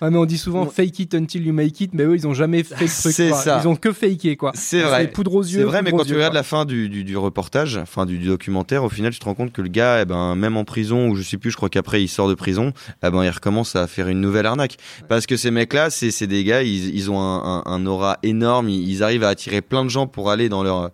[0.02, 2.34] Ouais, mais on dit souvent fake it until you make it, mais eux, ils ont
[2.34, 3.12] jamais fait le truc.
[3.12, 3.60] C'est ça.
[3.62, 4.50] Ils ont que faké, quoi.
[4.54, 5.06] C'est vrai.
[5.06, 5.60] Poudre aux yeux.
[5.60, 8.82] C'est vrai, mais quand tu regardes la fin du, du, du reportage, enfin du, documentaire,
[8.82, 11.14] au final, tu te rends compte que le gars, eh ben, même en prison, ou
[11.14, 12.72] je sais plus, je crois qu'après il sort de prison,
[13.04, 14.76] eh ben, il recommence à faire une nouvelle arnaque.
[15.08, 18.68] Parce que ces mecs-là, c'est des gars, ils, ils ont un, un, un, aura énorme,
[18.68, 20.90] ils, arrivent à attirer plein de gens pour aller dans leur,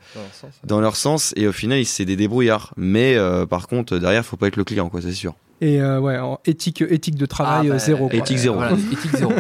[0.65, 2.75] dans leur sens, et au final, c'est des débrouillards.
[2.77, 5.35] Mais euh, par contre, derrière, faut pas être le client, quoi, c'est sûr.
[5.61, 8.09] Et euh, ouais, en éthique, éthique de travail ah, bah, zéro.
[8.13, 8.61] Éthique zéro.
[8.93, 9.33] éthique zéro.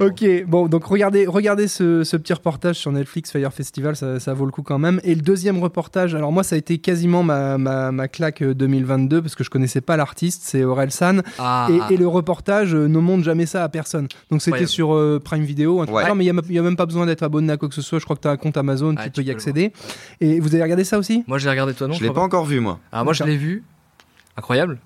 [0.00, 4.34] ok, bon, donc regardez, regardez ce, ce, petit reportage sur Netflix Fire Festival, ça, ça,
[4.34, 5.00] vaut le coup quand même.
[5.04, 9.22] Et le deuxième reportage, alors moi, ça a été quasiment ma, ma, ma claque 2022
[9.22, 11.22] parce que je connaissais pas l'artiste, c'est Aurel San.
[11.38, 11.68] Ah.
[11.70, 14.08] Et, et, le reportage euh, ne montre jamais ça à personne.
[14.30, 17.06] Donc c'était sur euh, Prime Video, Non, mais il n'y a, a, même pas besoin
[17.06, 18.00] d'être abonné à quoi que ce soit.
[18.00, 19.72] Je crois que tu as un compte Amazon, tu peux y accéder.
[20.20, 21.22] Et vous avez regardé ça aussi?
[21.28, 22.80] Moi, j'ai regardé, toi non Je l'ai pas encore vu, moi.
[22.90, 23.62] Ah, moi, je l'ai vu.
[24.36, 24.80] Incroyable.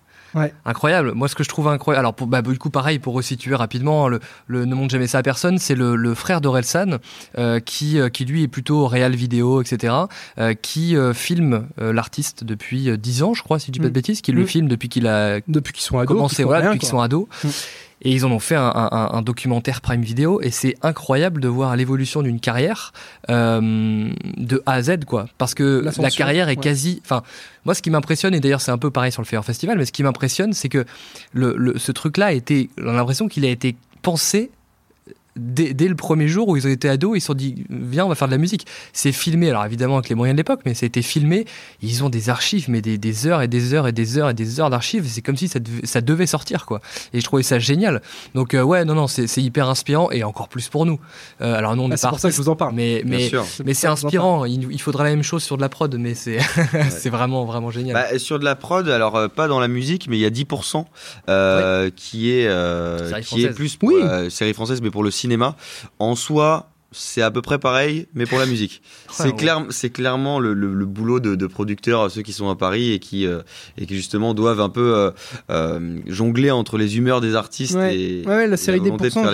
[0.65, 1.13] Incroyable.
[1.13, 4.09] Moi, ce que je trouve incroyable, alors pour, bah, du coup, pareil, pour resituer rapidement,
[4.09, 6.99] le, le Ne montre jamais ça à personne, c'est le, le, frère d'Orelsan,
[7.39, 9.95] euh, qui, euh, qui lui est plutôt réal vidéo, etc.,
[10.39, 13.91] euh, qui euh, filme l'artiste depuis 10 ans, je crois, si je dis pas de
[13.91, 13.93] mm.
[13.93, 14.47] bêtises, qui le mm.
[14.47, 17.27] filme depuis qu'il a depuis qu'ils sont ados, commencé, voilà, depuis qu'ils sont ados.
[17.45, 17.49] Mm.
[18.03, 21.49] Et ils en ont fait un, un, un documentaire Prime Video et c'est incroyable de
[21.49, 22.93] voir l'évolution d'une carrière
[23.29, 25.27] euh, de A à Z quoi.
[25.39, 27.01] Parce que la carrière est quasi.
[27.05, 27.23] Enfin,
[27.65, 29.85] moi ce qui m'impressionne et d'ailleurs c'est un peu pareil sur le Fire Festival, mais
[29.85, 30.85] ce qui m'impressionne c'est que
[31.33, 34.51] le, le, ce truc-là a été, on a l'impression qu'il a été pensé
[35.39, 38.09] dès, le premier jour où ils ont été ados, ils se sont dit viens, on
[38.09, 38.67] va faire de la musique.
[38.93, 41.47] C'est filmé, alors évidemment avec les moyens de l'époque, mais ça a été filmé.
[41.83, 44.61] Ils ont des archives, mais des, heures et des heures et des heures et des
[44.61, 45.07] heures d'archives.
[45.09, 46.81] C'est comme si ça devait, ça devait, sortir, quoi.
[47.13, 48.03] Et je trouvais ça génial.
[48.35, 50.99] Donc euh, ouais, non, non, c'est hyper inspirant et encore plus pour nous.
[51.41, 52.75] Euh, alors nous, on ah, C'est pour ça que je vous en parle.
[52.75, 53.31] Mais, mais,
[53.65, 54.45] mais c'est inspirant.
[54.45, 56.39] Il, il, faudra la même chose sur de la prod, mais c'est
[56.91, 57.95] c'est vraiment, vraiment génial.
[57.95, 60.31] Bah, sur de la prod, alors euh, pas dans la musique, mais il y a
[60.31, 60.85] 10%
[61.95, 62.49] qui est
[63.23, 63.93] qui est plus pour,
[64.29, 65.28] série française, mais pour le cinéma.
[65.99, 68.81] En soi, c'est à peu près pareil, mais pour la musique.
[69.11, 72.93] c'est clair, c'est clairement le, le, boulot de, de, producteurs, ceux qui sont à Paris
[72.93, 73.43] et qui euh,
[73.77, 75.11] et qui justement doivent un peu euh,
[75.51, 77.97] euh, jongler entre les humeurs des artistes ouais.
[77.97, 79.25] et ouais, la série des pourcents.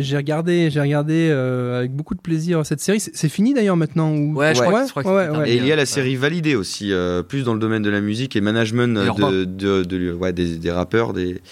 [0.00, 3.00] J'ai regardé, j'ai regardé avec beaucoup de plaisir cette série.
[3.00, 6.16] C'est fini d'ailleurs maintenant ou Ouais, je crois, que, Et il y a la série
[6.16, 6.92] validée aussi,
[7.28, 10.70] plus dans le domaine de la musique et management de, de, de, ouais, des, des
[10.70, 11.42] rappeurs, des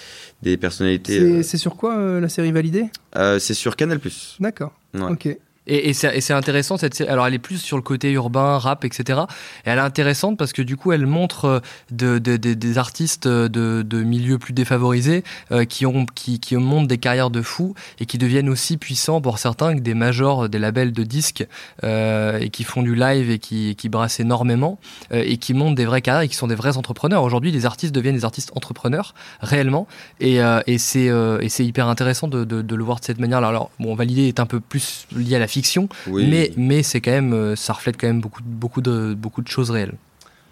[0.43, 1.43] des personnalités.
[1.43, 2.91] C'est sur quoi la série validée?
[3.15, 4.01] C'est sur Canal+.
[4.39, 4.73] D'accord.
[4.95, 5.37] Ok.
[5.71, 6.77] Et, c'est intéressant.
[7.09, 9.21] Alors elle est plus sur le côté urbain, rap, etc.
[9.65, 11.61] Et elle est intéressante parce que du coup elle montre euh,
[11.91, 16.99] de, de, des artistes de, de, milieux plus défavorisés euh, qui ont qui, montent des
[16.99, 20.93] carrières de fous et qui deviennent aussi puissants pour certains que des majors, des labels
[20.93, 21.47] de disques
[21.85, 24.79] euh, et qui font du live et qui, brassent énormément
[25.13, 27.23] euh, et qui montent des vraies carrières et qui sont des vrais entrepreneurs.
[27.23, 29.87] Aujourd'hui, les artistes deviennent des artistes entrepreneurs réellement
[30.21, 30.61] et, euh,
[31.49, 33.39] c'est hyper intéressant de, le voir de cette manière.
[33.39, 35.60] Alors, alors bon, Validé est un peu plus lié à la fiction
[36.07, 39.49] mais, mais c'est quand même, euh, ça reflète quand même beaucoup, beaucoup, de, beaucoup de
[39.49, 39.95] choses réelles.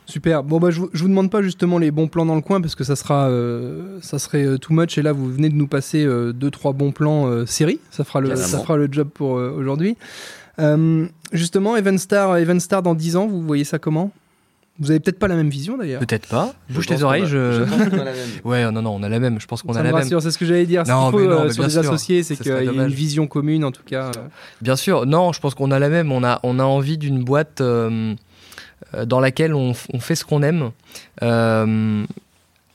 [0.06, 0.42] Super.
[0.42, 2.74] Bon bah je, je vous demande pas justement les bons plans dans le coin parce
[2.74, 5.66] que ça sera euh, ça serait euh, too much et là vous venez de nous
[5.66, 7.78] passer deux trois bons plans série.
[7.90, 9.98] Ça fera le ça fera le job pour aujourd'hui.
[11.32, 14.10] justement Evanstar Star dans 10 ans vous voyez ça comment?
[14.80, 16.00] Vous avez peut-être pas la même vision d'ailleurs.
[16.00, 16.54] Peut-être pas.
[16.70, 17.26] Bouge tes oreilles.
[17.26, 17.64] Je.
[18.44, 19.40] ouais, non, non, on a la même.
[19.40, 20.20] Je pense qu'on a la même.
[20.20, 20.84] C'est ce que j'allais dire.
[20.86, 23.82] Non, faut, euh, sur les associés, c'est qu'il y a une vision commune en tout
[23.82, 24.06] cas.
[24.16, 24.28] Euh.
[24.60, 25.04] Bien sûr.
[25.04, 26.12] Non, je pense qu'on a la même.
[26.12, 28.14] On a, on a envie d'une boîte euh,
[29.04, 30.70] dans laquelle on, on fait ce qu'on aime,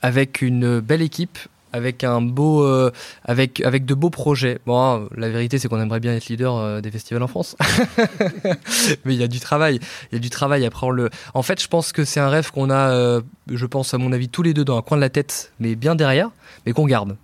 [0.02, 1.38] avec une belle équipe,
[1.74, 2.92] avec un beau, euh,
[3.24, 4.60] avec avec de beaux projets.
[4.64, 7.56] Bon, la vérité c'est qu'on aimerait bien être leader euh, des festivals en France,
[9.04, 9.80] mais il y a du travail,
[10.12, 10.64] il y a du travail.
[10.64, 13.20] Après, le, en fait, je pense que c'est un rêve qu'on a, euh,
[13.50, 15.74] je pense à mon avis tous les deux dans un coin de la tête, mais
[15.74, 16.30] bien derrière,
[16.64, 17.16] mais qu'on garde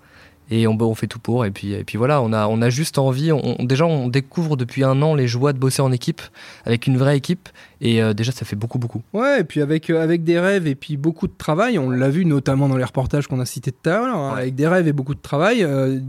[0.50, 2.70] et on, on, fait tout pour et puis et puis voilà on a on a
[2.70, 6.20] juste envie on, déjà on découvre depuis un an les joies de bosser en équipe
[6.64, 7.48] avec une vraie équipe
[7.80, 9.02] et euh, déjà ça fait beaucoup beaucoup.
[9.12, 12.10] Ouais et puis avec euh, avec des rêves et puis beaucoup de travail on l'a
[12.10, 14.88] vu notamment dans les reportages qu'on a cités tout à l'heure hein, avec des rêves
[14.88, 16.00] et beaucoup de travail euh,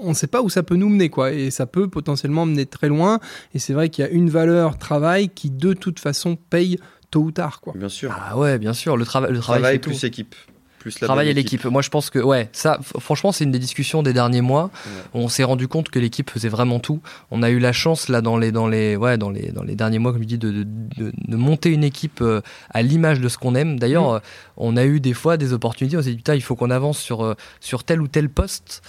[0.00, 2.66] on ne sait pas où ça peut nous mener quoi et ça peut potentiellement mener
[2.66, 3.20] très loin
[3.54, 6.78] et c'est vrai qu'il y a une valeur travail qui de toute façon paye
[7.10, 7.74] tôt ou tard quoi.
[7.76, 8.14] Bien sûr.
[8.14, 10.34] Ah ouais bien sûr le, travail le travail, travail plus équipe
[10.84, 11.64] plus Travail à l'équipe.
[11.64, 14.70] Moi, je pense que, ouais, ça, franchement, c'est une des discussions des derniers mois.
[15.14, 17.00] On s'est rendu compte que l'équipe faisait vraiment tout.
[17.30, 19.76] On a eu la chance, là, dans les, dans les, ouais, dans les, dans les
[19.76, 23.28] derniers mois, comme je dis, de, de, de, monter une équipe euh, à l'image de
[23.30, 23.78] ce qu'on aime.
[23.78, 24.16] D'ailleurs, mm.
[24.16, 24.20] euh,
[24.58, 25.96] on a eu des fois des opportunités.
[25.96, 28.82] On s'est dit, putain, il faut qu'on avance sur, euh, sur tel ou tel poste.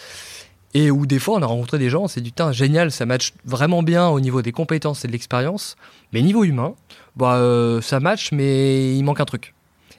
[0.74, 3.06] Et où des fois, on a rencontré des gens, on s'est dit, putain, génial, ça
[3.06, 5.78] match vraiment bien au niveau des compétences et de l'expérience.
[6.12, 6.76] Mais niveau humain,
[7.16, 7.42] bah,
[7.82, 9.54] ça match, mais il manque un truc.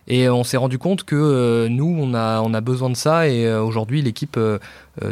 [0.09, 3.29] Et on s'est rendu compte que euh, nous, on a, on a besoin de ça.
[3.29, 4.59] Et euh, aujourd'hui, l'équipe, euh,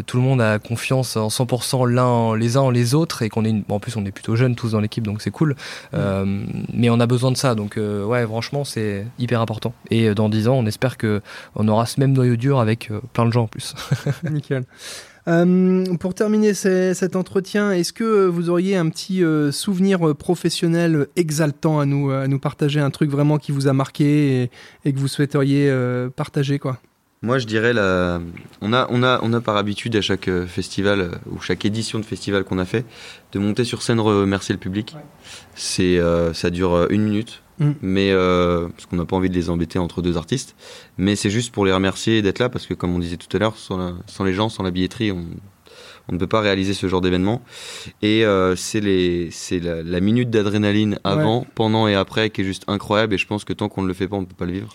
[0.06, 3.22] tout le monde a confiance en 100% l'un les uns en les autres.
[3.22, 5.56] Et qu'on est, en plus, on est plutôt jeunes tous dans l'équipe, donc c'est cool.
[5.92, 7.54] mais on a besoin de ça.
[7.54, 9.74] Donc, ouais, franchement, c'est hyper important.
[9.90, 13.32] Et dans 10 ans, on espère qu'on aura ce même noyau dur avec plein de
[13.32, 13.74] gens en plus.
[14.30, 14.64] Nickel.
[15.26, 21.06] Euh, pour terminer cet entretien, est-ce que vous auriez un petit euh, souvenir euh, professionnel
[21.16, 24.50] exaltant à nous, à nous partager, un truc vraiment qui vous a marqué
[24.84, 25.72] et, que vous souhaiteriez
[26.16, 26.78] partager quoi?
[27.22, 28.20] Moi, je dirais, la...
[28.60, 32.04] on, a, on, a, on a par habitude à chaque festival ou chaque édition de
[32.04, 32.84] festival qu'on a fait
[33.32, 34.94] de monter sur scène remercier le public.
[35.54, 35.98] C'est,
[36.34, 37.42] ça dure une minute.
[37.58, 37.70] Mm.
[37.82, 40.56] Mais euh, parce qu'on n'a pas envie de les embêter entre deux artistes,
[40.98, 43.38] mais c'est juste pour les remercier d'être là parce que comme on disait tout à
[43.38, 45.24] l'heure, sans, sans, les gens, sans la billetterie, on,
[46.08, 47.42] on ne peut pas réaliser ce genre d'événement.
[48.02, 53.14] Et euh, c'est la, minute d'adrénaline avant, pendant et après qui est juste incroyable.
[53.14, 54.52] Et je pense que tant qu'on ne le fait pas, on ne peut pas le
[54.52, 54.74] vivre.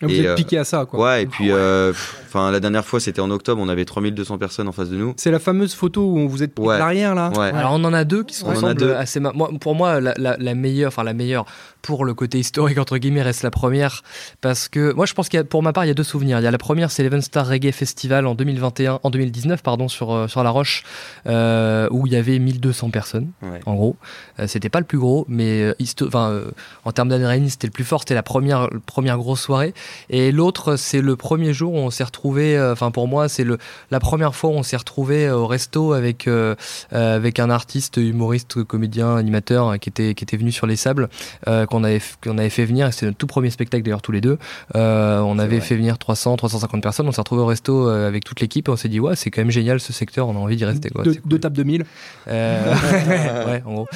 [0.00, 1.00] Vous êtes euh, piqué à ça, quoi.
[1.00, 1.92] Ouais, et puis, euh,
[2.26, 5.14] enfin, la dernière fois, c'était en octobre, on avait 3200 personnes en face de nous.
[5.16, 6.78] C'est la fameuse photo où on vous êtes ouais.
[6.78, 7.30] l'arrière, là.
[7.30, 7.50] Ouais.
[7.52, 9.18] Alors, on en a deux qui sont ressemblent assez.
[9.18, 11.46] Moi, pour moi, la, la, la meilleure, enfin, la meilleure
[11.82, 14.02] pour le côté historique, entre guillemets, reste la première.
[14.40, 16.02] Parce que, moi, je pense qu'il y a, pour ma part, il y a deux
[16.02, 16.38] souvenirs.
[16.38, 19.88] Il y a la première, c'est l'Event Star Reggae Festival en 2021, en 2019, pardon,
[19.88, 20.84] sur, euh, sur La Roche,
[21.26, 23.30] euh, où il y avait 1200 personnes,
[23.66, 23.96] en gros.
[24.38, 26.42] Euh, c'était pas le plus gros, mais enfin,
[26.84, 28.00] en termes d'adrénaline, c'était le plus fort.
[28.00, 29.74] C'était la première, première grosse soirée.
[30.10, 33.46] Et l'autre, c'est le premier jour où on s'est retrouvé, euh, enfin pour moi, c'est
[33.90, 36.54] la première fois où on s'est retrouvé au resto avec euh,
[36.92, 41.08] euh, avec un artiste, humoriste, comédien, animateur qui était qui était venu sur les sables,
[41.44, 42.92] qu'on avait qu'on avait fait venir.
[42.92, 44.38] C'était notre tout premier spectacle d'ailleurs tous les deux.
[44.74, 47.08] on avait fait venir 300, 350 personnes.
[47.08, 49.40] On s'est retrouvé au resto avec toute l'équipe et on s'est dit ouais, c'est quand
[49.40, 50.28] même génial ce secteur.
[50.28, 50.90] On a envie d'y rester.
[50.90, 51.04] Quoi.
[51.04, 51.40] Deux, cool.
[51.40, 51.84] tables 2000.
[52.28, 52.74] Euh,
[53.46, 53.88] ouais, en gros.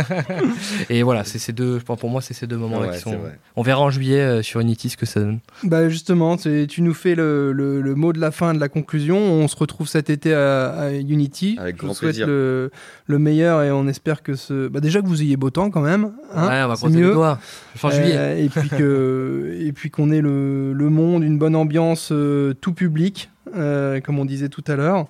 [0.90, 3.18] et voilà, c'est ces deux, pour moi, c'est ces deux moments-là qui sont.
[3.56, 5.40] On verra en juillet euh, sur Unity ce que ça donne.
[5.62, 9.18] Bah justement, tu nous fais le, le, mot de la fin de la conclusion.
[9.18, 11.56] On se retrouve cet été à, Unity.
[11.58, 12.26] Avec grand plaisir.
[12.26, 12.70] Le,
[13.06, 14.68] le, meilleur et on espère que ce.
[14.68, 16.12] Bah, déjà que vous ayez beau temps quand même.
[16.34, 17.12] Hein, ouais, on va croiser mieux.
[17.12, 17.38] doigts.
[17.74, 18.16] Fin juillet.
[18.16, 22.12] Euh, et puis que et puis qu'on ait le, le monde, une bonne ambiance,
[22.60, 25.06] tout public, comme on disait tout à l'heure.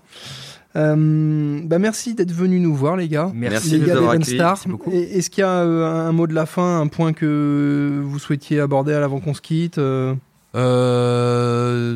[0.77, 3.31] Euh, bah merci d'être venu nous voir, les gars.
[3.35, 4.59] Merci, les gars Star.
[4.93, 8.61] Est-ce qu'il y a euh, un mot de la fin, un point que vous souhaitiez
[8.61, 10.14] aborder avant qu'on se quitte euh...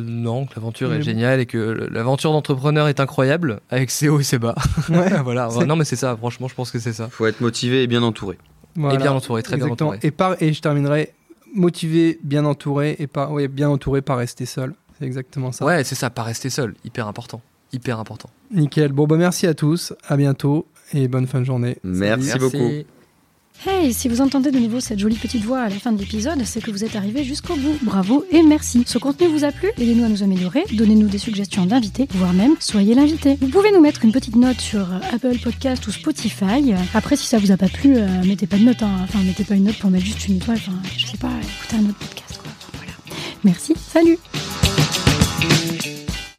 [0.03, 4.39] non, l'aventure est géniale et que l'aventure d'entrepreneur est incroyable avec ses hauts et ses
[4.39, 4.55] bas.
[5.23, 5.49] voilà.
[5.65, 6.15] Non, mais c'est ça.
[6.15, 7.07] Franchement, je pense que c'est ça.
[7.09, 8.37] Faut être motivé et bien entouré.
[8.77, 9.99] Et bien entouré, très bien entouré.
[10.01, 11.13] Et, par, et je terminerai
[11.53, 14.73] motivé, bien entouré et pas, ouais, bien entouré, pas rester seul.
[14.97, 15.65] C'est exactement ça.
[15.65, 16.75] Ouais, c'est ça, pas rester seul.
[16.85, 17.41] Hyper important
[17.73, 18.29] hyper important.
[18.51, 18.91] Nickel.
[18.91, 19.93] Bon, bah merci à tous.
[20.07, 21.77] À bientôt et bonne fin de journée.
[21.83, 22.71] Merci, beaucoup.
[23.63, 26.43] Hey, si vous entendez de nouveau cette jolie petite voix à la fin de l'épisode,
[26.45, 27.77] c'est que vous êtes arrivé jusqu'au bout.
[27.83, 28.83] Bravo et merci.
[28.87, 29.69] Ce contenu vous a plu?
[29.77, 33.37] Aidez-nous à nous améliorer, donnez-nous des suggestions d'invités, voire même soyez l'invité.
[33.39, 36.73] Vous pouvez nous mettre une petite note sur Apple Podcast ou Spotify.
[36.95, 38.81] Après, si ça vous a pas plu, euh, mettez pas de note.
[38.81, 38.97] Hein.
[39.03, 40.57] Enfin, mettez pas une note pour mettre juste une étoile.
[40.57, 42.39] Enfin, je sais pas, écoutez un autre podcast.
[42.41, 42.51] Quoi.
[42.73, 42.93] voilà.
[43.43, 43.75] Merci.
[43.77, 44.17] Salut.